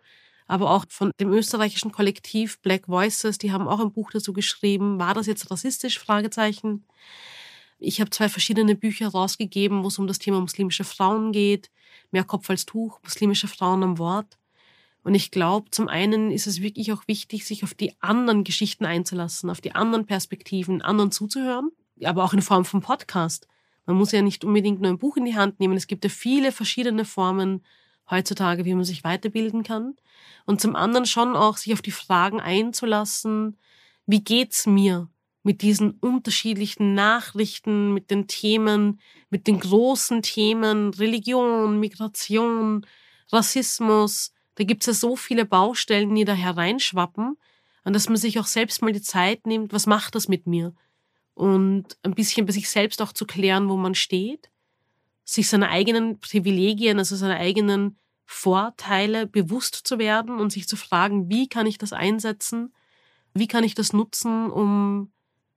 aber 0.47 0.71
auch 0.71 0.85
von 0.89 1.13
dem 1.19 1.33
österreichischen 1.33 1.93
Kollektiv 1.93 2.61
Black 2.61 2.89
Voices, 2.89 3.39
die 3.39 3.53
haben 3.53 3.69
auch 3.69 3.81
ein 3.81 3.93
Buch 3.93 4.11
dazu 4.11 4.33
geschrieben. 4.33 4.99
War 4.99 5.15
das 5.15 5.27
jetzt 5.27 5.51
rassistisch? 5.51 5.99
Fragezeichen. 5.99 6.85
Ich 7.79 8.01
habe 8.01 8.11
zwei 8.11 8.29
verschiedene 8.29 8.77
Bücher 8.77 9.09
rausgegeben, 9.09 9.83
wo 9.83 9.89
es 9.89 9.99
um 9.99 10.07
das 10.07 10.19
Thema 10.19 10.41
muslimische 10.41 10.85
Frauen 10.85 11.33
geht. 11.33 11.71
Mehr 12.11 12.25
Kopf 12.25 12.49
als 12.51 12.67
Tuch, 12.67 13.01
muslimische 13.03 13.49
Frauen 13.49 13.83
am 13.83 13.99
Wort. 13.99 14.39
Und 15.05 15.15
ich 15.15 15.31
glaube, 15.31 15.71
zum 15.71 15.89
einen 15.89 16.31
ist 16.31 16.47
es 16.47 16.63
wirklich 16.63 16.93
auch 16.93 17.09
wichtig, 17.09 17.45
sich 17.45 17.65
auf 17.65 17.75
die 17.75 17.93
anderen 18.01 18.45
Geschichten 18.45 18.85
einzulassen, 18.85 19.51
auf 19.51 19.61
die 19.61 19.75
anderen 19.75 20.07
Perspektiven, 20.07 20.81
anderen 20.81 21.11
zuzuhören, 21.11 21.71
aber 22.05 22.23
auch 22.23 22.35
in 22.35 22.43
Form 22.43 22.65
von 22.65 22.83
Podcast. 22.83 23.49
Man 23.87 23.97
muss 23.97 24.13
ja 24.13 24.23
nicht 24.23 24.45
unbedingt 24.45 24.81
nur 24.81 24.91
ein 24.91 24.99
Buch 24.99 25.17
in 25.17 25.25
die 25.25 25.37
Hand 25.37 25.61
nehmen. 25.61 25.77
Es 25.77 25.87
gibt 25.87 26.05
ja 26.05 26.11
viele 26.11 26.53
verschiedene 26.53 27.05
Formen 27.05 27.65
heutzutage, 28.11 28.65
wie 28.65 28.75
man 28.75 28.85
sich 28.85 29.05
weiterbilden 29.05 29.63
kann. 29.63 29.97
Und 30.47 30.61
zum 30.61 30.77
anderen 30.77 31.07
schon 31.07 31.35
auch 31.35 31.57
sich 31.57 31.73
auf 31.73 31.83
die 31.83 31.91
Fragen 31.91 32.41
einzulassen, 32.41 33.57
wie 34.07 34.23
geht's 34.23 34.67
mir 34.67 35.09
mit 35.43 35.63
diesen 35.63 35.93
unterschiedlichen 35.93 36.95
Nachrichten, 36.95 37.93
mit 37.93 38.11
den 38.11 38.29
Themen, 38.29 39.01
mit 39.31 39.47
den 39.47 39.59
großen 39.59 40.23
Themen 40.23 40.95
Religion, 40.95 41.81
Migration, 41.81 42.87
Rassismus, 43.33 44.33
da 44.55 44.65
gibt's 44.65 44.87
ja 44.87 44.93
so 44.93 45.17
viele 45.17 45.45
Baustellen, 45.45 46.15
die 46.15 46.25
da 46.25 46.35
hereinschwappen, 46.35 47.37
und 47.85 47.95
dass 47.95 48.09
man 48.09 48.17
sich 48.17 48.39
auch 48.39 48.47
selbst 48.47 48.83
mal 48.83 48.93
die 48.93 49.03
Zeit 49.03 49.47
nimmt, 49.47 49.73
was 49.73 49.87
macht 49.87 50.15
das 50.15 50.29
mit 50.29 50.47
mir? 50.47 50.73
Und 51.35 51.97
ein 52.03 52.15
bisschen 52.15 52.47
bei 52.47 52.53
sich 52.53 52.69
selbst 52.69 53.01
auch 53.01 53.13
zu 53.13 53.27
klären, 53.27 53.69
wo 53.69 53.77
man 53.77 53.95
steht, 53.95 54.51
sich 55.25 55.49
seine 55.49 55.71
eigenen 55.71 56.21
Privilegien, 56.21 56.99
also 56.99 57.17
seine 57.17 57.37
eigenen 57.37 57.97
Vorteile 58.27 59.27
bewusst 59.27 59.75
zu 59.75 59.99
werden 59.99 60.39
und 60.39 60.51
sich 60.51 60.69
zu 60.69 60.77
fragen, 60.77 61.29
wie 61.31 61.49
kann 61.49 61.67
ich 61.67 61.79
das 61.79 61.93
einsetzen? 61.93 62.75
Wie 63.35 63.47
kann 63.47 63.65
ich 63.65 63.75
das 63.75 63.93
nutzen, 63.93 64.51
um 64.51 65.13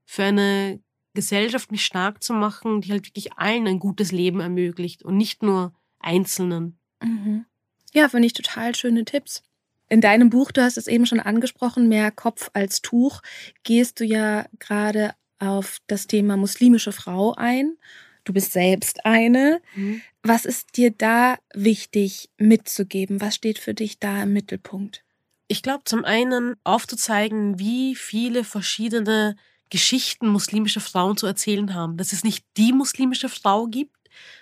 für 0.05 0.23
eine 0.23 0.81
Gesellschaft 1.13 1.71
mich 1.71 1.85
stark 1.85 2.23
zu 2.23 2.33
machen, 2.33 2.81
die 2.81 2.91
halt 2.91 3.05
wirklich 3.07 3.33
allen 3.33 3.67
ein 3.67 3.79
gutes 3.79 4.11
Leben 4.11 4.39
ermöglicht 4.39 5.03
und 5.03 5.17
nicht 5.17 5.41
nur 5.41 5.73
Einzelnen? 5.99 6.77
Mhm. 7.01 7.45
Ja, 7.93 8.09
finde 8.09 8.27
ich 8.27 8.33
total 8.33 8.75
schöne 8.75 9.05
Tipps. 9.05 9.41
In 9.87 10.01
deinem 10.01 10.29
Buch, 10.29 10.51
du 10.51 10.63
hast 10.63 10.77
es 10.77 10.87
eben 10.87 11.05
schon 11.05 11.19
angesprochen, 11.19 11.87
mehr 11.87 12.11
Kopf 12.11 12.49
als 12.53 12.81
Tuch, 12.81 13.21
gehst 13.63 13.99
du 13.99 14.03
ja 14.03 14.45
gerade 14.59 15.13
auf 15.39 15.79
das 15.87 16.07
Thema 16.07 16.37
muslimische 16.37 16.91
Frau 16.91 17.33
ein. 17.35 17.77
Du 18.23 18.33
bist 18.33 18.53
selbst 18.53 19.05
eine. 19.05 19.61
Mhm. 19.75 20.01
Was 20.23 20.45
ist 20.45 20.77
dir 20.77 20.91
da 20.91 21.37
wichtig 21.53 22.29
mitzugeben? 22.37 23.21
Was 23.21 23.35
steht 23.35 23.59
für 23.59 23.73
dich 23.73 23.99
da 23.99 24.23
im 24.23 24.33
Mittelpunkt? 24.33 25.03
Ich 25.47 25.61
glaube, 25.61 25.83
zum 25.85 26.03
einen 26.03 26.55
aufzuzeigen, 26.63 27.59
wie 27.59 27.95
viele 27.95 28.43
verschiedene 28.43 29.35
Geschichten 29.69 30.27
muslimische 30.27 30.79
Frauen 30.79 31.17
zu 31.17 31.27
erzählen 31.27 31.73
haben. 31.75 31.97
Dass 31.97 32.13
es 32.13 32.23
nicht 32.23 32.45
die 32.57 32.73
muslimische 32.73 33.29
Frau 33.29 33.67
gibt, 33.67 33.95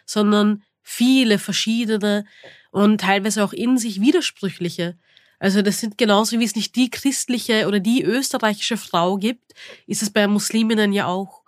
sondern 0.05 0.63
viele 0.81 1.39
verschiedene 1.39 2.25
und 2.71 3.01
teilweise 3.01 3.43
auch 3.43 3.53
in 3.53 3.77
sich 3.77 3.99
widersprüchliche. 3.99 4.97
Also 5.43 5.61
das 5.61 5.81
sind 5.81 5.97
genauso 5.97 6.39
wie 6.39 6.45
es 6.45 6.55
nicht 6.55 6.73
die 6.77 6.89
christliche 6.89 7.67
oder 7.67 7.81
die 7.81 8.01
österreichische 8.01 8.77
Frau 8.77 9.17
gibt, 9.17 9.53
ist 9.87 10.01
es 10.01 10.09
bei 10.09 10.25
Musliminnen 10.25 10.93
ja 10.93 11.07
auch. 11.07 11.43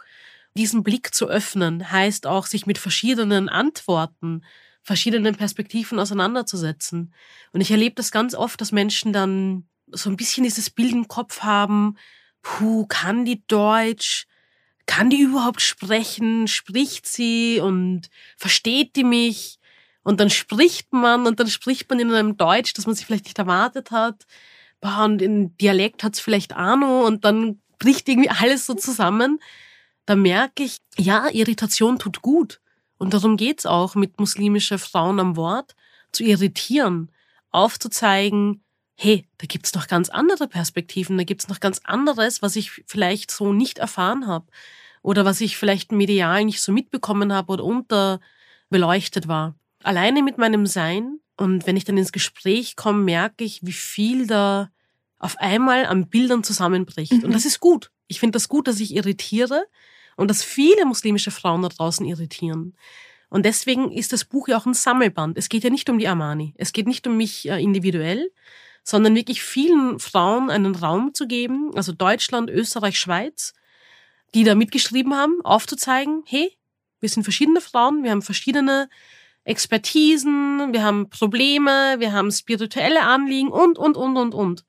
Diesen 0.58 0.84
Blick 0.84 1.16
zu 1.16 1.30
öffnen 1.30 1.94
heißt 1.94 2.28
auch, 2.28 2.46
sich 2.46 2.66
mit 2.66 2.78
verschiedenen 2.78 3.48
Antworten 3.48 4.44
verschiedenen 4.84 5.36
Perspektiven 5.36 5.98
auseinanderzusetzen. 5.98 7.14
Und 7.54 7.62
ich 7.62 7.72
erlebe 7.72 7.96
das 7.96 8.12
ganz 8.12 8.36
oft, 8.36 8.60
dass 8.60 8.74
Menschen 8.74 9.14
dann 9.14 9.66
so 9.88 10.10
ein 10.10 10.18
bisschen 10.18 10.44
dieses 10.44 10.70
Bild 10.70 10.92
im 10.92 11.08
Kopf 11.08 11.40
haben, 11.40 11.96
puh, 12.42 12.86
kann 12.88 13.24
die 13.24 13.48
Deutsch? 13.48 14.28
Kann 14.88 15.10
die 15.10 15.22
überhaupt 15.22 15.62
sprechen? 15.62 16.50
Spricht 16.50 17.08
sie 17.08 17.62
und 17.62 18.10
versteht 18.36 18.98
die 18.98 19.06
mich? 19.06 19.58
Und 20.06 20.20
dann 20.20 20.30
spricht 20.30 20.94
man 20.94 21.26
und 21.26 21.40
dann 21.40 21.48
spricht 21.48 21.90
man 21.90 22.00
in 22.00 22.14
einem 22.14 22.38
Deutsch, 22.38 22.74
das 22.76 22.86
man 22.86 22.94
sich 22.94 23.08
vielleicht 23.08 23.26
nicht 23.26 23.40
erwartet 23.40 23.90
hat. 23.90 24.28
und 24.80 25.20
in 25.20 25.58
Dialekt 25.58 26.04
hat's 26.04 26.20
vielleicht 26.20 26.54
Ahnung 26.54 27.02
und 27.06 27.26
dann 27.26 27.60
bricht 27.80 28.08
irgendwie 28.08 28.30
alles 28.30 28.68
so 28.68 28.76
zusammen. 28.76 29.40
Da 30.06 30.16
merke 30.16 30.64
ich, 30.64 30.78
ja, 30.96 31.28
Irritation 31.30 31.98
tut 31.98 32.22
gut. 32.22 32.62
Und 33.00 33.16
darum 33.16 33.36
geht's 33.36 33.66
auch, 33.66 33.96
mit 33.96 34.20
muslimischer 34.20 34.78
Frauen 34.78 35.20
am 35.20 35.38
Wort 35.38 35.76
zu 36.12 36.24
irritieren, 36.24 37.12
aufzuzeigen, 37.50 38.64
hey, 38.96 39.28
da 39.40 39.48
gibt's 39.48 39.74
noch 39.74 39.88
ganz 39.88 40.10
andere 40.10 40.48
Perspektiven, 40.48 41.18
da 41.18 41.24
gibt's 41.24 41.48
noch 41.48 41.60
ganz 41.60 41.82
anderes, 41.84 42.44
was 42.44 42.56
ich 42.56 42.84
vielleicht 42.86 43.32
so 43.32 43.54
nicht 43.54 43.80
erfahren 43.80 44.28
habe 44.28 44.46
oder 45.02 45.26
was 45.26 45.42
ich 45.42 45.58
vielleicht 45.58 45.92
medial 45.92 46.46
nicht 46.46 46.62
so 46.62 46.72
mitbekommen 46.72 47.34
habe 47.34 47.54
oder 47.54 47.64
unterbeleuchtet 47.64 49.28
war 49.28 49.56
alleine 49.86 50.24
mit 50.24 50.38
meinem 50.38 50.66
Sein 50.66 51.20
und 51.38 51.68
wenn 51.68 51.78
ich 51.78 51.84
dann 51.84 51.98
ins 51.98 52.12
Gespräch 52.12 52.76
komme, 52.76 53.04
merke 53.04 53.44
ich, 53.44 53.60
wie 53.64 53.74
viel 53.74 54.28
da 54.28 54.70
auf 55.20 55.38
einmal 55.38 55.86
an 55.86 56.08
Bildern 56.08 56.44
zusammenbricht. 56.44 57.12
Mhm. 57.12 57.24
Und 57.26 57.34
das 57.34 57.46
ist 57.46 57.60
gut. 57.60 57.92
Ich 58.08 58.20
finde 58.20 58.36
das 58.36 58.50
gut, 58.50 58.68
dass 58.68 58.80
ich 58.80 58.96
irritiere 58.96 59.66
und 60.16 60.30
dass 60.30 60.44
viele 60.44 60.86
muslimische 60.86 61.32
Frauen 61.32 61.62
da 61.62 61.70
draußen 61.70 62.06
irritieren. 62.06 62.76
Und 63.30 63.46
deswegen 63.46 63.92
ist 63.92 64.14
das 64.14 64.24
Buch 64.24 64.48
ja 64.48 64.58
auch 64.58 64.66
ein 64.66 64.74
Sammelband. 64.74 65.38
Es 65.38 65.50
geht 65.50 65.64
ja 65.64 65.70
nicht 65.70 65.90
um 65.90 65.98
die 65.98 66.08
Armani. 66.08 66.54
Es 66.58 66.74
geht 66.74 66.88
nicht 66.88 67.08
um 67.08 67.18
mich 67.18 67.50
äh, 67.50 67.62
individuell, 67.62 68.32
sondern 68.84 69.16
wirklich 69.16 69.42
vielen 69.42 70.00
Frauen 70.00 70.50
einen 70.50 70.76
Raum 70.76 71.14
zu 71.14 71.28
geben, 71.28 71.72
also 71.76 71.92
Deutschland, 71.92 72.50
Österreich, 72.50 73.00
Schweiz, 73.00 73.54
die 74.36 74.44
da 74.44 74.54
mitgeschrieben 74.54 75.16
haben, 75.16 75.42
aufzuzeigen, 75.44 76.24
hey, 76.28 76.56
wir 77.00 77.10
sind 77.10 77.24
verschiedene 77.24 77.62
Frauen, 77.62 78.04
wir 78.04 78.12
haben 78.12 78.22
verschiedene 78.22 78.90
Expertisen, 79.46 80.74
wir 80.74 80.84
haben 80.84 81.10
Probleme, 81.10 81.96
wir 82.00 82.12
haben 82.12 82.32
spirituelle 82.32 83.04
Anliegen 83.04 83.50
und, 83.50 83.78
und, 83.78 83.96
und, 83.96 84.18
und, 84.18 84.34
und. 84.34 84.66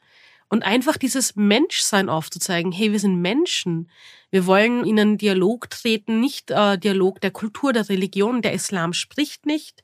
Und 0.48 0.62
einfach 0.64 0.96
dieses 0.96 1.34
Menschsein 1.34 2.08
aufzuzeigen, 2.08 2.70
hey, 2.70 2.92
wir 2.92 3.00
sind 3.00 3.20
Menschen. 3.20 3.90
Wir 4.30 4.46
wollen 4.46 4.84
in 4.84 5.00
einen 5.00 5.18
Dialog 5.18 5.70
treten, 5.70 6.20
nicht 6.20 6.50
äh, 6.52 6.78
Dialog 6.78 7.20
der 7.20 7.32
Kultur, 7.32 7.72
der 7.72 7.88
Religion. 7.88 8.42
Der 8.42 8.52
Islam 8.52 8.92
spricht 8.92 9.44
nicht. 9.44 9.82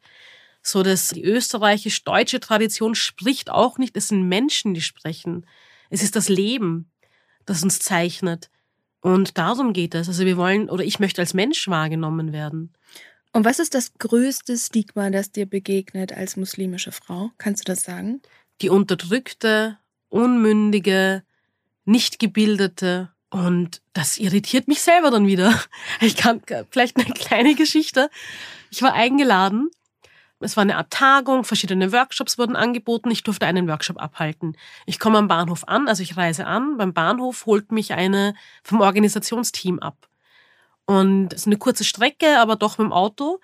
So 0.63 0.85
dass 0.85 1.09
die 1.09 1.25
österreichisch-deutsche 1.25 2.39
Tradition 2.39 2.95
spricht 2.95 3.51
auch 3.51 3.79
nicht. 3.79 3.97
Es 3.97 4.09
sind 4.09 4.29
Menschen, 4.29 4.75
die 4.75 4.83
sprechen. 4.83 5.47
Es 5.91 6.05
ist 6.05 6.15
das 6.15 6.29
Leben, 6.29 6.93
das 7.45 7.65
uns 7.65 7.81
zeichnet. 7.81 8.49
Und 9.01 9.39
darum 9.39 9.73
geht 9.73 9.97
es. 9.97 10.07
Also 10.07 10.25
wir 10.25 10.37
wollen, 10.37 10.71
oder 10.71 10.85
ich 10.85 11.01
möchte 11.01 11.21
als 11.21 11.35
Mensch 11.35 11.67
wahrgenommen 11.67 12.33
werden. 12.33 12.73
Und 13.33 13.45
was 13.45 13.59
ist 13.59 13.75
das 13.75 13.95
größte 13.95 14.57
Stigma, 14.59 15.11
das 15.11 15.33
dir 15.33 15.47
begegnet 15.47 16.13
als 16.13 16.37
muslimische 16.37 16.93
Frau? 16.93 17.31
Kannst 17.39 17.67
du 17.67 17.73
das 17.73 17.85
sagen? 17.85 18.21
Die 18.61 18.69
unterdrückte, 18.69 19.79
unmündige, 20.11 21.23
nicht 21.85 22.19
gebildete. 22.19 23.11
Und 23.31 23.81
das 23.95 24.19
irritiert 24.19 24.69
mich 24.69 24.83
selber 24.83 25.11
dann 25.11 25.27
wieder. 25.27 25.59
Ich 26.01 26.17
kann 26.17 26.43
vielleicht 26.71 26.97
eine 26.97 27.15
kleine 27.15 27.55
Geschichte. 27.55 28.11
Ich 28.71 28.83
war 28.83 28.93
eingeladen. 28.93 29.71
Es 30.41 30.57
war 30.57 30.63
eine 30.63 30.77
Art 30.77 30.91
Tagung, 30.91 31.45
verschiedene 31.45 31.93
Workshops 31.93 32.37
wurden 32.37 32.57
angeboten. 32.57 33.11
Ich 33.11 33.23
durfte 33.23 33.47
einen 33.47 33.69
Workshop 33.69 34.01
abhalten. 34.03 34.57
Ich 34.87 34.99
komme 34.99 35.19
am 35.19 35.29
Bahnhof 35.29 35.65
an, 35.69 35.89
also 35.89 36.03
ich 36.03 36.17
reise 36.17 36.47
an. 36.47 36.77
Beim 36.77 36.93
Bahnhof 36.93 37.47
holt 37.47 37.71
mich 37.71 37.95
eine 37.95 38.35
vom 38.63 38.81
Organisationsteam 38.81 39.79
ab. 39.79 40.09
Und 40.87 41.33
es 41.33 41.43
ist 41.43 41.47
eine 41.47 41.59
kurze 41.59 41.85
Strecke, 41.85 42.39
aber 42.39 42.57
doch 42.57 42.79
mit 42.79 42.87
dem 42.87 42.93
Auto. 42.93 43.41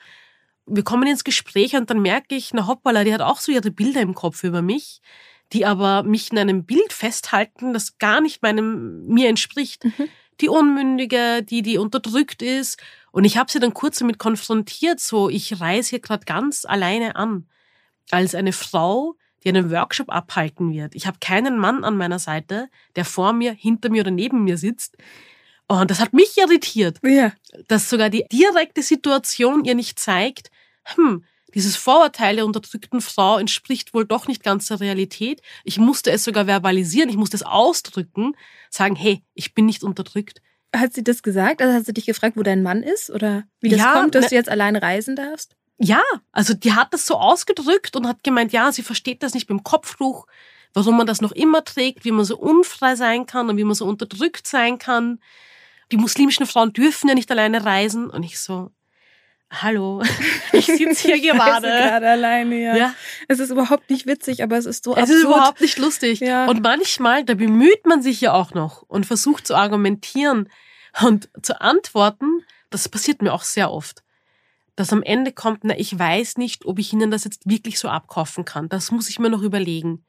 Wir 0.67 0.83
kommen 0.85 1.09
ins 1.09 1.25
Gespräch 1.25 1.77
und 1.77 1.89
dann 1.89 2.03
merke 2.03 2.35
ich, 2.35 2.53
na 2.53 2.67
hoppala, 2.67 3.05
die 3.05 3.15
hat 3.15 3.23
auch 3.23 3.39
so 3.39 3.53
ihre 3.53 3.71
Bilder 3.71 4.01
im 4.01 4.15
Kopf 4.15 4.45
über 4.45 4.61
mich, 4.61 5.01
die 5.53 5.65
aber 5.65 6.03
mich 6.03 6.31
in 6.31 6.39
einem 6.39 6.65
Bild 6.65 6.93
festhalten, 6.93 7.73
das 7.73 7.99
gar 7.99 8.21
nicht 8.21 8.43
meinem 8.43 9.07
mir 9.07 9.29
entspricht. 9.29 9.85
Mhm. 9.85 10.09
Die 10.41 10.49
Unmündige, 10.49 11.43
die, 11.43 11.63
die 11.63 11.79
unterdrückt 11.79 12.43
ist. 12.43 12.79
Und 13.11 13.25
ich 13.25 13.39
habe 13.39 13.51
sie 13.51 13.59
dann 13.59 13.75
kurz 13.75 13.99
damit 13.99 14.19
konfrontiert, 14.19 15.01
so 15.01 15.29
ich 15.29 15.61
reise 15.61 15.91
hier 15.91 16.01
gerade 16.01 16.25
ganz 16.27 16.65
alleine 16.65 17.17
an. 17.17 17.49
Als 18.11 18.35
eine 18.35 18.53
Frau, 18.53 19.17
die 19.43 19.49
einen 19.49 19.71
Workshop 19.71 20.11
abhalten 20.11 20.73
wird. 20.73 20.95
Ich 20.95 21.07
habe 21.07 21.19
keinen 21.21 21.59
Mann 21.59 21.85
an 21.85 21.97
meiner 21.97 22.19
Seite, 22.19 22.69
der 22.97 23.05
vor 23.05 23.33
mir, 23.33 23.53
hinter 23.53 23.91
mir 23.91 24.03
oder 24.03 24.11
neben 24.11 24.45
mir 24.45 24.59
sitzt, 24.59 24.97
und 25.69 25.91
das 25.91 26.01
hat 26.01 26.15
mich 26.15 26.37
irritiert, 26.39 26.99
ja. 27.03 27.33
dass 27.69 27.91
sogar 27.91 28.09
die 28.09 28.25
direkte 28.33 28.83
Situation 28.83 29.65
ihr 29.65 29.75
nicht 29.75 29.99
zeigt, 29.99 30.51
hm, 30.85 31.25
dieses 31.55 31.77
Vorurteil 31.77 32.37
der 32.37 32.47
unterdrückten 32.47 33.01
Frau 33.01 33.39
entspricht 33.39 33.95
wohl 33.95 34.05
doch 34.05 34.29
nicht 34.29 34.43
ganz 34.43 34.67
der 34.67 34.81
Realität. 34.81 35.41
Ich 35.65 35.79
musste 35.79 36.11
es 36.11 36.25
sogar 36.25 36.47
verbalisieren, 36.47 37.09
ich 37.09 37.17
musste 37.17 37.37
es 37.37 37.43
ausdrücken, 37.43 38.35
sagen, 38.71 38.97
hey, 38.97 39.23
ich 39.35 39.55
bin 39.55 39.67
nicht 39.67 39.83
unterdrückt. 39.83 40.41
Hat 40.75 40.93
sie 40.93 41.05
das 41.05 41.23
gesagt? 41.23 41.63
Also 41.63 41.75
hat 41.75 41.87
sie 41.87 41.95
dich 41.95 42.07
gefragt, 42.07 42.37
wo 42.37 42.43
dein 42.43 42.63
Mann 42.63 42.83
ist? 42.83 43.11
Oder 43.11 43.45
wie 43.61 43.71
das 43.71 43.79
ja, 43.79 43.93
kommt, 43.93 44.15
dass 44.15 44.25
ne, 44.25 44.29
du 44.31 44.35
jetzt 44.35 44.51
alleine 44.51 44.83
reisen 44.83 45.17
darfst? 45.17 45.57
Ja, 45.79 46.03
also 46.33 46.55
die 46.55 46.73
hat 46.73 46.93
das 46.93 47.07
so 47.07 47.17
ausgedrückt 47.17 47.97
und 47.97 48.07
hat 48.07 48.23
gemeint, 48.25 48.53
ja, 48.53 48.71
sie 48.73 48.83
versteht 48.83 49.23
das 49.23 49.33
nicht 49.33 49.47
beim 49.47 49.63
Kopftuch, 49.63 50.27
warum 50.75 50.99
man 50.99 51.07
das 51.07 51.21
noch 51.23 51.33
immer 51.33 51.65
trägt, 51.65 52.05
wie 52.05 52.11
man 52.11 52.25
so 52.25 52.37
unfrei 52.37 52.97
sein 52.97 53.25
kann 53.27 53.49
und 53.49 53.57
wie 53.57 53.65
man 53.65 53.75
so 53.75 53.87
unterdrückt 53.87 54.47
sein 54.47 54.79
kann 54.79 55.19
die 55.93 55.97
muslimischen 55.97 56.47
Frauen 56.47 56.73
dürfen 56.73 57.09
ja 57.09 57.15
nicht 57.15 57.31
alleine 57.31 57.65
reisen. 57.65 58.11
Und 58.11 58.23
ich 58.23 58.39
so, 58.39 58.71
hallo, 59.51 60.03
ich 60.53 60.67
sitze 60.67 61.09
hier 61.09 61.21
gerade. 61.21 61.67
gerade 61.67 62.09
alleine, 62.09 62.63
ja. 62.63 62.77
ja. 62.77 62.95
Es 63.29 63.39
ist 63.39 63.51
überhaupt 63.51 63.91
nicht 63.91 64.07
witzig, 64.07 64.43
aber 64.43 64.57
es 64.57 64.67
ist 64.67 64.85
so 64.85 64.93
es 64.93 65.03
absurd. 65.03 65.11
Es 65.11 65.17
ist 65.17 65.25
überhaupt 65.25 65.61
nicht 65.61 65.79
lustig. 65.79 66.21
Ja. 66.21 66.47
Und 66.47 66.63
manchmal, 66.63 67.25
da 67.25 67.35
bemüht 67.35 67.87
man 67.87 68.03
sich 68.03 68.21
ja 68.21 68.33
auch 68.33 68.55
noch 68.55 68.83
und 68.83 69.07
versucht 69.07 69.47
zu 69.47 69.55
argumentieren 69.55 70.49
und 71.03 71.29
zu 71.43 71.61
antworten. 71.61 72.45
Das 72.71 72.89
passiert 72.89 73.23
mir 73.23 73.33
auch 73.33 73.45
sehr 73.45 73.71
oft. 73.71 74.03
Dass 74.77 74.93
am 74.93 75.03
Ende 75.03 75.33
kommt, 75.33 75.65
na, 75.65 75.77
ich 75.77 75.99
weiß 75.99 76.37
nicht, 76.37 76.65
ob 76.65 76.79
ich 76.79 76.93
Ihnen 76.93 77.11
das 77.11 77.25
jetzt 77.25 77.49
wirklich 77.49 77.81
so 77.81 77.89
abkaufen 77.89 78.45
kann. 78.45 78.69
Das 78.69 78.93
muss 78.93 79.09
ich 79.09 79.19
mir 79.19 79.31
noch 79.31 79.43
überlegen. 79.43 80.05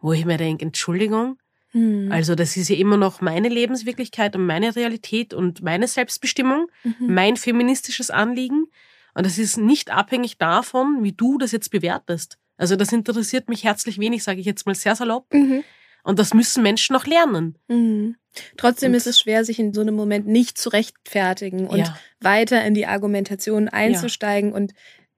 Wo 0.00 0.12
ich 0.12 0.24
mir 0.24 0.38
denke, 0.38 0.64
Entschuldigung, 0.64 1.38
hm. 1.72 2.10
Also 2.10 2.34
das 2.34 2.56
ist 2.56 2.68
ja 2.68 2.76
immer 2.76 2.96
noch 2.96 3.20
meine 3.20 3.48
Lebenswirklichkeit 3.48 4.34
und 4.34 4.46
meine 4.46 4.74
Realität 4.74 5.34
und 5.34 5.62
meine 5.62 5.86
Selbstbestimmung, 5.86 6.68
mhm. 6.82 6.94
mein 7.00 7.36
feministisches 7.36 8.10
Anliegen. 8.10 8.66
Und 9.14 9.26
das 9.26 9.38
ist 9.38 9.58
nicht 9.58 9.90
abhängig 9.90 10.38
davon, 10.38 11.02
wie 11.02 11.12
du 11.12 11.38
das 11.38 11.52
jetzt 11.52 11.70
bewertest. 11.70 12.38
Also 12.56 12.76
das 12.76 12.92
interessiert 12.92 13.48
mich 13.48 13.64
herzlich 13.64 13.98
wenig, 13.98 14.24
sage 14.24 14.40
ich 14.40 14.46
jetzt 14.46 14.66
mal 14.66 14.74
sehr 14.74 14.96
salopp. 14.96 15.32
Mhm. 15.32 15.62
Und 16.04 16.18
das 16.18 16.32
müssen 16.32 16.62
Menschen 16.62 16.94
noch 16.94 17.06
lernen. 17.06 17.58
Mhm. 17.68 18.16
Trotzdem 18.56 18.92
und 18.92 18.96
ist 18.96 19.06
es 19.06 19.20
schwer, 19.20 19.44
sich 19.44 19.58
in 19.58 19.74
so 19.74 19.80
einem 19.80 19.94
Moment 19.94 20.26
nicht 20.26 20.56
zu 20.56 20.70
rechtfertigen 20.70 21.66
und 21.66 21.80
ja. 21.80 21.98
weiter 22.20 22.64
in 22.64 22.74
die 22.74 22.86
Argumentation 22.86 23.68
einzusteigen 23.68 24.50
ja. 24.50 24.56
und 24.56 24.72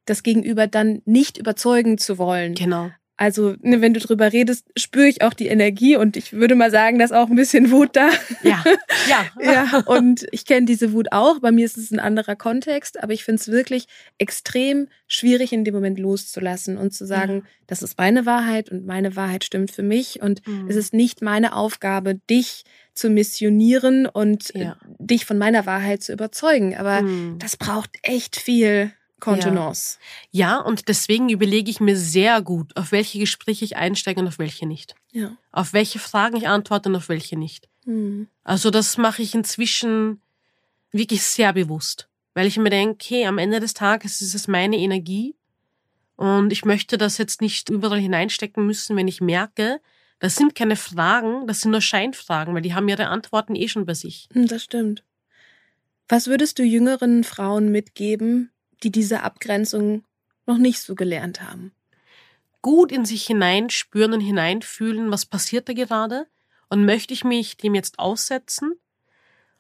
das 0.07 0.23
Gegenüber 0.23 0.67
dann 0.67 1.03
nicht 1.05 1.39
überzeugen 1.39 1.99
zu 1.99 2.19
wollen. 2.19 2.55
Genau. 2.55 2.91
Also, 3.21 3.55
ne, 3.61 3.83
wenn 3.83 3.93
du 3.93 4.01
drüber 4.01 4.33
redest, 4.33 4.65
spüre 4.79 5.07
ich 5.07 5.21
auch 5.21 5.35
die 5.35 5.49
Energie 5.49 5.95
und 5.95 6.17
ich 6.17 6.33
würde 6.33 6.55
mal 6.55 6.71
sagen, 6.71 6.99
da 6.99 7.05
ist 7.05 7.13
auch 7.13 7.29
ein 7.29 7.37
bisschen 7.37 7.71
Wut 7.71 7.91
da. 7.93 8.09
Ja, 8.43 8.65
ja. 9.11 9.27
ja 9.43 9.83
und 9.85 10.27
ich 10.33 10.47
kenne 10.47 10.65
diese 10.65 10.95
Wut 10.95 11.09
auch. 11.13 11.39
Bei 11.41 11.53
mir 11.53 11.67
ist 11.67 11.77
es 11.77 11.91
ein 11.91 12.01
anderer 12.01 12.35
Kontext, 12.35 13.03
aber 13.03 13.13
ich 13.13 13.23
finde 13.23 13.43
es 13.43 13.49
wirklich 13.49 13.89
extrem 14.17 14.89
schwierig, 15.07 15.53
in 15.53 15.65
dem 15.65 15.75
Moment 15.75 15.99
loszulassen 15.99 16.79
und 16.79 16.95
zu 16.95 17.05
sagen, 17.05 17.35
mhm. 17.35 17.43
das 17.67 17.83
ist 17.83 17.99
meine 17.99 18.25
Wahrheit 18.25 18.71
und 18.71 18.87
meine 18.87 19.15
Wahrheit 19.17 19.45
stimmt 19.45 19.71
für 19.71 19.83
mich 19.83 20.23
und 20.23 20.41
mhm. 20.49 20.69
es 20.71 20.77
ist 20.77 20.95
nicht 20.95 21.21
meine 21.21 21.55
Aufgabe, 21.55 22.15
dich 22.15 22.65
zu 22.95 23.11
missionieren 23.11 24.07
und 24.07 24.55
ja. 24.55 24.79
dich 24.99 25.27
von 25.27 25.37
meiner 25.37 25.67
Wahrheit 25.67 26.03
zu 26.03 26.15
überzeugen. 26.15 26.75
Aber 26.75 27.03
mhm. 27.03 27.39
das 27.39 27.59
braucht 27.59 27.91
echt 28.03 28.37
viel 28.37 28.93
Kontenance. 29.21 29.99
Ja. 30.31 30.49
ja, 30.49 30.61
und 30.61 30.89
deswegen 30.89 31.29
überlege 31.29 31.71
ich 31.71 31.81
mir 31.81 31.97
sehr 31.97 32.43
gut, 32.43 32.77
auf 32.77 32.93
welche 32.93 33.19
Gespräche 33.19 33.65
ich 33.65 33.77
einsteige 33.77 34.21
und 34.21 34.29
auf 34.29 34.39
welche 34.39 34.67
nicht. 34.67 34.95
Ja. 35.13 35.37
Auf 35.53 35.73
welche 35.73 35.99
Fragen 35.99 36.37
ich 36.37 36.49
antworte 36.49 36.89
und 36.89 36.97
auf 36.97 37.09
welche 37.09 37.39
nicht. 37.39 37.69
Mhm. 37.85 38.29
Also 38.45 38.71
das 38.71 38.97
mache 38.99 39.23
ich 39.23 39.35
inzwischen 39.35 40.21
wirklich 40.93 41.23
sehr 41.23 41.53
bewusst, 41.53 42.09
weil 42.35 42.47
ich 42.47 42.57
mir 42.57 42.71
denke, 42.71 42.95
okay, 42.95 43.27
am 43.27 43.39
Ende 43.39 43.61
des 43.61 43.75
Tages 43.75 44.21
ist 44.21 44.35
es 44.35 44.49
meine 44.49 44.77
Energie 44.77 45.35
und 46.17 46.53
ich 46.53 46.65
möchte 46.65 46.99
das 46.99 47.19
jetzt 47.19 47.41
nicht 47.41 47.71
überall 47.71 47.99
hineinstecken 47.99 48.67
müssen, 48.67 48.97
wenn 48.97 49.09
ich 49.09 49.21
merke, 49.21 49.81
das 50.19 50.37
sind 50.37 50.55
keine 50.55 50.77
Fragen, 50.77 51.47
das 51.47 51.63
sind 51.63 51.71
nur 51.71 51.81
Scheinfragen, 51.81 52.55
weil 52.55 52.63
die 52.63 52.75
haben 52.75 52.89
ihre 52.89 53.07
Antworten 53.07 53.55
eh 53.57 53.69
schon 53.69 53.87
bei 53.87 53.95
sich. 53.95 54.29
Hm, 54.33 54.47
das 54.47 54.65
stimmt. 54.65 55.03
Was 56.09 56.27
würdest 56.27 56.59
du 56.59 56.63
jüngeren 56.63 57.25
Frauen 57.25 57.71
mitgeben, 57.73 58.51
die 58.83 58.91
diese 58.91 59.23
Abgrenzung 59.23 60.05
noch 60.47 60.59
nicht 60.59 60.81
so 60.81 60.95
gelernt 60.95 61.41
haben. 61.41 61.73
Gut 62.63 62.93
in 62.93 63.05
sich 63.05 63.27
hineinspüren 63.27 64.13
und 64.13 64.21
hineinfühlen, 64.21 65.11
was 65.11 65.27
passiert 65.27 65.69
da 65.69 65.73
gerade 65.73 66.27
und 66.69 66.85
möchte 66.85 67.15
ich 67.15 67.25
mich 67.25 67.57
dem 67.57 67.75
jetzt 67.75 67.99
aussetzen 67.99 68.75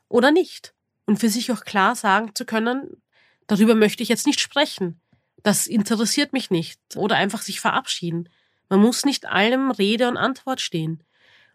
oder 0.08 0.30
nicht? 0.30 0.74
Und 1.06 1.18
für 1.18 1.28
sich 1.28 1.50
auch 1.50 1.64
klar 1.64 1.96
sagen 1.96 2.34
zu 2.34 2.44
können, 2.44 3.02
darüber 3.46 3.74
möchte 3.74 4.02
ich 4.02 4.08
jetzt 4.08 4.26
nicht 4.26 4.40
sprechen. 4.40 5.00
Das 5.42 5.66
interessiert 5.66 6.32
mich 6.32 6.50
nicht. 6.50 6.78
Oder 6.94 7.16
einfach 7.16 7.42
sich 7.42 7.60
verabschieden. 7.60 8.28
Man 8.68 8.80
muss 8.80 9.04
nicht 9.04 9.26
allem 9.26 9.70
Rede 9.70 10.08
und 10.08 10.16
Antwort 10.16 10.60
stehen. 10.60 11.02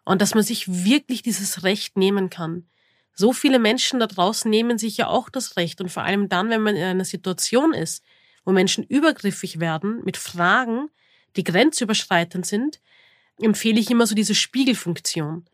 Und 0.03 0.22
dass 0.22 0.36
man 0.36 0.43
sich 0.43 0.86
wirklich 0.86 1.22
dieses 1.22 1.63
Recht 1.63 1.97
nehmen 1.97 2.30
kann. 2.30 2.68
So 3.16 3.32
viele 3.32 3.59
Menschen 3.59 3.99
da 3.99 4.07
draußen 4.07 4.51
nehmen 4.51 4.78
sich 4.78 4.97
ja 4.97 5.07
auch 5.07 5.30
das 5.30 5.55
Recht. 5.57 5.82
Und 5.82 5.89
vor 5.89 6.03
allem 6.03 6.30
dann, 6.30 6.49
wenn 6.49 6.61
man 6.61 6.76
in 6.76 6.84
einer 6.84 7.05
Situation 7.05 7.74
ist, 7.74 8.03
wo 8.43 8.51
Menschen 8.51 8.84
übergriffig 8.84 9.59
werden 9.59 10.01
mit 10.03 10.18
Fragen, 10.18 10.89
die 11.36 11.43
grenzüberschreitend 11.43 12.45
sind, 12.45 12.82
empfehle 13.39 13.80
ich 13.80 13.89
immer 13.89 14.05
so 14.05 14.16
diese 14.16 14.36
Spiegelfunktion. 14.36 15.45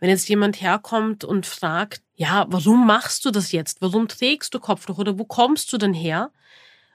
Wenn 0.00 0.08
jetzt 0.08 0.28
jemand 0.28 0.60
herkommt 0.60 1.24
und 1.24 1.44
fragt, 1.44 2.02
ja, 2.14 2.46
warum 2.48 2.86
machst 2.86 3.24
du 3.24 3.30
das 3.30 3.52
jetzt? 3.52 3.82
Warum 3.82 4.08
trägst 4.08 4.54
du 4.54 4.58
Kopftuch 4.58 4.98
oder 4.98 5.18
wo 5.18 5.24
kommst 5.24 5.72
du 5.72 5.78
denn 5.78 5.94
her? 5.94 6.32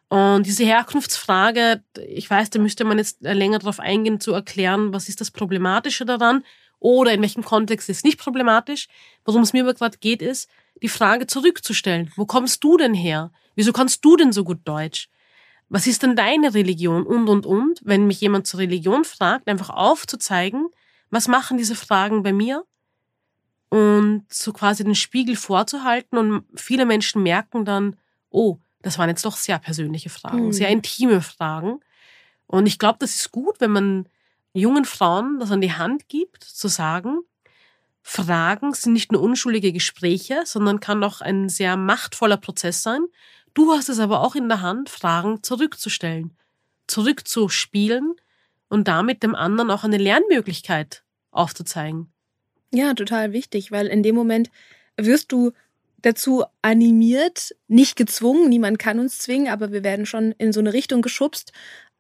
Und 0.08 0.46
diese 0.46 0.66
Herkunftsfrage, 0.66 1.84
ich 2.08 2.30
weiß, 2.30 2.50
da 2.52 2.60
müsste 2.60 2.84
man 2.84 2.98
jetzt 2.98 3.22
länger 3.22 3.60
darauf 3.60 3.80
eingehen, 3.80 4.20
zu 4.20 4.34
erklären, 4.34 4.94
was 4.94 5.10
ist 5.10 5.22
das 5.22 5.32
Problematische 5.32 6.06
daran 6.06 6.44
oder 6.80 7.14
in 7.14 7.22
welchem 7.22 7.44
Kontext 7.44 7.90
ist 7.90 7.98
es 7.98 8.04
nicht 8.04 8.20
problematisch. 8.20 8.88
Worum 9.24 9.42
es 9.42 9.54
mir 9.54 9.64
aber 9.64 9.74
gerade 9.74 9.98
geht, 9.98 10.22
ist, 10.22 10.50
die 10.82 10.90
Frage 10.90 11.28
zurückzustellen. 11.28 12.12
Wo 12.16 12.26
kommst 12.26 12.64
du 12.64 12.78
denn 12.78 12.94
her? 12.94 13.32
Wieso 13.56 13.74
kannst 13.74 14.04
du 14.04 14.16
denn 14.18 14.32
so 14.32 14.44
gut 14.44 14.60
Deutsch? 14.66 15.10
Was 15.70 15.88
ist 15.88 16.04
denn 16.04 16.16
deine 16.16 16.54
Religion? 16.54 17.06
Und, 17.06 17.28
und, 17.28 17.46
und. 17.46 17.82
Wenn 17.84 18.08
mich 18.08 18.22
jemand 18.22 18.48
zur 18.48 18.60
Religion 18.60 19.04
fragt, 19.04 19.48
einfach 19.48 19.70
aufzuzeigen, 19.70 20.68
was 21.10 21.28
machen 21.28 21.58
diese 21.58 21.76
Fragen 21.76 22.24
bei 22.24 22.34
mir? 22.34 22.66
Und 23.70 24.26
so 24.30 24.54
quasi 24.54 24.84
den 24.84 24.96
Spiegel 24.96 25.36
vorzuhalten 25.36 26.18
und 26.18 26.46
viele 26.56 26.86
Menschen 26.86 27.24
merken 27.24 27.66
dann, 27.66 27.96
oh, 28.30 28.60
das 28.82 29.00
waren 29.00 29.10
jetzt 29.10 29.26
doch 29.26 29.38
sehr 29.38 29.58
persönliche 29.58 30.10
Fragen, 30.10 30.48
mhm. 30.48 30.54
sehr 30.54 30.70
intime 30.70 31.22
Fragen. 31.22 31.80
Und 32.46 32.68
ich 32.68 32.78
glaube, 32.78 33.00
das 33.00 33.16
ist 33.16 33.32
gut, 33.32 33.60
wenn 33.60 33.72
man 33.72 34.08
jungen 34.56 34.86
Frauen 34.86 35.40
das 35.40 35.52
an 35.52 35.62
die 35.62 35.74
Hand 35.74 36.08
gibt, 36.08 36.44
zu 36.44 36.68
sagen, 36.68 37.20
Fragen 38.02 38.74
sind 38.74 38.94
nicht 38.94 39.12
nur 39.12 39.22
unschuldige 39.22 39.74
Gespräche, 39.74 40.42
sondern 40.46 40.80
kann 40.80 41.04
auch 41.04 41.22
ein 41.22 41.50
sehr 41.50 41.76
machtvoller 41.76 42.38
Prozess 42.38 42.84
sein. 42.84 43.02
Du 43.54 43.72
hast 43.72 43.90
es 43.90 44.00
aber 44.00 44.22
auch 44.22 44.36
in 44.36 44.48
der 44.48 44.62
Hand, 44.62 44.90
Fragen 44.90 45.42
zurückzustellen, 45.42 46.38
zurückzuspielen 46.88 48.14
und 48.70 48.88
damit 48.88 49.24
dem 49.24 49.34
anderen 49.34 49.72
auch 49.72 49.84
eine 49.84 49.98
Lernmöglichkeit 49.98 51.04
aufzuzeigen. 51.32 52.12
Ja, 52.72 52.94
total 52.94 53.34
wichtig, 53.34 53.72
weil 53.72 53.88
in 53.88 54.04
dem 54.04 54.16
Moment 54.16 54.50
wirst 54.98 55.32
du 55.32 55.52
dazu 56.06 56.44
animiert, 56.62 57.56
nicht 57.68 57.96
gezwungen, 57.96 58.50
niemand 58.50 58.78
kann 58.78 59.00
uns 59.00 59.18
zwingen, 59.18 59.48
aber 59.48 59.72
wir 59.72 59.84
werden 59.84 60.06
schon 60.06 60.34
in 60.34 60.54
so 60.54 60.60
eine 60.60 60.74
Richtung 60.74 61.02
geschubst, 61.02 61.52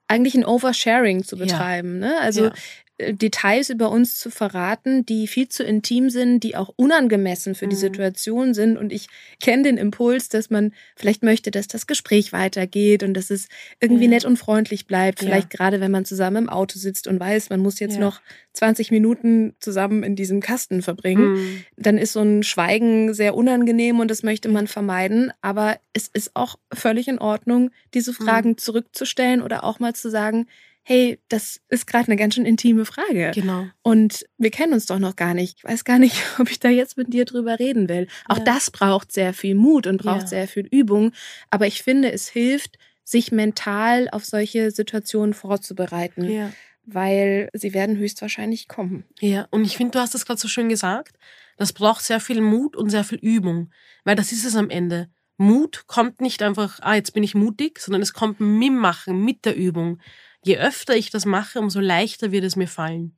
eigentlich 0.07 0.35
ein 0.35 0.45
Oversharing 0.45 1.23
zu 1.23 1.37
betreiben. 1.37 2.01
Ja. 2.01 2.09
Ne? 2.09 2.19
Also 2.21 2.45
ja. 2.45 2.53
Äh, 2.97 3.13
Details 3.13 3.69
über 3.69 3.89
uns 3.89 4.17
zu 4.17 4.29
verraten, 4.29 5.05
die 5.05 5.27
viel 5.27 5.49
zu 5.49 5.63
intim 5.63 6.09
sind, 6.09 6.41
die 6.41 6.55
auch 6.55 6.73
unangemessen 6.75 7.55
für 7.55 7.67
die 7.67 7.75
mhm. 7.75 7.81
Situation 7.81 8.53
sind. 8.53 8.77
Und 8.77 8.93
ich 8.93 9.07
kenne 9.41 9.63
den 9.63 9.77
Impuls, 9.77 10.29
dass 10.29 10.49
man 10.49 10.73
vielleicht 10.95 11.23
möchte, 11.23 11.51
dass 11.51 11.67
das 11.67 11.87
Gespräch 11.87 12.31
weitergeht 12.33 13.03
und 13.03 13.13
dass 13.13 13.29
es 13.29 13.47
irgendwie 13.79 14.05
ja. 14.05 14.11
nett 14.11 14.25
und 14.25 14.37
freundlich 14.37 14.87
bleibt. 14.87 15.19
Vielleicht 15.19 15.53
ja. 15.53 15.57
gerade, 15.57 15.81
wenn 15.81 15.91
man 15.91 16.05
zusammen 16.05 16.43
im 16.43 16.49
Auto 16.49 16.79
sitzt 16.79 17.07
und 17.07 17.19
weiß, 17.19 17.49
man 17.49 17.59
muss 17.59 17.79
jetzt 17.79 17.95
ja. 17.95 18.01
noch 18.01 18.21
20 18.53 18.91
Minuten 18.91 19.55
zusammen 19.59 20.03
in 20.03 20.15
diesem 20.15 20.39
Kasten 20.39 20.81
verbringen. 20.81 21.33
Mhm. 21.33 21.63
Dann 21.75 21.97
ist 21.97 22.13
so 22.13 22.21
ein 22.21 22.43
Schweigen 22.43 23.13
sehr 23.13 23.35
unangenehm 23.35 23.99
und 23.99 24.09
das 24.09 24.23
möchte 24.23 24.47
man 24.47 24.67
vermeiden. 24.67 25.33
Aber 25.41 25.77
es 25.93 26.07
ist 26.07 26.31
auch 26.35 26.57
völlig 26.73 27.07
in 27.07 27.19
Ordnung, 27.19 27.71
diese 27.93 28.11
mhm. 28.11 28.15
Fragen 28.15 28.49
mhm. 28.51 28.57
zurückzustellen 28.57 29.41
oder 29.41 29.65
auch 29.65 29.79
mal 29.79 29.93
zu 29.93 30.09
sagen, 30.09 30.47
hey, 30.87 31.19
das 31.29 31.59
ist 31.69 31.87
gerade 31.87 32.07
eine 32.07 32.15
ganz 32.15 32.35
schön 32.35 32.45
intime 32.45 32.85
Frage. 32.85 33.31
Genau. 33.33 33.65
Und 33.81 34.23
wir 34.37 34.51
kennen 34.51 34.71
uns 34.71 34.85
doch 34.85 34.99
noch 34.99 35.15
gar 35.15 35.33
nicht. 35.33 35.57
Ich 35.57 35.63
weiß 35.63 35.83
gar 35.83 35.97
nicht, 35.97 36.15
ob 36.39 36.49
ich 36.49 36.59
da 36.59 36.69
jetzt 36.69 36.95
mit 36.95 37.11
dir 37.11 37.25
drüber 37.25 37.57
reden 37.59 37.89
will. 37.89 38.07
Auch 38.27 38.37
ja. 38.37 38.43
das 38.43 38.69
braucht 38.69 39.11
sehr 39.11 39.33
viel 39.33 39.55
Mut 39.55 39.87
und 39.87 39.97
braucht 39.97 40.21
ja. 40.21 40.27
sehr 40.27 40.47
viel 40.47 40.67
Übung. 40.71 41.11
Aber 41.49 41.65
ich 41.65 41.81
finde, 41.81 42.11
es 42.11 42.29
hilft, 42.29 42.77
sich 43.03 43.31
mental 43.31 44.09
auf 44.11 44.25
solche 44.25 44.69
Situationen 44.69 45.33
vorzubereiten. 45.33 46.29
Ja. 46.29 46.51
Weil 46.85 47.49
sie 47.53 47.73
werden 47.73 47.97
höchstwahrscheinlich 47.97 48.67
kommen. 48.67 49.05
Ja, 49.19 49.47
und 49.49 49.65
ich 49.65 49.77
finde, 49.77 49.93
du 49.93 49.99
hast 49.99 50.13
das 50.13 50.27
gerade 50.27 50.39
so 50.39 50.47
schön 50.47 50.69
gesagt. 50.69 51.17
Das 51.57 51.73
braucht 51.73 52.03
sehr 52.03 52.19
viel 52.19 52.41
Mut 52.41 52.75
und 52.75 52.91
sehr 52.91 53.03
viel 53.03 53.17
Übung. 53.17 53.71
Weil 54.03 54.15
das 54.15 54.31
ist 54.31 54.45
es 54.45 54.55
am 54.55 54.69
Ende. 54.69 55.09
Mut 55.37 55.85
kommt 55.87 56.21
nicht 56.21 56.43
einfach, 56.43 56.79
ah, 56.81 56.93
jetzt 56.93 57.13
bin 57.13 57.23
ich 57.23 57.33
mutig, 57.33 57.79
sondern 57.79 58.03
es 58.03 58.13
kommt 58.13 58.39
mit 58.39 58.71
Machen, 58.71 59.25
mit 59.25 59.45
der 59.45 59.55
Übung 59.55 59.99
je 60.45 60.57
öfter 60.57 60.95
ich 60.95 61.09
das 61.09 61.25
mache, 61.25 61.59
umso 61.59 61.79
leichter 61.79 62.31
wird 62.31 62.43
es 62.43 62.55
mir 62.55 62.67
fallen. 62.67 63.13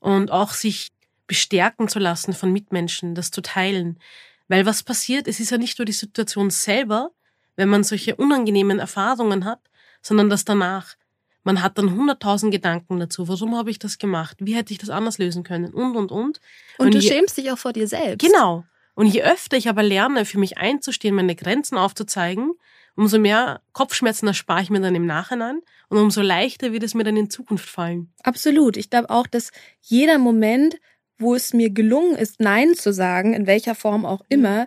Und 0.00 0.30
auch 0.30 0.52
sich 0.52 0.88
bestärken 1.26 1.88
zu 1.88 1.98
lassen 1.98 2.32
von 2.32 2.52
Mitmenschen, 2.52 3.14
das 3.14 3.30
zu 3.30 3.42
teilen. 3.42 3.98
Weil 4.48 4.64
was 4.64 4.82
passiert, 4.82 5.28
es 5.28 5.40
ist 5.40 5.50
ja 5.50 5.58
nicht 5.58 5.78
nur 5.78 5.84
die 5.84 5.92
Situation 5.92 6.50
selber, 6.50 7.10
wenn 7.56 7.68
man 7.68 7.84
solche 7.84 8.16
unangenehmen 8.16 8.78
Erfahrungen 8.78 9.44
hat, 9.44 9.60
sondern 10.00 10.30
das 10.30 10.44
danach. 10.44 10.94
Man 11.44 11.62
hat 11.62 11.76
dann 11.76 11.94
hunderttausend 11.94 12.50
Gedanken 12.50 12.98
dazu. 12.98 13.28
Warum 13.28 13.56
habe 13.56 13.70
ich 13.70 13.78
das 13.78 13.98
gemacht? 13.98 14.38
Wie 14.40 14.54
hätte 14.54 14.72
ich 14.72 14.78
das 14.78 14.90
anders 14.90 15.18
lösen 15.18 15.44
können? 15.44 15.72
Und, 15.74 15.96
und, 15.96 16.10
und. 16.10 16.40
Und, 16.78 16.86
und 16.86 16.94
du 16.94 16.98
je, 16.98 17.08
schämst 17.08 17.36
dich 17.36 17.50
auch 17.50 17.58
vor 17.58 17.74
dir 17.74 17.88
selbst. 17.88 18.26
Genau. 18.26 18.64
Und 18.94 19.06
je 19.06 19.22
öfter 19.22 19.56
ich 19.56 19.68
aber 19.68 19.82
lerne, 19.82 20.24
für 20.24 20.38
mich 20.38 20.56
einzustehen, 20.56 21.14
meine 21.14 21.36
Grenzen 21.36 21.76
aufzuzeigen, 21.76 22.52
umso 22.98 23.18
mehr 23.20 23.60
Kopfschmerzen 23.72 24.26
erspare 24.26 24.60
ich 24.60 24.70
mir 24.70 24.80
dann 24.80 24.94
im 24.96 25.06
Nachhinein 25.06 25.60
und 25.88 25.98
umso 25.98 26.20
leichter 26.20 26.72
wird 26.72 26.82
es 26.82 26.94
mir 26.94 27.04
dann 27.04 27.16
in 27.16 27.30
Zukunft 27.30 27.68
fallen. 27.68 28.12
Absolut. 28.24 28.76
Ich 28.76 28.90
glaube 28.90 29.10
auch, 29.10 29.28
dass 29.28 29.52
jeder 29.80 30.18
Moment, 30.18 30.80
wo 31.16 31.36
es 31.36 31.54
mir 31.54 31.70
gelungen 31.70 32.16
ist, 32.16 32.40
Nein 32.40 32.74
zu 32.74 32.92
sagen, 32.92 33.34
in 33.34 33.46
welcher 33.46 33.76
Form 33.76 34.04
auch 34.04 34.22
immer, 34.28 34.66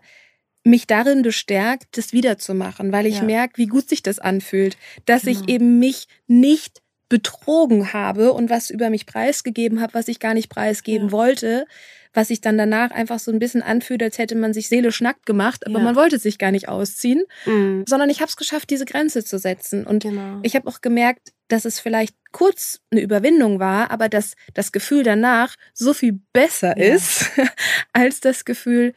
mich 0.63 0.87
darin 0.87 1.23
bestärkt, 1.23 1.97
das 1.97 2.13
wiederzumachen, 2.13 2.93
weil 2.93 3.05
ich 3.05 3.17
ja. 3.17 3.23
merke, 3.23 3.57
wie 3.57 3.67
gut 3.67 3.89
sich 3.89 4.01
das 4.01 4.19
anfühlt, 4.19 4.77
dass 5.05 5.23
genau. 5.23 5.39
ich 5.39 5.49
eben 5.49 5.79
mich 5.79 6.07
nicht 6.27 6.80
betrogen 7.11 7.91
habe 7.91 8.31
und 8.31 8.49
was 8.49 8.69
über 8.69 8.89
mich 8.89 9.05
preisgegeben 9.05 9.81
habe, 9.81 9.93
was 9.93 10.07
ich 10.07 10.21
gar 10.21 10.33
nicht 10.33 10.47
preisgeben 10.47 11.07
ja. 11.07 11.11
wollte, 11.11 11.65
was 12.13 12.29
sich 12.29 12.39
dann 12.39 12.57
danach 12.57 12.91
einfach 12.91 13.19
so 13.19 13.33
ein 13.33 13.39
bisschen 13.39 13.61
anfühlt, 13.61 14.01
als 14.01 14.17
hätte 14.17 14.35
man 14.35 14.53
sich 14.53 14.69
seelisch 14.69 15.01
nackt 15.01 15.25
gemacht, 15.25 15.67
aber 15.67 15.79
ja. 15.79 15.83
man 15.83 15.97
wollte 15.97 16.19
sich 16.19 16.37
gar 16.37 16.51
nicht 16.51 16.69
ausziehen, 16.69 17.25
mhm. 17.45 17.83
sondern 17.85 18.09
ich 18.09 18.21
habe 18.21 18.29
es 18.29 18.37
geschafft, 18.37 18.69
diese 18.69 18.85
Grenze 18.85 19.25
zu 19.25 19.39
setzen. 19.39 19.85
Und 19.85 20.03
genau. 20.03 20.39
ich 20.41 20.55
habe 20.55 20.69
auch 20.69 20.79
gemerkt, 20.79 21.33
dass 21.49 21.65
es 21.65 21.81
vielleicht 21.81 22.15
kurz 22.31 22.79
eine 22.91 23.01
Überwindung 23.01 23.59
war, 23.59 23.91
aber 23.91 24.07
dass 24.07 24.35
das 24.53 24.71
Gefühl 24.71 25.03
danach 25.03 25.57
so 25.73 25.93
viel 25.93 26.21
besser 26.31 26.77
ja. 26.77 26.95
ist 26.95 27.29
als 27.91 28.21
das 28.21 28.45
Gefühl, 28.45 28.93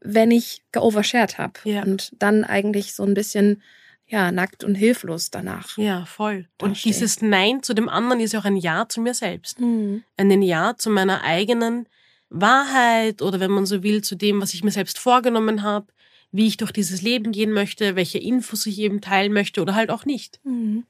wenn 0.00 0.30
ich 0.30 0.62
geovershared 0.72 1.36
habe 1.36 1.60
und 1.84 2.12
dann 2.18 2.44
eigentlich 2.44 2.94
so 2.94 3.02
ein 3.02 3.12
bisschen 3.12 3.62
ja, 4.08 4.32
nackt 4.32 4.64
und 4.64 4.74
hilflos 4.74 5.30
danach. 5.30 5.76
Ja, 5.76 6.06
voll. 6.06 6.48
Und 6.60 6.82
dieses 6.84 7.20
Nein 7.20 7.62
zu 7.62 7.74
dem 7.74 7.88
anderen 7.88 8.20
ist 8.20 8.32
ja 8.32 8.40
auch 8.40 8.46
ein 8.46 8.56
Ja 8.56 8.88
zu 8.88 9.00
mir 9.00 9.14
selbst. 9.14 9.60
Mhm. 9.60 10.02
Ein 10.16 10.42
Ja 10.42 10.74
zu 10.76 10.88
meiner 10.90 11.22
eigenen 11.22 11.86
Wahrheit 12.30 13.22
oder 13.22 13.38
wenn 13.38 13.50
man 13.50 13.66
so 13.66 13.82
will, 13.82 14.02
zu 14.02 14.14
dem, 14.14 14.40
was 14.40 14.54
ich 14.54 14.64
mir 14.64 14.70
selbst 14.70 14.98
vorgenommen 14.98 15.62
habe, 15.62 15.86
wie 16.32 16.46
ich 16.46 16.56
durch 16.56 16.72
dieses 16.72 17.02
Leben 17.02 17.32
gehen 17.32 17.52
möchte, 17.52 17.96
welche 17.96 18.18
Infos 18.18 18.66
ich 18.66 18.78
eben 18.78 19.00
teilen 19.00 19.32
möchte 19.32 19.60
oder 19.60 19.74
halt 19.74 19.90
auch 19.90 20.04
nicht. 20.04 20.40
Mhm. 20.44 20.84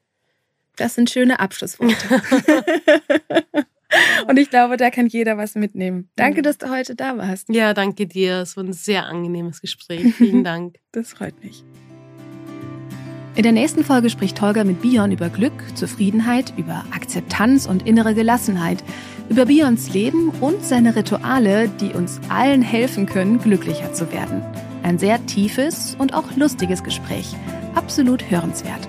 Das 0.77 0.95
sind 0.95 1.11
schöne 1.11 1.41
Abschlussworte. 1.41 1.97
Und 4.29 4.39
ich 4.39 4.51
glaube, 4.51 4.77
da 4.77 4.91
kann 4.91 5.07
jeder 5.07 5.39
was 5.39 5.55
mitnehmen. 5.55 6.11
Danke, 6.15 6.41
mhm. 6.41 6.43
dass 6.45 6.59
du 6.59 6.71
heute 6.71 6.95
da 6.95 7.17
warst. 7.17 7.49
Ja, 7.49 7.75
danke 7.75 8.07
dir. 8.07 8.43
Es 8.43 8.57
war 8.57 8.65
ein 8.65 8.73
sehr 8.73 9.07
angenehmes 9.07 9.61
Gespräch. 9.61 10.15
Vielen 10.15 10.45
Dank. 10.45 10.77
Das 10.93 11.15
freut 11.15 11.43
mich. 11.43 11.65
In 13.39 13.45
der 13.45 13.53
nächsten 13.53 13.85
Folge 13.85 14.11
spricht 14.11 14.41
Holger 14.41 14.65
mit 14.65 14.83
Bion 14.83 15.13
über 15.13 15.29
Glück, 15.29 15.53
Zufriedenheit, 15.77 16.53
über 16.57 16.85
Akzeptanz 16.91 17.67
und 17.67 17.87
innere 17.87 18.13
Gelassenheit, 18.13 18.83
über 19.29 19.47
Bions 19.47 19.95
Leben 19.95 20.31
und 20.41 20.65
seine 20.65 20.97
Rituale, 20.97 21.69
die 21.69 21.93
uns 21.93 22.21
allen 22.29 22.63
helfen 22.63 23.07
können, 23.07 23.39
glücklicher 23.39 23.93
zu 23.93 24.11
werden. 24.11 24.43
Ein 24.83 24.99
sehr 24.99 25.25
tiefes 25.27 25.95
und 26.01 26.15
auch 26.15 26.35
lustiges 26.35 26.83
Gespräch. 26.83 27.37
Absolut 27.77 28.29
hörenswert. 28.29 28.89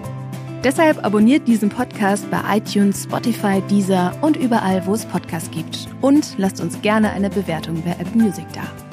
Deshalb 0.63 1.05
abonniert 1.05 1.47
diesen 1.47 1.69
Podcast 1.69 2.25
bei 2.31 2.39
iTunes, 2.57 3.03
Spotify, 3.03 3.61
Deezer 3.69 4.17
und 4.21 4.35
überall, 4.35 4.83
wo 4.87 4.95
es 4.95 5.05
Podcasts 5.05 5.51
gibt. 5.51 5.87
Und 6.01 6.33
lasst 6.39 6.59
uns 6.59 6.81
gerne 6.81 7.11
eine 7.11 7.29
Bewertung 7.29 7.83
bei 7.83 7.91
Apple 7.91 8.19
Music 8.19 8.47
da. 8.55 8.88